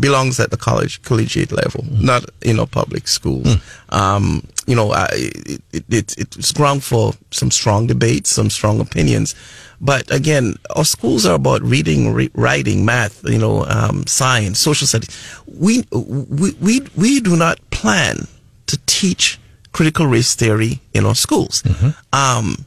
belongs 0.00 0.40
at 0.40 0.50
the 0.50 0.56
college 0.56 1.00
collegiate 1.02 1.52
level, 1.52 1.84
not 1.90 2.24
you 2.42 2.54
know 2.54 2.66
public 2.66 3.08
schools. 3.08 3.56
Um, 3.90 4.46
you 4.66 4.76
know, 4.76 4.92
I, 4.92 5.08
it, 5.12 5.62
it, 5.72 5.84
it's 5.88 6.14
it's 6.16 6.52
ground 6.52 6.84
for 6.84 7.14
some 7.30 7.50
strong 7.50 7.86
debates, 7.86 8.30
some 8.30 8.50
strong 8.50 8.80
opinions. 8.80 9.34
But 9.80 10.10
again, 10.12 10.54
our 10.74 10.84
schools 10.84 11.24
are 11.24 11.34
about 11.36 11.62
reading, 11.62 12.12
re- 12.12 12.30
writing, 12.34 12.84
math, 12.84 13.22
you 13.28 13.38
know, 13.38 13.64
um, 13.66 14.06
science, 14.06 14.58
social 14.58 14.86
studies. 14.86 15.10
We, 15.46 15.84
we 15.92 16.52
we 16.60 16.80
we 16.96 17.20
do 17.20 17.36
not 17.36 17.58
plan 17.70 18.26
to 18.66 18.78
teach 18.86 19.38
critical 19.72 20.06
race 20.06 20.34
theory 20.34 20.80
in 20.94 21.06
our 21.06 21.14
schools. 21.14 21.62
Um, 22.12 22.64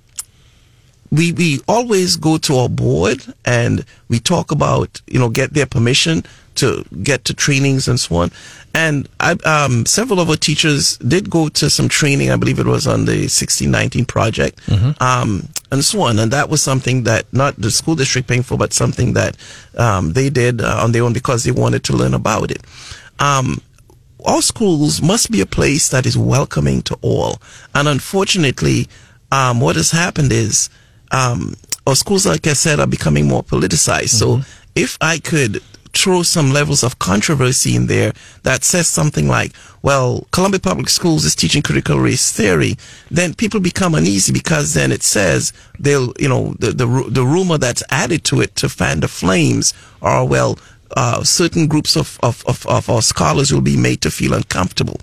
we 1.11 1.33
we 1.33 1.59
always 1.67 2.15
go 2.15 2.37
to 2.37 2.55
our 2.55 2.69
board 2.69 3.21
and 3.43 3.83
we 4.07 4.19
talk 4.19 4.51
about 4.51 5.01
you 5.07 5.19
know 5.19 5.27
get 5.29 5.53
their 5.53 5.65
permission 5.65 6.23
to 6.55 6.83
get 7.03 7.25
to 7.25 7.33
trainings 7.33 7.87
and 7.87 7.99
so 7.99 8.15
on. 8.17 8.31
And 8.73 9.07
I, 9.19 9.31
um, 9.45 9.85
several 9.85 10.19
of 10.19 10.29
our 10.29 10.35
teachers 10.35 10.97
did 10.97 11.29
go 11.29 11.49
to 11.49 11.69
some 11.69 11.89
training. 11.89 12.31
I 12.31 12.37
believe 12.37 12.59
it 12.59 12.65
was 12.65 12.87
on 12.87 13.05
the 13.05 13.27
1619 13.27 14.05
project, 14.05 14.59
um, 15.01 15.49
and 15.71 15.83
so 15.83 16.01
on. 16.01 16.19
And 16.19 16.31
that 16.31 16.49
was 16.49 16.61
something 16.61 17.03
that 17.03 17.31
not 17.33 17.55
the 17.57 17.71
school 17.71 17.95
district 17.95 18.27
paying 18.27 18.43
for, 18.43 18.57
but 18.57 18.73
something 18.73 19.13
that 19.13 19.35
um, 19.77 20.13
they 20.13 20.29
did 20.29 20.61
uh, 20.61 20.79
on 20.83 20.91
their 20.93 21.03
own 21.03 21.13
because 21.13 21.43
they 21.43 21.51
wanted 21.51 21.83
to 21.85 21.93
learn 21.93 22.13
about 22.13 22.51
it. 22.51 22.61
Um, 23.19 23.61
all 24.25 24.41
schools 24.41 25.01
must 25.01 25.31
be 25.31 25.41
a 25.41 25.45
place 25.45 25.89
that 25.89 26.05
is 26.05 26.17
welcoming 26.17 26.81
to 26.83 26.97
all. 27.01 27.41
And 27.73 27.87
unfortunately, 27.87 28.87
um, 29.31 29.59
what 29.59 29.75
has 29.75 29.91
happened 29.91 30.31
is 30.31 30.69
um, 31.11 31.55
our 31.87 31.95
schools, 31.95 32.25
like 32.25 32.45
I 32.47 32.53
said, 32.53 32.79
are 32.79 32.87
becoming 32.87 33.27
more 33.27 33.43
politicized. 33.43 34.09
So 34.09 34.41
if 34.75 34.97
I 35.01 35.19
could 35.19 35.61
throw 35.93 36.23
some 36.23 36.51
levels 36.51 36.83
of 36.83 36.99
controversy 36.99 37.75
in 37.75 37.87
there 37.87 38.13
that 38.43 38.63
says 38.63 38.87
something 38.87 39.27
like, 39.27 39.51
well, 39.81 40.27
Columbia 40.31 40.59
Public 40.59 40.89
Schools 40.89 41.25
is 41.25 41.35
teaching 41.35 41.61
critical 41.61 41.99
race 41.99 42.31
theory, 42.31 42.75
then 43.09 43.33
people 43.33 43.59
become 43.59 43.95
uneasy 43.95 44.31
because 44.31 44.73
then 44.73 44.91
it 44.91 45.03
says 45.03 45.51
they'll, 45.79 46.13
you 46.19 46.29
know, 46.29 46.53
the, 46.59 46.71
the, 46.71 47.05
the 47.09 47.25
rumor 47.25 47.57
that's 47.57 47.83
added 47.89 48.23
to 48.25 48.41
it 48.41 48.55
to 48.57 48.69
fan 48.69 48.99
the 48.99 49.07
flames 49.07 49.73
are, 50.01 50.25
well, 50.25 50.57
uh, 50.97 51.23
certain 51.23 51.67
groups 51.67 51.95
of, 51.95 52.19
of, 52.21 52.43
of, 52.47 52.65
of 52.67 52.89
our 52.89 53.01
scholars 53.01 53.51
will 53.53 53.61
be 53.61 53.77
made 53.77 54.01
to 54.01 54.11
feel 54.11 54.33
uncomfortable. 54.33 54.97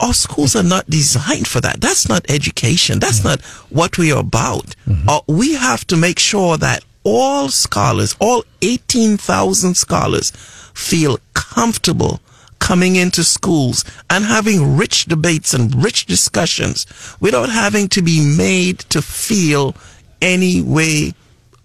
Our 0.00 0.14
schools 0.14 0.56
are 0.56 0.64
not 0.64 0.90
designed 0.90 1.46
for 1.46 1.60
that. 1.60 1.80
That's 1.80 2.08
not 2.08 2.28
education. 2.28 2.98
That's 2.98 3.22
not 3.24 3.40
what 3.70 3.98
we 3.98 4.10
are 4.12 4.20
about. 4.20 4.74
Uh, 5.08 5.20
we 5.28 5.54
have 5.54 5.86
to 5.86 5.96
make 5.96 6.18
sure 6.18 6.56
that 6.58 6.84
all 7.04 7.48
scholars, 7.48 8.14
all 8.20 8.44
18,000 8.62 9.74
scholars, 9.76 10.30
feel 10.74 11.18
comfortable 11.34 12.20
coming 12.58 12.94
into 12.96 13.24
schools 13.24 13.84
and 14.08 14.24
having 14.24 14.76
rich 14.76 15.06
debates 15.06 15.52
and 15.52 15.82
rich 15.82 16.06
discussions 16.06 16.86
without 17.20 17.48
having 17.48 17.88
to 17.88 18.02
be 18.02 18.24
made 18.36 18.78
to 18.78 19.02
feel 19.02 19.74
any 20.20 20.62
way, 20.62 21.12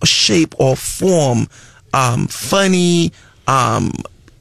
shape, 0.03 0.55
or 0.59 0.75
form 0.75 1.47
um, 1.93 2.25
funny, 2.27 3.11
um, 3.47 3.91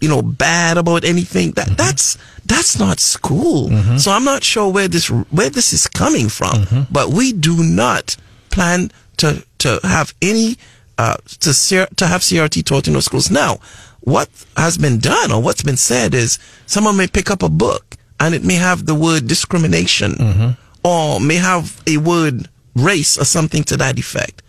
you 0.01 0.09
know, 0.09 0.23
bad 0.23 0.79
about 0.79 1.05
anything. 1.05 1.53
That 1.53 1.77
that's 1.77 2.17
that's 2.47 2.79
not 2.79 3.01
school. 3.01 3.69
So 3.99 4.11
I'm 4.11 4.25
not 4.25 4.43
sure 4.43 4.73
where 4.73 4.89
this 4.89 5.09
where 5.11 5.51
this 5.51 5.73
is 5.75 5.87
coming 5.87 6.29
from. 6.31 6.87
But 6.91 7.11
we 7.11 7.33
do 7.33 7.63
not 7.63 8.17
plan 8.51 8.91
to 9.19 9.45
to 9.59 9.79
have 9.83 10.15
any 10.23 10.57
uh, 10.99 11.17
to 11.41 11.51
CR, 11.51 11.93
to 11.97 12.07
have 12.07 12.23
CRT 12.23 12.65
taught 12.65 12.87
in 12.89 12.95
those 12.95 13.05
schools. 13.07 13.31
Now, 13.31 13.59
what 14.01 14.29
has 14.57 14.79
been 14.79 14.99
done 14.99 15.33
or 15.33 15.43
what's 15.43 15.63
been 15.63 15.77
said 15.77 16.15
is 16.15 16.39
someone 16.67 16.97
may 16.97 17.07
pick 17.09 17.31
up 17.31 17.43
a 17.43 17.49
book 17.49 17.97
and 18.21 18.35
it 18.35 18.45
may 18.45 18.55
have 18.55 18.87
the 18.87 18.95
word 18.95 19.27
discrimination 19.27 20.57
or 20.85 21.21
may 21.21 21.35
have 21.37 21.83
a 21.87 21.97
word 21.99 22.49
race 22.75 23.19
or 23.19 23.25
something 23.25 23.65
to 23.65 23.77
that 23.77 23.99
effect. 23.99 24.43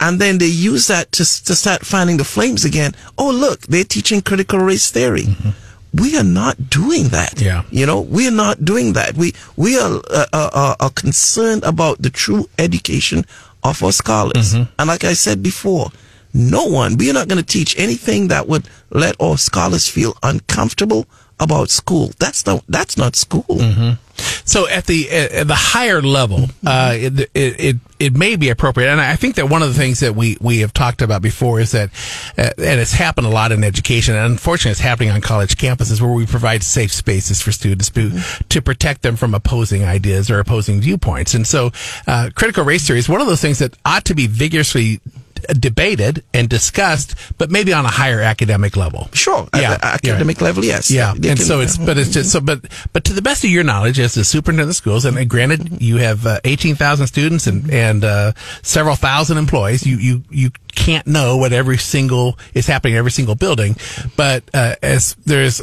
And 0.00 0.20
then 0.20 0.38
they 0.38 0.46
use 0.46 0.88
that 0.88 1.12
to, 1.12 1.24
to 1.44 1.54
start 1.54 1.86
finding 1.86 2.18
the 2.18 2.24
flames 2.24 2.64
again. 2.64 2.92
Oh, 3.16 3.30
look, 3.30 3.62
they're 3.62 3.84
teaching 3.84 4.20
critical 4.20 4.58
race 4.58 4.90
theory. 4.90 5.24
We 5.94 6.18
are 6.18 6.24
not 6.24 6.68
doing 6.68 7.08
that. 7.08 7.40
Yeah. 7.40 7.62
You 7.70 7.86
know, 7.86 8.00
we 8.00 8.26
are 8.26 8.32
not 8.32 8.64
doing 8.64 8.94
that. 8.94 9.14
We, 9.14 9.32
we 9.56 9.78
are, 9.78 10.02
uh, 10.10 10.26
uh, 10.32 10.50
uh, 10.52 10.74
are 10.80 10.90
concerned 10.90 11.62
about 11.62 12.02
the 12.02 12.10
true 12.10 12.48
education 12.58 13.24
of 13.64 13.82
our 13.82 13.92
scholars. 13.92 14.54
Mm-hmm. 14.54 14.72
And 14.78 14.88
like 14.88 15.04
I 15.04 15.14
said 15.14 15.42
before, 15.42 15.90
no 16.32 16.64
one, 16.66 16.96
we 16.96 17.10
are 17.10 17.14
not 17.14 17.28
going 17.28 17.42
to 17.42 17.46
teach 17.46 17.78
anything 17.78 18.28
that 18.28 18.48
would 18.48 18.68
let 18.90 19.16
our 19.20 19.38
scholars 19.38 19.88
feel 19.88 20.16
uncomfortable 20.22 21.06
about 21.40 21.70
school. 21.70 22.10
That's 22.18 22.46
not, 22.46 22.64
that's 22.68 22.96
not 22.96 23.16
school. 23.16 23.44
Mm-hmm. 23.48 23.92
So 24.44 24.68
at 24.68 24.84
the 24.86 25.10
at 25.10 25.48
the 25.48 25.54
higher 25.54 26.02
level, 26.02 26.46
uh, 26.66 26.92
it, 26.94 27.30
it 27.34 27.60
it 27.60 27.76
it 27.98 28.14
may 28.14 28.36
be 28.36 28.50
appropriate, 28.50 28.90
and 28.90 29.00
I 29.00 29.16
think 29.16 29.36
that 29.36 29.48
one 29.48 29.62
of 29.62 29.68
the 29.68 29.74
things 29.74 30.00
that 30.00 30.14
we 30.14 30.36
we 30.38 30.58
have 30.58 30.74
talked 30.74 31.00
about 31.00 31.22
before 31.22 31.60
is 31.60 31.72
that, 31.72 31.88
uh, 32.36 32.50
and 32.58 32.78
it's 32.78 32.92
happened 32.92 33.26
a 33.26 33.30
lot 33.30 33.52
in 33.52 33.64
education, 33.64 34.14
and 34.14 34.26
unfortunately, 34.26 34.72
it's 34.72 34.80
happening 34.80 35.10
on 35.10 35.22
college 35.22 35.56
campuses 35.56 36.00
where 36.02 36.12
we 36.12 36.26
provide 36.26 36.62
safe 36.62 36.92
spaces 36.92 37.40
for 37.40 37.52
students 37.52 37.88
to 37.90 38.20
to 38.50 38.60
protect 38.60 39.00
them 39.00 39.16
from 39.16 39.34
opposing 39.34 39.82
ideas 39.82 40.30
or 40.30 40.40
opposing 40.40 40.78
viewpoints, 40.78 41.32
and 41.32 41.46
so 41.46 41.70
uh, 42.06 42.28
critical 42.34 42.64
race 42.64 42.86
theory 42.86 42.98
is 42.98 43.08
one 43.08 43.22
of 43.22 43.26
those 43.26 43.40
things 43.40 43.60
that 43.60 43.74
ought 43.86 44.04
to 44.04 44.14
be 44.14 44.26
vigorously 44.26 45.00
debated 45.48 46.22
and 46.32 46.48
discussed, 46.48 47.14
but 47.38 47.50
maybe 47.50 47.72
on 47.72 47.84
a 47.84 47.88
higher 47.90 48.20
academic 48.20 48.76
level. 48.76 49.08
Sure. 49.12 49.48
Yeah, 49.54 49.76
the 49.76 49.84
academic 49.86 50.40
level, 50.40 50.64
yes. 50.64 50.90
Yeah, 50.90 51.14
They 51.16 51.30
and 51.30 51.38
can- 51.38 51.46
so 51.46 51.60
it's, 51.60 51.76
but 51.76 51.98
it's 51.98 52.10
just 52.10 52.32
so, 52.32 52.40
but 52.40 52.60
but 52.92 53.04
to 53.04 53.12
the 53.12 53.22
best 53.22 53.44
of 53.44 53.50
your 53.50 53.64
knowledge, 53.64 53.98
as 53.98 54.14
the 54.14 54.24
superintendent 54.24 54.70
of 54.70 54.76
schools, 54.76 55.04
and 55.04 55.28
granted, 55.28 55.82
you 55.82 55.96
have 55.96 56.26
uh, 56.26 56.40
eighteen 56.44 56.74
thousand 56.74 57.06
students 57.06 57.46
and 57.46 57.70
and 57.70 58.04
uh, 58.04 58.32
several 58.62 58.96
thousand 58.96 59.38
employees. 59.38 59.86
You 59.86 59.96
you 59.98 60.22
you 60.30 60.50
can't 60.74 61.06
know 61.06 61.36
what 61.36 61.52
every 61.52 61.78
single 61.78 62.38
is 62.54 62.66
happening 62.66 62.94
in 62.94 62.98
every 62.98 63.10
single 63.12 63.34
building, 63.34 63.76
but 64.16 64.44
uh, 64.54 64.74
as 64.82 65.14
there's. 65.24 65.62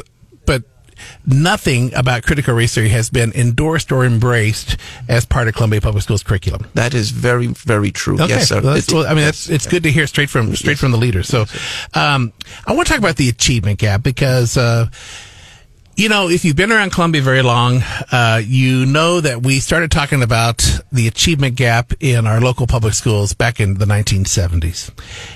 Nothing 1.26 1.94
about 1.94 2.22
critical 2.22 2.54
race 2.54 2.74
theory 2.74 2.88
has 2.88 3.10
been 3.10 3.32
endorsed 3.32 3.92
or 3.92 4.04
embraced 4.04 4.76
as 5.08 5.24
part 5.24 5.48
of 5.48 5.54
Columbia 5.54 5.80
Public 5.80 6.02
Schools 6.02 6.22
curriculum. 6.22 6.66
That 6.74 6.94
is 6.94 7.10
very, 7.10 7.46
very 7.48 7.90
true. 7.90 8.14
Okay. 8.14 8.28
Yes, 8.28 8.48
sir. 8.48 8.60
Well, 8.60 8.80
well, 8.92 9.06
I 9.06 9.14
mean, 9.14 9.24
that's 9.24 9.48
it's 9.48 9.66
good 9.66 9.82
to 9.84 9.90
hear 9.90 10.06
straight 10.06 10.30
from 10.30 10.54
straight 10.56 10.78
from 10.78 10.90
the 10.90 10.98
leader. 10.98 11.22
So, 11.22 11.46
um, 11.94 12.32
I 12.66 12.72
want 12.72 12.88
to 12.88 12.92
talk 12.92 13.00
about 13.00 13.16
the 13.16 13.28
achievement 13.28 13.78
gap 13.78 14.02
because. 14.02 14.56
Uh, 14.56 14.86
you 15.94 16.08
know, 16.08 16.28
if 16.28 16.44
you've 16.44 16.56
been 16.56 16.72
around 16.72 16.90
Columbia 16.90 17.20
very 17.20 17.42
long, 17.42 17.82
uh, 18.10 18.40
you 18.42 18.86
know 18.86 19.20
that 19.20 19.42
we 19.42 19.60
started 19.60 19.90
talking 19.90 20.22
about 20.22 20.64
the 20.90 21.06
achievement 21.06 21.56
gap 21.56 21.92
in 22.00 22.26
our 22.26 22.40
local 22.40 22.66
public 22.66 22.94
schools 22.94 23.34
back 23.34 23.60
in 23.60 23.74
the 23.74 23.84
1970s. 23.84 24.90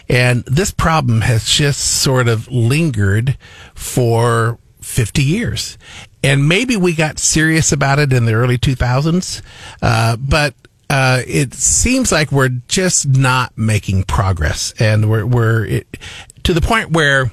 And 0.08 0.44
this 0.44 0.70
problem 0.70 1.20
has 1.20 1.44
just 1.44 2.00
sort 2.00 2.26
of 2.28 2.48
lingered 2.48 3.36
for 3.74 4.58
50 4.86 5.22
years. 5.22 5.76
And 6.22 6.48
maybe 6.48 6.76
we 6.76 6.94
got 6.94 7.18
serious 7.18 7.72
about 7.72 7.98
it 7.98 8.12
in 8.12 8.24
the 8.24 8.34
early 8.34 8.56
2000s, 8.56 9.42
uh, 9.82 10.16
but 10.16 10.54
uh, 10.88 11.22
it 11.26 11.52
seems 11.52 12.12
like 12.12 12.30
we're 12.30 12.60
just 12.68 13.06
not 13.08 13.56
making 13.58 14.04
progress. 14.04 14.72
And 14.78 15.10
we're, 15.10 15.26
we're 15.26 15.66
it, 15.66 15.98
to 16.44 16.54
the 16.54 16.60
point 16.60 16.92
where 16.92 17.30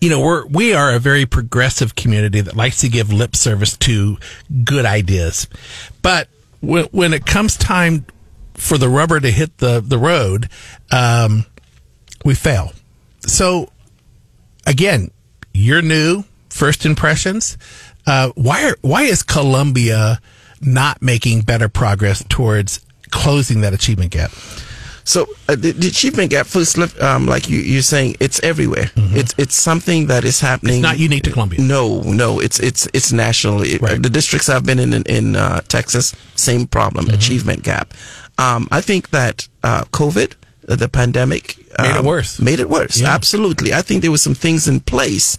you 0.00 0.08
know, 0.08 0.20
we're, 0.20 0.46
we 0.46 0.72
are 0.72 0.94
a 0.94 0.98
very 0.98 1.26
progressive 1.26 1.94
community 1.94 2.40
that 2.40 2.56
likes 2.56 2.80
to 2.80 2.88
give 2.88 3.12
lip 3.12 3.36
service 3.36 3.76
to 3.78 4.16
good 4.64 4.86
ideas. 4.86 5.46
But 6.00 6.28
when, 6.60 6.84
when 6.86 7.12
it 7.12 7.26
comes 7.26 7.56
time 7.56 8.06
for 8.54 8.78
the 8.78 8.88
rubber 8.88 9.20
to 9.20 9.30
hit 9.30 9.58
the, 9.58 9.80
the 9.80 9.98
road, 9.98 10.48
um, 10.90 11.44
we 12.24 12.34
fail. 12.34 12.72
So 13.26 13.70
again, 14.66 15.10
you're 15.52 15.82
new, 15.82 16.24
first 16.54 16.86
impressions. 16.86 17.58
Uh, 18.06 18.30
why 18.36 18.64
are, 18.68 18.76
why 18.82 19.02
is 19.02 19.22
Columbia 19.22 20.20
not 20.60 21.02
making 21.02 21.42
better 21.42 21.68
progress 21.68 22.24
towards 22.28 22.80
closing 23.10 23.60
that 23.62 23.72
achievement 23.74 24.10
gap? 24.12 24.30
So 25.06 25.26
uh, 25.48 25.56
the, 25.56 25.72
the 25.72 25.88
achievement 25.88 26.30
gap, 26.30 26.46
first, 26.46 26.78
let- 26.78 26.98
um, 27.02 27.26
like 27.26 27.48
you, 27.50 27.58
you're 27.58 27.82
saying, 27.82 28.16
it's 28.20 28.40
everywhere. 28.42 28.90
It's 28.96 29.34
it's 29.36 29.54
something 29.54 30.06
that 30.08 30.24
is 30.24 30.40
happening. 30.40 30.76
Mm-hmm. 30.76 30.82
Not 30.82 30.98
unique 30.98 31.24
to 31.24 31.30
Columbia. 31.30 31.60
No, 31.60 32.00
no, 32.02 32.40
it's 32.40 32.58
it's 32.60 32.88
it's 32.94 33.12
national. 33.12 33.58
Right. 33.80 34.02
The 34.02 34.08
districts 34.10 34.48
I've 34.48 34.64
been 34.64 34.78
in 34.78 34.92
in, 34.94 35.02
in 35.04 35.36
uh, 35.36 35.60
Texas, 35.68 36.14
same 36.36 36.66
problem, 36.66 37.04
Mm-hmm. 37.04 37.14
achievement 37.14 37.62
gap. 37.64 37.92
Um, 38.38 38.66
I 38.72 38.80
think 38.80 39.10
that 39.10 39.46
uh, 39.62 39.84
COVID, 39.92 40.32
uh, 40.68 40.76
the 40.76 40.88
pandemic, 40.88 41.56
Made 41.78 41.90
it 41.90 41.96
um, 41.98 42.06
worse. 42.06 42.40
Made 42.40 42.60
it 42.60 42.68
worse. 42.70 42.98
Yeah. 43.00 43.14
Absolutely. 43.14 43.74
I 43.74 43.82
think 43.82 44.00
there 44.02 44.10
were 44.10 44.24
some 44.28 44.34
things 44.34 44.66
in 44.68 44.80
place 44.80 45.36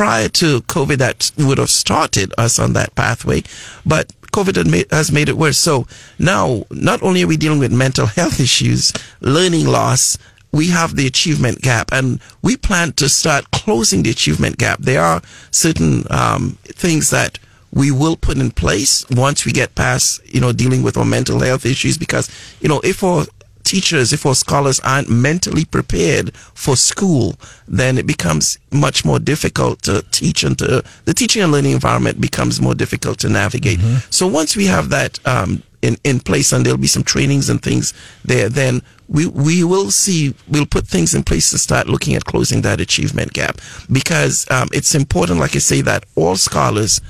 prior 0.00 0.30
to 0.30 0.62
COVID 0.62 0.96
that 0.96 1.30
would 1.36 1.58
have 1.58 1.68
started 1.68 2.32
us 2.38 2.58
on 2.58 2.72
that 2.72 2.94
pathway, 2.94 3.42
but 3.84 4.08
COVID 4.32 4.90
has 4.90 5.12
made 5.12 5.28
it 5.28 5.36
worse. 5.36 5.58
So 5.58 5.86
now, 6.18 6.64
not 6.70 7.02
only 7.02 7.22
are 7.22 7.26
we 7.26 7.36
dealing 7.36 7.58
with 7.58 7.70
mental 7.70 8.06
health 8.06 8.40
issues, 8.40 8.94
learning 9.20 9.66
loss, 9.66 10.16
we 10.52 10.68
have 10.68 10.96
the 10.96 11.06
achievement 11.06 11.60
gap, 11.60 11.92
and 11.92 12.18
we 12.40 12.56
plan 12.56 12.94
to 12.94 13.10
start 13.10 13.50
closing 13.50 14.02
the 14.02 14.08
achievement 14.08 14.56
gap. 14.56 14.78
There 14.78 15.02
are 15.02 15.20
certain 15.50 16.04
um, 16.08 16.56
things 16.64 17.10
that 17.10 17.38
we 17.70 17.90
will 17.90 18.16
put 18.16 18.38
in 18.38 18.52
place 18.52 19.04
once 19.10 19.44
we 19.44 19.52
get 19.52 19.74
past, 19.74 20.22
you 20.24 20.40
know, 20.40 20.52
dealing 20.54 20.82
with 20.82 20.96
our 20.96 21.04
mental 21.04 21.40
health 21.40 21.66
issues, 21.66 21.98
because 21.98 22.30
you 22.62 22.70
know, 22.70 22.80
if 22.82 23.04
our 23.04 23.26
teachers, 23.64 24.12
if 24.12 24.26
our 24.26 24.34
scholars 24.34 24.80
aren't 24.80 25.08
mentally 25.08 25.64
prepared 25.64 26.34
for 26.36 26.76
school, 26.76 27.36
then 27.68 27.98
it 27.98 28.06
becomes 28.06 28.58
much 28.72 29.04
more 29.04 29.18
difficult 29.18 29.82
to 29.82 30.02
teach 30.10 30.44
and 30.44 30.58
to, 30.58 30.82
the 31.04 31.14
teaching 31.14 31.42
and 31.42 31.52
learning 31.52 31.72
environment 31.72 32.20
becomes 32.20 32.60
more 32.60 32.74
difficult 32.74 33.18
to 33.20 33.28
navigate. 33.28 33.80
So 34.10 34.26
once 34.26 34.56
we 34.56 34.66
have 34.66 34.88
that, 34.90 35.18
um, 35.26 35.62
in, 35.82 35.96
in 36.04 36.20
place 36.20 36.52
and 36.52 36.64
there'll 36.64 36.78
be 36.78 36.86
some 36.86 37.02
trainings 37.02 37.48
and 37.48 37.62
things 37.62 37.94
there, 38.24 38.48
then 38.48 38.82
we, 39.08 39.26
we 39.26 39.64
will 39.64 39.90
see, 39.90 40.34
we'll 40.48 40.66
put 40.66 40.86
things 40.86 41.14
in 41.14 41.22
place 41.22 41.50
to 41.50 41.58
start 41.58 41.88
looking 41.88 42.14
at 42.14 42.24
closing 42.24 42.62
that 42.62 42.80
achievement 42.80 43.32
gap 43.32 43.58
because, 43.90 44.50
um, 44.50 44.68
it's 44.72 44.94
important, 44.94 45.40
like 45.40 45.56
I 45.56 45.58
say, 45.58 45.80
that 45.82 46.04
all 46.16 46.36
scholars 46.36 47.00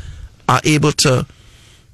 are 0.49 0.61
able 0.65 0.93
to 0.93 1.27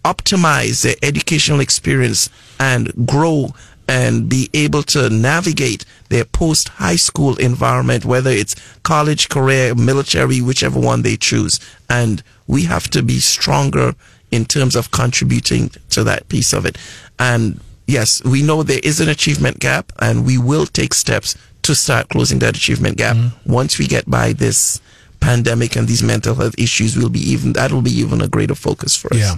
optimize 0.05 0.83
their 0.83 0.95
educational 1.03 1.61
experience 1.61 2.31
and 2.61 2.93
grow 3.07 3.55
and 3.89 4.29
be 4.29 4.51
able 4.53 4.83
to 4.83 5.09
navigate 5.11 5.85
their 6.09 6.25
post 6.25 6.69
high 6.69 6.97
school 6.97 7.37
environment, 7.37 8.05
whether 8.05 8.31
it's 8.31 8.55
college, 8.83 9.29
career, 9.29 9.75
military, 9.75 10.41
whichever 10.41 10.79
one 10.81 11.03
they 11.03 11.17
choose. 11.17 11.61
And 11.89 12.23
we 12.47 12.65
have 12.65 12.89
to 12.91 13.03
be 13.03 13.19
stronger 13.21 13.95
in 14.31 14.45
terms 14.45 14.75
of 14.77 14.91
contributing 14.91 15.71
to 15.91 16.05
that 16.05 16.29
piece 16.29 16.53
of 16.53 16.67
it. 16.67 16.77
And 17.19 17.61
yes, 17.87 18.23
we 18.25 18.43
know 18.43 18.63
there 18.63 18.81
is 18.83 19.01
an 19.01 19.09
achievement 19.09 19.61
gap 19.61 19.93
and 20.01 20.27
we 20.27 20.39
will 20.39 20.67
take 20.67 20.95
steps 20.95 21.37
to 21.63 21.75
start 21.75 22.09
closing 22.09 22.39
that 22.41 22.57
achievement 22.57 22.97
gap 22.97 23.17
mm-hmm. 23.17 23.53
once 23.53 23.79
we 23.79 23.87
get 23.87 24.09
by 24.09 24.33
this 24.33 24.81
pandemic 25.21 25.77
and 25.77 25.89
these 25.89 26.03
mental 26.03 26.35
health 26.35 26.55
issues 26.59 26.97
will 26.97 27.09
be 27.09 27.21
even 27.21 27.53
that'll 27.53 27.83
be 27.83 27.91
even 27.91 28.21
a 28.21 28.29
greater 28.29 28.55
focus 28.55 28.95
for 28.95 29.13
us. 29.13 29.19
Yeah. 29.19 29.37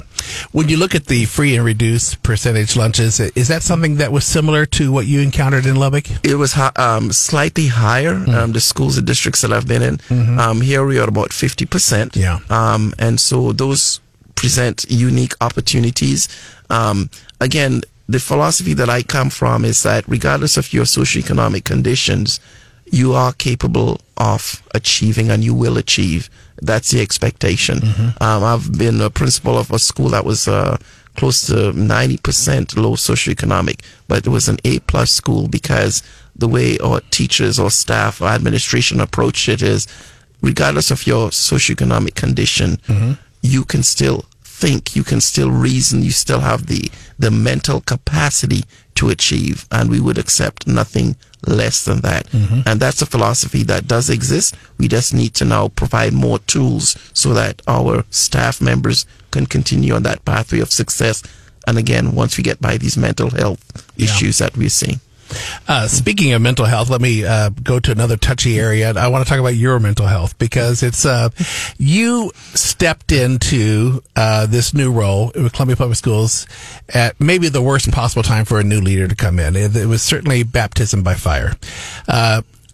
When 0.52 0.68
you 0.68 0.76
look 0.76 0.94
at 0.94 1.06
the 1.06 1.24
free 1.24 1.56
and 1.56 1.64
reduced 1.64 2.22
percentage 2.22 2.76
lunches, 2.76 3.20
is 3.20 3.48
that 3.48 3.62
something 3.62 3.96
that 3.96 4.12
was 4.12 4.24
similar 4.24 4.66
to 4.66 4.92
what 4.92 5.06
you 5.06 5.20
encountered 5.20 5.66
in 5.66 5.76
Lubbock? 5.76 6.06
It 6.24 6.36
was 6.36 6.56
um, 6.76 7.12
slightly 7.12 7.68
higher. 7.68 8.14
Mm-hmm. 8.14 8.34
Um, 8.34 8.52
the 8.52 8.60
schools 8.60 8.98
and 8.98 9.06
districts 9.06 9.40
that 9.42 9.52
I've 9.52 9.66
been 9.66 9.82
in. 9.82 10.00
Um, 10.38 10.60
here 10.60 10.84
we 10.84 10.98
are 10.98 11.08
about 11.08 11.32
fifty 11.32 11.66
percent. 11.66 12.16
Yeah. 12.16 12.40
Um, 12.50 12.92
and 12.98 13.18
so 13.18 13.52
those 13.52 14.00
present 14.34 14.84
unique 14.88 15.34
opportunities. 15.40 16.28
Um, 16.70 17.10
again, 17.40 17.82
the 18.08 18.20
philosophy 18.20 18.74
that 18.74 18.88
I 18.88 19.02
come 19.02 19.30
from 19.30 19.64
is 19.64 19.82
that 19.82 20.06
regardless 20.08 20.56
of 20.56 20.72
your 20.72 20.84
socioeconomic 20.84 21.64
conditions, 21.64 22.40
you 22.92 23.12
are 23.14 23.32
capable 23.32 24.00
of 24.16 24.62
achieving 24.74 25.30
and 25.30 25.44
you 25.44 25.54
will 25.54 25.76
achieve. 25.78 26.28
That's 26.60 26.90
the 26.90 27.00
expectation. 27.00 27.78
Um, 28.20 28.42
I've 28.44 28.76
been 28.76 29.00
a 29.00 29.10
principal 29.10 29.56
of 29.58 29.70
a 29.70 29.78
school 29.78 30.08
that 30.10 30.24
was 30.24 30.48
uh, 30.48 30.76
close 31.16 31.46
to 31.46 31.72
90% 31.72 32.76
low 32.76 32.94
socioeconomic, 32.96 33.80
but 34.08 34.26
it 34.26 34.30
was 34.30 34.48
an 34.48 34.58
A 34.64 34.80
plus 34.80 35.10
school 35.10 35.48
because 35.48 36.02
the 36.36 36.48
way 36.48 36.78
our 36.78 37.00
teachers 37.10 37.58
or 37.58 37.70
staff 37.70 38.20
or 38.20 38.28
administration 38.28 39.00
approached 39.00 39.48
it 39.48 39.62
is 39.62 39.86
regardless 40.42 40.90
of 40.90 41.06
your 41.06 41.30
socioeconomic 41.30 42.14
condition, 42.14 42.78
you 43.42 43.64
can 43.64 43.82
still 43.82 44.24
think, 44.44 44.96
you 44.96 45.04
can 45.04 45.20
still 45.20 45.50
reason, 45.50 46.02
you 46.02 46.10
still 46.10 46.40
have 46.40 46.66
the, 46.66 46.90
the 47.18 47.30
mental 47.30 47.80
capacity 47.80 48.62
to 48.98 49.10
achieve, 49.10 49.66
and 49.70 49.88
we 49.88 50.00
would 50.00 50.18
accept 50.18 50.66
nothing 50.66 51.14
less 51.46 51.84
than 51.84 52.00
that. 52.00 52.26
Mm-hmm. 52.30 52.62
And 52.66 52.80
that's 52.80 53.00
a 53.00 53.06
philosophy 53.06 53.62
that 53.62 53.86
does 53.86 54.10
exist. 54.10 54.56
We 54.76 54.88
just 54.88 55.14
need 55.14 55.34
to 55.34 55.44
now 55.44 55.68
provide 55.68 56.12
more 56.12 56.40
tools 56.40 56.96
so 57.12 57.32
that 57.34 57.62
our 57.68 58.04
staff 58.10 58.60
members 58.60 59.06
can 59.30 59.46
continue 59.46 59.94
on 59.94 60.02
that 60.02 60.24
pathway 60.24 60.58
of 60.58 60.72
success. 60.72 61.22
And 61.68 61.78
again, 61.78 62.16
once 62.16 62.36
we 62.36 62.42
get 62.42 62.60
by 62.60 62.76
these 62.76 62.96
mental 62.96 63.30
health 63.30 63.62
issues 63.96 64.38
that 64.38 64.56
we're 64.56 64.68
seeing. 64.68 65.00
Uh, 65.66 65.86
speaking 65.86 66.32
of 66.32 66.42
mental 66.42 66.64
health, 66.64 66.90
let 66.90 67.00
me 67.00 67.24
uh, 67.24 67.50
go 67.62 67.78
to 67.78 67.92
another 67.92 68.16
touchy 68.16 68.58
area. 68.58 68.92
I 68.92 69.08
want 69.08 69.24
to 69.24 69.28
talk 69.28 69.40
about 69.40 69.54
your 69.54 69.78
mental 69.80 70.06
health 70.06 70.38
because 70.38 70.82
it's 70.82 71.04
uh, 71.04 71.30
you 71.78 72.32
stepped 72.54 73.12
into 73.12 74.02
uh, 74.16 74.46
this 74.46 74.74
new 74.74 74.90
role 74.92 75.32
with 75.34 75.52
Columbia 75.52 75.76
Public 75.76 75.96
Schools 75.96 76.46
at 76.92 77.20
maybe 77.20 77.48
the 77.48 77.62
worst 77.62 77.90
possible 77.90 78.22
time 78.22 78.44
for 78.44 78.58
a 78.58 78.64
new 78.64 78.80
leader 78.80 79.08
to 79.08 79.14
come 79.14 79.38
in. 79.38 79.56
It, 79.56 79.76
it 79.76 79.86
was 79.86 80.02
certainly 80.02 80.42
baptism 80.42 81.02
by 81.02 81.14
fire. 81.14 81.54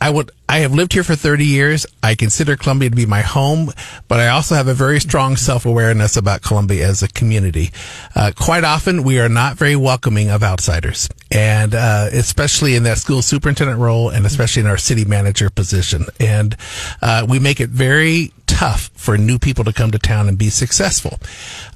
I 0.01 0.11
would. 0.11 0.31
I 0.47 0.59
have 0.59 0.75
lived 0.75 0.93
here 0.93 1.03
for 1.03 1.17
30 1.17 1.47
years. 1.47 1.87
I 2.03 2.15
consider 2.15 2.57
Columbia 2.57 2.91
to 2.91 2.95
be 2.97 3.07
my 3.07 3.23
home, 3.23 3.73
but 4.07 4.21
I 4.21 4.29
also 4.29 4.55
have 4.55 4.69
a 4.69 4.75
very 4.75 5.01
strong 5.01 5.37
self-awareness 5.37 6.17
about 6.17 6.43
Columbia 6.43 6.87
as 6.87 7.03
a 7.03 7.09
community. 7.09 7.71
Uh, 8.15 8.31
quite 8.37 8.63
often, 8.63 9.03
we 9.03 9.19
are 9.19 9.29
not 9.29 9.57
very 9.57 9.75
welcoming 9.75 10.31
of 10.31 10.43
outsiders, 10.43 11.09
and 11.31 11.75
uh, 11.75 12.09
especially 12.13 12.77
in 12.77 12.83
that 12.83 12.99
school 12.99 13.23
superintendent 13.23 13.81
role, 13.81 14.11
and 14.11 14.27
especially 14.27 14.61
in 14.61 14.69
our 14.69 14.77
city 14.77 15.05
manager 15.05 15.49
position. 15.51 16.05
And 16.21 16.57
uh, 17.01 17.27
we 17.29 17.39
make 17.39 17.61
it 17.61 17.71
very 17.71 18.33
tough 18.47 18.91
for 18.95 19.17
new 19.17 19.39
people 19.39 19.65
to 19.65 19.73
come 19.73 19.91
to 19.91 19.99
town 19.99 20.29
and 20.29 20.39
be 20.39 20.51
successful. 20.51 21.19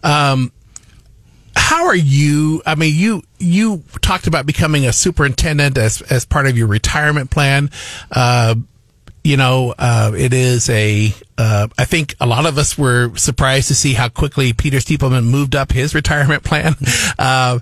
Um, 0.02 0.52
how 1.58 1.86
are 1.86 1.96
you? 1.96 2.62
I 2.64 2.74
mean, 2.74 2.94
you 2.94 3.22
you 3.38 3.82
talked 4.00 4.26
about 4.26 4.46
becoming 4.46 4.86
a 4.86 4.92
superintendent 4.92 5.76
as 5.76 6.00
as 6.02 6.24
part 6.24 6.46
of 6.46 6.56
your 6.56 6.66
retirement 6.66 7.30
plan. 7.30 7.70
Uh, 8.10 8.54
you 9.24 9.36
know, 9.36 9.74
uh, 9.78 10.12
it 10.16 10.32
is 10.32 10.70
a. 10.70 11.12
Uh, 11.36 11.68
I 11.76 11.84
think 11.84 12.14
a 12.20 12.26
lot 12.26 12.46
of 12.46 12.58
us 12.58 12.78
were 12.78 13.14
surprised 13.16 13.68
to 13.68 13.74
see 13.74 13.92
how 13.92 14.08
quickly 14.08 14.52
Peter 14.52 14.78
Stiepleman 14.78 15.24
moved 15.26 15.54
up 15.54 15.72
his 15.72 15.94
retirement 15.94 16.44
plan. 16.44 16.76
Uh, 17.18 17.58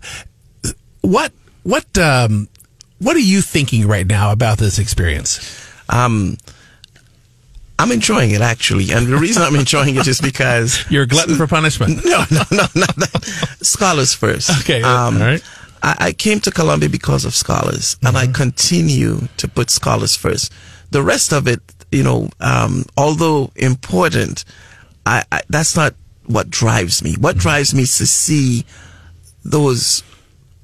what 1.01 1.32
what 1.62 1.97
um, 1.99 2.49
what 2.99 3.16
are 3.16 3.20
you 3.20 3.40
thinking 3.40 3.86
right 3.86 4.07
now 4.07 4.32
about 4.32 4.59
this 4.59 4.78
experience? 4.78 5.40
Um, 5.88 6.36
I'm 7.78 7.92
enjoying 7.92 8.30
it 8.30 8.40
actually, 8.40 8.90
and 8.92 9.06
the 9.06 9.16
reason 9.16 9.42
I'm 9.42 9.54
enjoying 9.56 9.96
it 9.96 10.06
is 10.06 10.20
because 10.20 10.84
You're 10.90 11.02
a 11.02 11.06
glutton 11.06 11.36
for 11.36 11.46
punishment. 11.46 12.04
no, 12.04 12.24
no, 12.30 12.42
no, 12.50 12.66
not 12.74 12.96
that. 12.96 13.56
Scholars 13.60 14.14
first. 14.14 14.50
Okay, 14.60 14.82
Um, 14.82 15.16
all 15.16 15.22
right. 15.22 15.42
I, 15.82 15.96
I 15.98 16.12
came 16.12 16.40
to 16.40 16.50
Columbia 16.50 16.88
because 16.88 17.24
of 17.26 17.34
scholars, 17.34 17.96
and 18.02 18.16
I 18.16 18.26
continue 18.28 19.28
to 19.36 19.46
put 19.48 19.68
scholars 19.70 20.16
first. 20.16 20.52
The 20.90 21.02
rest 21.02 21.32
of 21.32 21.46
it, 21.46 21.60
you 21.92 22.02
know, 22.02 22.30
um, 22.40 22.84
although 22.96 23.50
important, 23.56 24.44
I, 25.04 25.24
I 25.30 25.42
that's 25.50 25.76
not 25.76 25.94
what 26.24 26.48
drives 26.48 27.02
me. 27.04 27.14
What 27.20 27.36
drives 27.36 27.74
me 27.74 27.82
is 27.82 27.98
to 27.98 28.06
see 28.06 28.64
those 29.44 30.02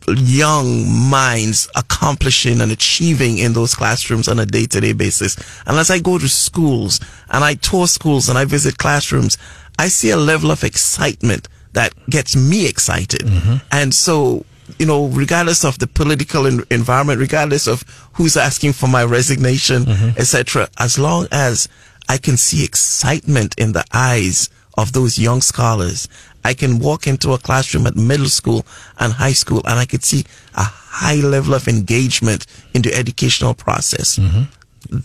young 0.08 0.88
minds 1.10 1.68
accomplishing 1.74 2.60
and 2.60 2.72
achieving 2.72 3.38
in 3.38 3.52
those 3.52 3.74
classrooms 3.74 4.28
on 4.28 4.38
a 4.38 4.46
day-to-day 4.46 4.92
basis. 4.92 5.36
And 5.66 5.76
as 5.78 5.90
I 5.90 5.98
go 5.98 6.18
to 6.18 6.28
schools 6.28 7.00
and 7.30 7.44
I 7.44 7.54
tour 7.54 7.86
schools 7.86 8.28
and 8.28 8.38
I 8.38 8.44
visit 8.44 8.78
classrooms, 8.78 9.38
I 9.78 9.88
see 9.88 10.10
a 10.10 10.16
level 10.16 10.50
of 10.50 10.64
excitement 10.64 11.48
that 11.72 11.92
gets 12.08 12.36
me 12.36 12.68
excited. 12.68 13.22
Mm-hmm. 13.22 13.56
And 13.70 13.94
so, 13.94 14.44
you 14.78 14.86
know, 14.86 15.06
regardless 15.06 15.64
of 15.64 15.78
the 15.78 15.86
political 15.86 16.46
en- 16.46 16.64
environment, 16.70 17.20
regardless 17.20 17.66
of 17.66 17.82
who's 18.14 18.36
asking 18.36 18.74
for 18.74 18.88
my 18.88 19.04
resignation, 19.04 19.84
mm-hmm. 19.84 20.18
etc., 20.18 20.68
as 20.78 20.98
long 20.98 21.26
as 21.32 21.68
I 22.08 22.18
can 22.18 22.36
see 22.36 22.64
excitement 22.64 23.54
in 23.58 23.72
the 23.72 23.84
eyes 23.92 24.50
of 24.76 24.92
those 24.92 25.18
young 25.18 25.40
scholars. 25.40 26.08
I 26.44 26.54
can 26.54 26.78
walk 26.78 27.06
into 27.06 27.32
a 27.32 27.38
classroom 27.38 27.86
at 27.86 27.96
middle 27.96 28.28
school 28.28 28.66
and 28.98 29.12
high 29.12 29.32
school 29.32 29.62
and 29.64 29.78
I 29.78 29.84
could 29.84 30.04
see 30.04 30.24
a 30.54 30.64
high 30.64 31.16
level 31.16 31.54
of 31.54 31.68
engagement 31.68 32.46
in 32.74 32.82
the 32.82 32.94
educational 32.94 33.54
process. 33.54 34.18
Mm-hmm. 34.18 34.42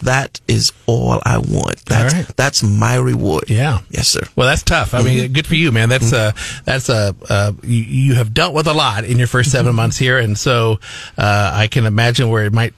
That 0.04 0.40
is 0.48 0.72
all 0.86 1.22
I 1.26 1.38
want. 1.38 1.84
That's, 1.86 2.14
Mm-hmm. 2.14 2.18
right. 2.28 2.36
that's 2.38 2.62
my 2.64 2.96
reward. 2.96 3.50
Yeah. 3.50 3.80
Yes, 3.90 4.08
sir. 4.10 4.22
Well, 4.36 4.48
that's 4.48 4.64
tough. 4.64 4.94
I 4.94 5.02
mean, 5.02 5.32
good 5.34 5.48
for 5.48 5.56
you, 5.56 5.72
man. 5.72 5.90
That's 5.90 6.14
uh 6.14 6.32
that's 6.66 6.90
a 6.90 7.16
uh, 7.30 7.54
you, 7.64 7.84
you 7.84 8.14
have 8.16 8.34
dealt 8.34 8.54
with 8.54 8.68
a 8.68 8.74
lot 8.74 9.04
in 9.04 9.18
your 9.18 9.28
1st 9.28 9.46
seven 9.48 9.76
months 9.76 9.98
here, 9.98 10.18
and 10.18 10.38
so 10.38 10.80
uh, 11.18 11.52
I 11.54 11.68
can 11.68 11.86
imagine 11.86 12.30
where 12.30 12.46
it 12.46 12.54
might 12.54 12.74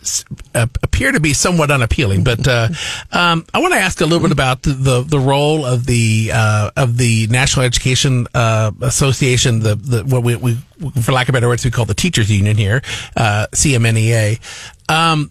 uh, 0.55 0.67
appear 0.83 1.11
to 1.11 1.19
be 1.19 1.33
somewhat 1.33 1.69
unappealing. 1.71 2.23
But 2.23 2.47
uh, 2.47 2.69
um, 3.11 3.45
I 3.53 3.59
want 3.59 3.73
to 3.73 3.79
ask 3.79 4.01
a 4.01 4.05
little 4.05 4.21
bit 4.21 4.31
about 4.31 4.61
the 4.63 4.71
the, 4.71 5.01
the 5.01 5.19
role 5.19 5.65
of 5.65 5.85
the 5.85 6.31
uh, 6.33 6.71
of 6.77 6.97
the 6.97 7.27
National 7.27 7.65
Education 7.65 8.27
uh, 8.33 8.71
Association, 8.81 9.59
the 9.59 9.75
the 9.75 10.03
what 10.05 10.23
we, 10.23 10.35
we 10.35 10.57
for 11.01 11.11
lack 11.11 11.27
of 11.29 11.33
better 11.33 11.47
words 11.47 11.65
we 11.65 11.71
call 11.71 11.85
the 11.85 11.93
teachers 11.93 12.31
union 12.31 12.55
here, 12.57 12.81
uh, 13.17 13.47
CMNEA. 13.53 14.39
Um, 14.89 15.29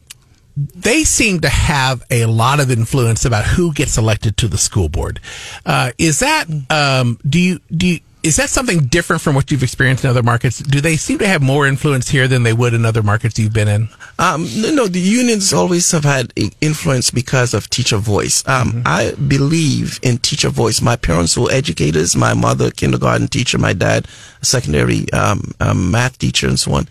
they 0.75 1.05
seem 1.05 1.41
to 1.41 1.49
have 1.49 2.05
a 2.11 2.27
lot 2.27 2.59
of 2.61 2.71
influence 2.71 3.25
about 3.25 3.45
who 3.45 3.73
gets 3.73 3.97
elected 3.97 4.37
to 4.39 4.49
the 4.49 4.59
school 4.59 4.89
board. 4.89 5.21
Uh, 5.65 5.93
is 5.99 6.19
that 6.21 6.47
um, 6.71 7.19
do 7.29 7.41
you 7.41 7.61
do 7.71 7.87
you, 7.87 8.01
is 8.25 8.37
that 8.37 8.51
something 8.51 8.81
different 8.87 9.23
from 9.23 9.37
what 9.37 9.51
you've 9.51 9.63
experienced 9.63 10.03
in 10.03 10.11
other 10.11 10.25
markets? 10.25 10.59
Do 10.59 10.81
they 10.81 10.97
seem 10.97 11.19
to 11.19 11.27
have 11.29 11.41
more 11.41 11.67
influence 11.67 12.09
here 12.09 12.27
than 12.27 12.43
they 12.43 12.53
would 12.53 12.75
in 12.75 12.85
other 12.85 13.03
markets 13.03 13.39
you've 13.39 13.53
been 13.53 13.69
in? 13.69 13.89
Um, 14.19 14.49
no, 14.57 14.73
no, 14.75 14.87
the 14.89 14.99
unions 15.01 15.53
always 15.53 15.89
have 15.93 16.03
had 16.03 16.33
influence 16.61 17.13
because 17.13 17.55
of 17.55 17.71
teacher 17.71 17.97
voice. 17.97 18.47
Um, 18.49 18.83
I 18.85 19.13
believe 19.13 20.01
in 20.03 20.19
teacher 20.19 20.49
voice. 20.49 20.83
My 20.83 20.97
parents 20.97 21.39
were 21.39 21.51
educators. 21.53 22.17
My 22.17 22.35
mother, 22.35 22.73
kindergarten 22.73 23.29
teacher. 23.29 23.57
My 23.57 23.73
dad, 23.73 24.09
a 24.43 24.45
secondary 24.45 25.11
um, 25.13 25.53
um, 25.61 25.93
math 25.93 26.19
teacher, 26.19 26.49
and 26.49 26.59
so 26.59 26.73
on. 26.73 26.89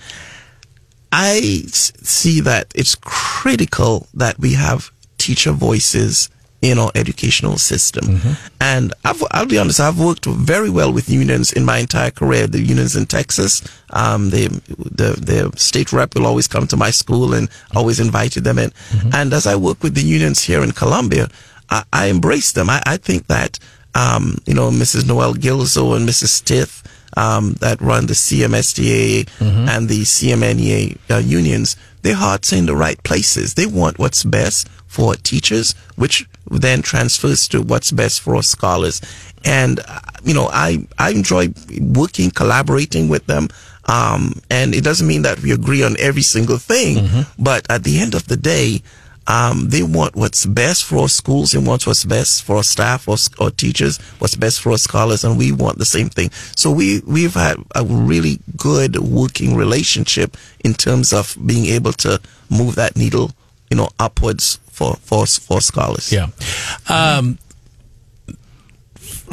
I 1.12 1.64
see 1.72 2.42
that 2.42 2.68
it's 2.76 2.96
critical 2.96 4.08
that 4.14 4.38
we 4.40 4.54
have 4.54 4.92
teacher 5.18 5.52
voices 5.52 6.30
in 6.62 6.80
our 6.80 6.92
educational 6.96 7.58
system. 7.58 8.20
And 8.60 8.94
I've, 9.06 9.24
I'll 9.32 9.46
be 9.46 9.60
honest, 9.60 9.80
I've 9.80 10.00
worked 10.00 10.26
very 10.26 10.70
well 10.72 10.92
with 10.92 11.08
unions 11.08 11.54
in 11.54 11.64
my 11.66 11.78
entire 11.78 12.10
career. 12.12 12.48
The 12.48 12.60
unions 12.60 12.96
in 12.96 13.06
Texas, 13.06 13.62
um, 13.92 14.32
they, 14.32 14.48
the, 14.48 15.14
the 15.22 15.52
state 15.56 15.94
rep 15.94 16.16
will 16.16 16.26
always 16.26 16.48
come 16.48 16.66
to 16.68 16.76
my 16.78 16.90
school 16.90 17.34
and 17.36 17.48
always 17.76 18.00
invited 18.00 18.44
them 18.44 18.58
in. 18.58 18.72
And 19.14 19.34
as 19.34 19.46
I 19.46 19.56
work 19.56 19.84
with 19.84 19.94
the 19.94 20.02
unions 20.04 20.44
here 20.44 20.64
in 20.64 20.72
Columbia, 20.72 21.30
I, 21.70 21.84
I 21.94 22.06
embrace 22.08 22.52
them. 22.54 22.70
I, 22.70 22.82
I 22.86 22.98
think 22.98 23.28
that, 23.28 23.60
um, 23.94 24.38
you 24.48 24.56
know, 24.56 24.72
Mrs. 24.72 25.08
Noel 25.08 25.36
Gilzo 25.36 25.96
and 25.96 26.10
Mrs. 26.10 26.30
Stith, 26.30 26.82
um, 27.18 27.54
that 27.60 27.82
run 27.82 28.06
the 28.06 28.14
CMSTA 28.14 29.28
and 29.68 29.90
the 29.90 30.04
CMNEA 30.04 30.98
uh, 31.10 31.18
unions, 31.18 31.76
their 32.04 32.16
hearts 32.16 32.54
are 32.54 32.58
in 32.58 32.68
the 32.68 32.76
right 32.76 33.02
places. 33.04 33.56
They 33.56 33.66
want 33.66 33.98
what's 33.98 34.24
best 34.24 34.70
for 34.86 35.16
teachers, 35.16 35.74
which 35.96 36.28
then 36.50 36.82
transfers 36.82 37.48
to 37.50 37.62
what's 37.62 37.92
best 37.92 38.22
for 38.22 38.42
scholars. 38.44 39.02
And, 39.44 39.80
uh, 39.80 40.00
you 40.24 40.34
know, 40.34 40.48
I, 40.52 40.86
I 40.98 41.10
enjoy 41.12 41.50
working, 41.82 42.32
collaborating 42.32 43.10
with 43.10 43.26
them. 43.26 43.50
Um, 43.90 44.42
and 44.50 44.76
it 44.76 44.84
doesn't 44.84 45.08
mean 45.08 45.24
that 45.24 45.42
we 45.42 45.52
agree 45.52 45.84
on 45.84 45.96
every 46.00 46.22
single 46.22 46.58
thing, 46.58 47.26
but 47.40 47.66
at 47.70 47.84
the 47.84 48.00
end 48.00 48.14
of 48.16 48.28
the 48.28 48.38
day, 48.38 48.82
um, 49.28 49.70
they 49.70 49.84
want 49.84 50.16
what's 50.16 50.46
best 50.46 50.86
for 50.86 51.00
our 51.00 51.10
schools. 51.10 51.52
They 51.52 51.60
want 51.60 51.86
what's 51.86 52.06
best 52.06 52.44
for 52.44 52.56
our 52.58 52.64
staff 52.64 53.08
or, 53.08 53.18
or 53.40 53.52
teachers, 53.52 53.98
what's 54.20 54.36
best 54.36 54.62
for 54.62 54.72
our 54.72 54.78
scholars, 54.78 55.24
and 55.24 55.38
we 55.38 55.52
want 55.52 55.78
the 55.78 55.86
same 55.86 56.10
thing. 56.10 56.32
So 56.56 56.72
we, 56.72 57.02
we've 57.06 57.34
had 57.34 57.58
a 57.76 57.84
really 57.84 58.40
good 58.56 58.98
working 58.98 59.56
relationship 59.56 60.38
in 60.64 60.74
terms 60.74 61.12
of 61.12 61.38
being 61.46 61.66
able 61.66 61.92
to 61.94 62.22
move 62.50 62.76
that 62.76 62.96
needle, 62.96 63.32
you 63.70 63.76
know, 63.76 63.90
upwards 64.00 64.60
for, 64.72 64.96
for, 64.96 65.26
for 65.26 65.60
scholars. 65.60 66.12
Yeah. 66.12 66.28
Um, 66.88 67.38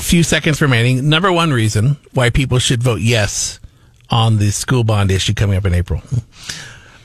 few 0.00 0.24
seconds 0.24 0.60
remaining. 0.60 1.08
Number 1.08 1.32
one 1.32 1.52
reason 1.52 1.98
why 2.12 2.30
people 2.30 2.58
should 2.58 2.82
vote 2.82 3.00
yes 3.00 3.60
on 4.10 4.38
the 4.38 4.50
school 4.50 4.82
bond 4.82 5.10
issue 5.12 5.34
coming 5.34 5.56
up 5.56 5.64
in 5.64 5.74
April. 5.74 6.02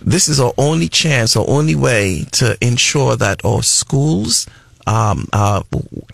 This 0.10 0.28
is 0.28 0.40
our 0.40 0.54
only 0.58 0.90
chance, 0.90 1.36
our 1.36 1.46
only 1.48 1.76
way 1.76 2.26
to 2.32 2.58
ensure 2.62 3.16
that 3.16 3.44
our 3.46 3.62
schools 3.62 4.48
um, 4.88 5.28
are 5.34 5.64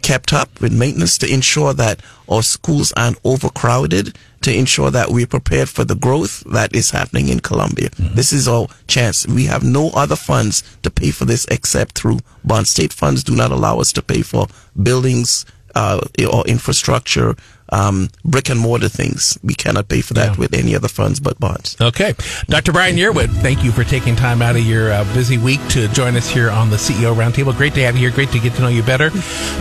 kept 0.02 0.34
up 0.34 0.60
with 0.60 0.74
maintenance, 0.74 1.18
to 1.20 1.34
ensure 1.34 1.74
that 1.74 2.02
our 2.28 2.44
schools 2.44 2.92
aren't 2.98 3.18
overcrowded, 3.24 4.18
to 4.42 4.54
ensure 4.54 4.92
that 4.92 5.10
we're 5.10 5.26
prepared 5.26 5.70
for 5.70 5.86
the 5.86 5.96
growth 5.96 6.44
that 6.52 6.76
is 6.76 6.92
happening 6.92 7.30
in 7.30 7.40
Columbia. 7.40 7.90
This 7.98 8.34
is 8.34 8.48
our 8.48 8.68
chance. 8.88 9.26
We 9.28 9.46
have 9.46 9.64
no 9.64 9.92
other 9.92 10.18
funds 10.18 10.62
to 10.84 10.92
pay 10.92 11.12
for 11.12 11.24
this 11.24 11.46
except 11.50 11.98
through 11.98 12.20
bond. 12.44 12.68
State 12.68 12.92
funds 12.92 13.24
do 13.24 13.34
not 13.34 13.52
allow 13.52 13.80
us 13.80 13.94
to 13.94 14.02
pay 14.02 14.22
for 14.22 14.48
buildings 14.84 15.46
uh, 15.74 16.02
or 16.32 16.46
infrastructure 16.48 17.36
um, 17.70 18.10
brick 18.24 18.50
and 18.50 18.60
mortar 18.60 18.90
things. 18.90 19.38
We 19.44 19.54
cannot 19.54 19.88
pay 19.88 20.02
for 20.02 20.14
that 20.16 20.34
Yeah. 20.34 20.40
with 20.40 20.54
any 20.54 20.76
other 20.76 20.88
funds 20.88 21.20
but 21.20 21.40
bonds. 21.40 21.76
Okay. 21.82 22.14
Dr. 22.48 22.72
Brian 22.72 22.96
Yearwood, 22.96 23.30
thank 23.42 23.64
you 23.64 23.72
for 23.72 23.84
taking 23.84 24.16
time 24.16 24.42
out 24.42 24.56
of 24.56 24.62
your 24.66 24.92
uh, 24.92 25.04
busy 25.14 25.38
week 25.38 25.60
to 25.70 25.88
join 25.90 26.16
us 26.16 26.30
here 26.30 26.50
on 26.50 26.70
the 26.70 26.78
CEO 26.78 27.16
Roundtable. 27.16 27.56
Great 27.56 27.74
to 27.76 27.82
have 27.82 27.96
you 27.96 28.02
here. 28.02 28.12
Great 28.12 28.30
to 28.32 28.40
get 28.40 28.54
to 28.56 28.62
know 28.62 28.68
you 28.68 28.84
better. 28.84 29.10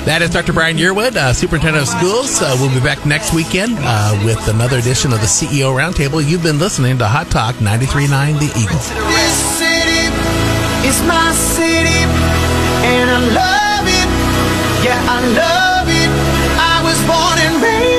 That 0.05 0.21
is 0.23 0.31
Dr. 0.31 0.53
Brian 0.53 0.77
Yearwood, 0.77 1.17
uh, 1.17 1.33
Superintendent 1.33 1.83
of 1.83 1.89
Schools. 1.89 2.41
Uh, 2.43 2.57
we'll 2.61 2.73
be 2.75 2.81
back 2.85 3.05
next 3.07 3.33
weekend 3.33 3.77
uh, 3.79 4.21
with 4.25 4.47
another 4.49 4.79
edition 4.79 5.13
of 5.13 5.21
the 5.21 5.27
CEO 5.27 5.73
Roundtable. 5.75 6.25
You've 6.25 6.43
been 6.43 6.59
listening 6.59 6.99
to 6.99 7.07
Hot 7.07 7.29
Talk 7.31 7.55
93.9 7.57 8.39
The 8.39 8.51
Eagle. 8.59 8.79
This 9.09 9.37
city 9.57 10.13
is 10.89 11.01
my 11.09 11.33
city, 11.33 12.05
and 12.85 13.09
I 13.11 13.19
love 13.33 13.87
it. 13.89 14.09
Yeah, 14.85 15.01
I 15.09 15.19
love 15.33 15.89
it. 15.89 16.11
I 16.61 16.83
was 16.85 16.99
born 17.09 17.39
and 17.41 17.63
raised. 17.63 17.93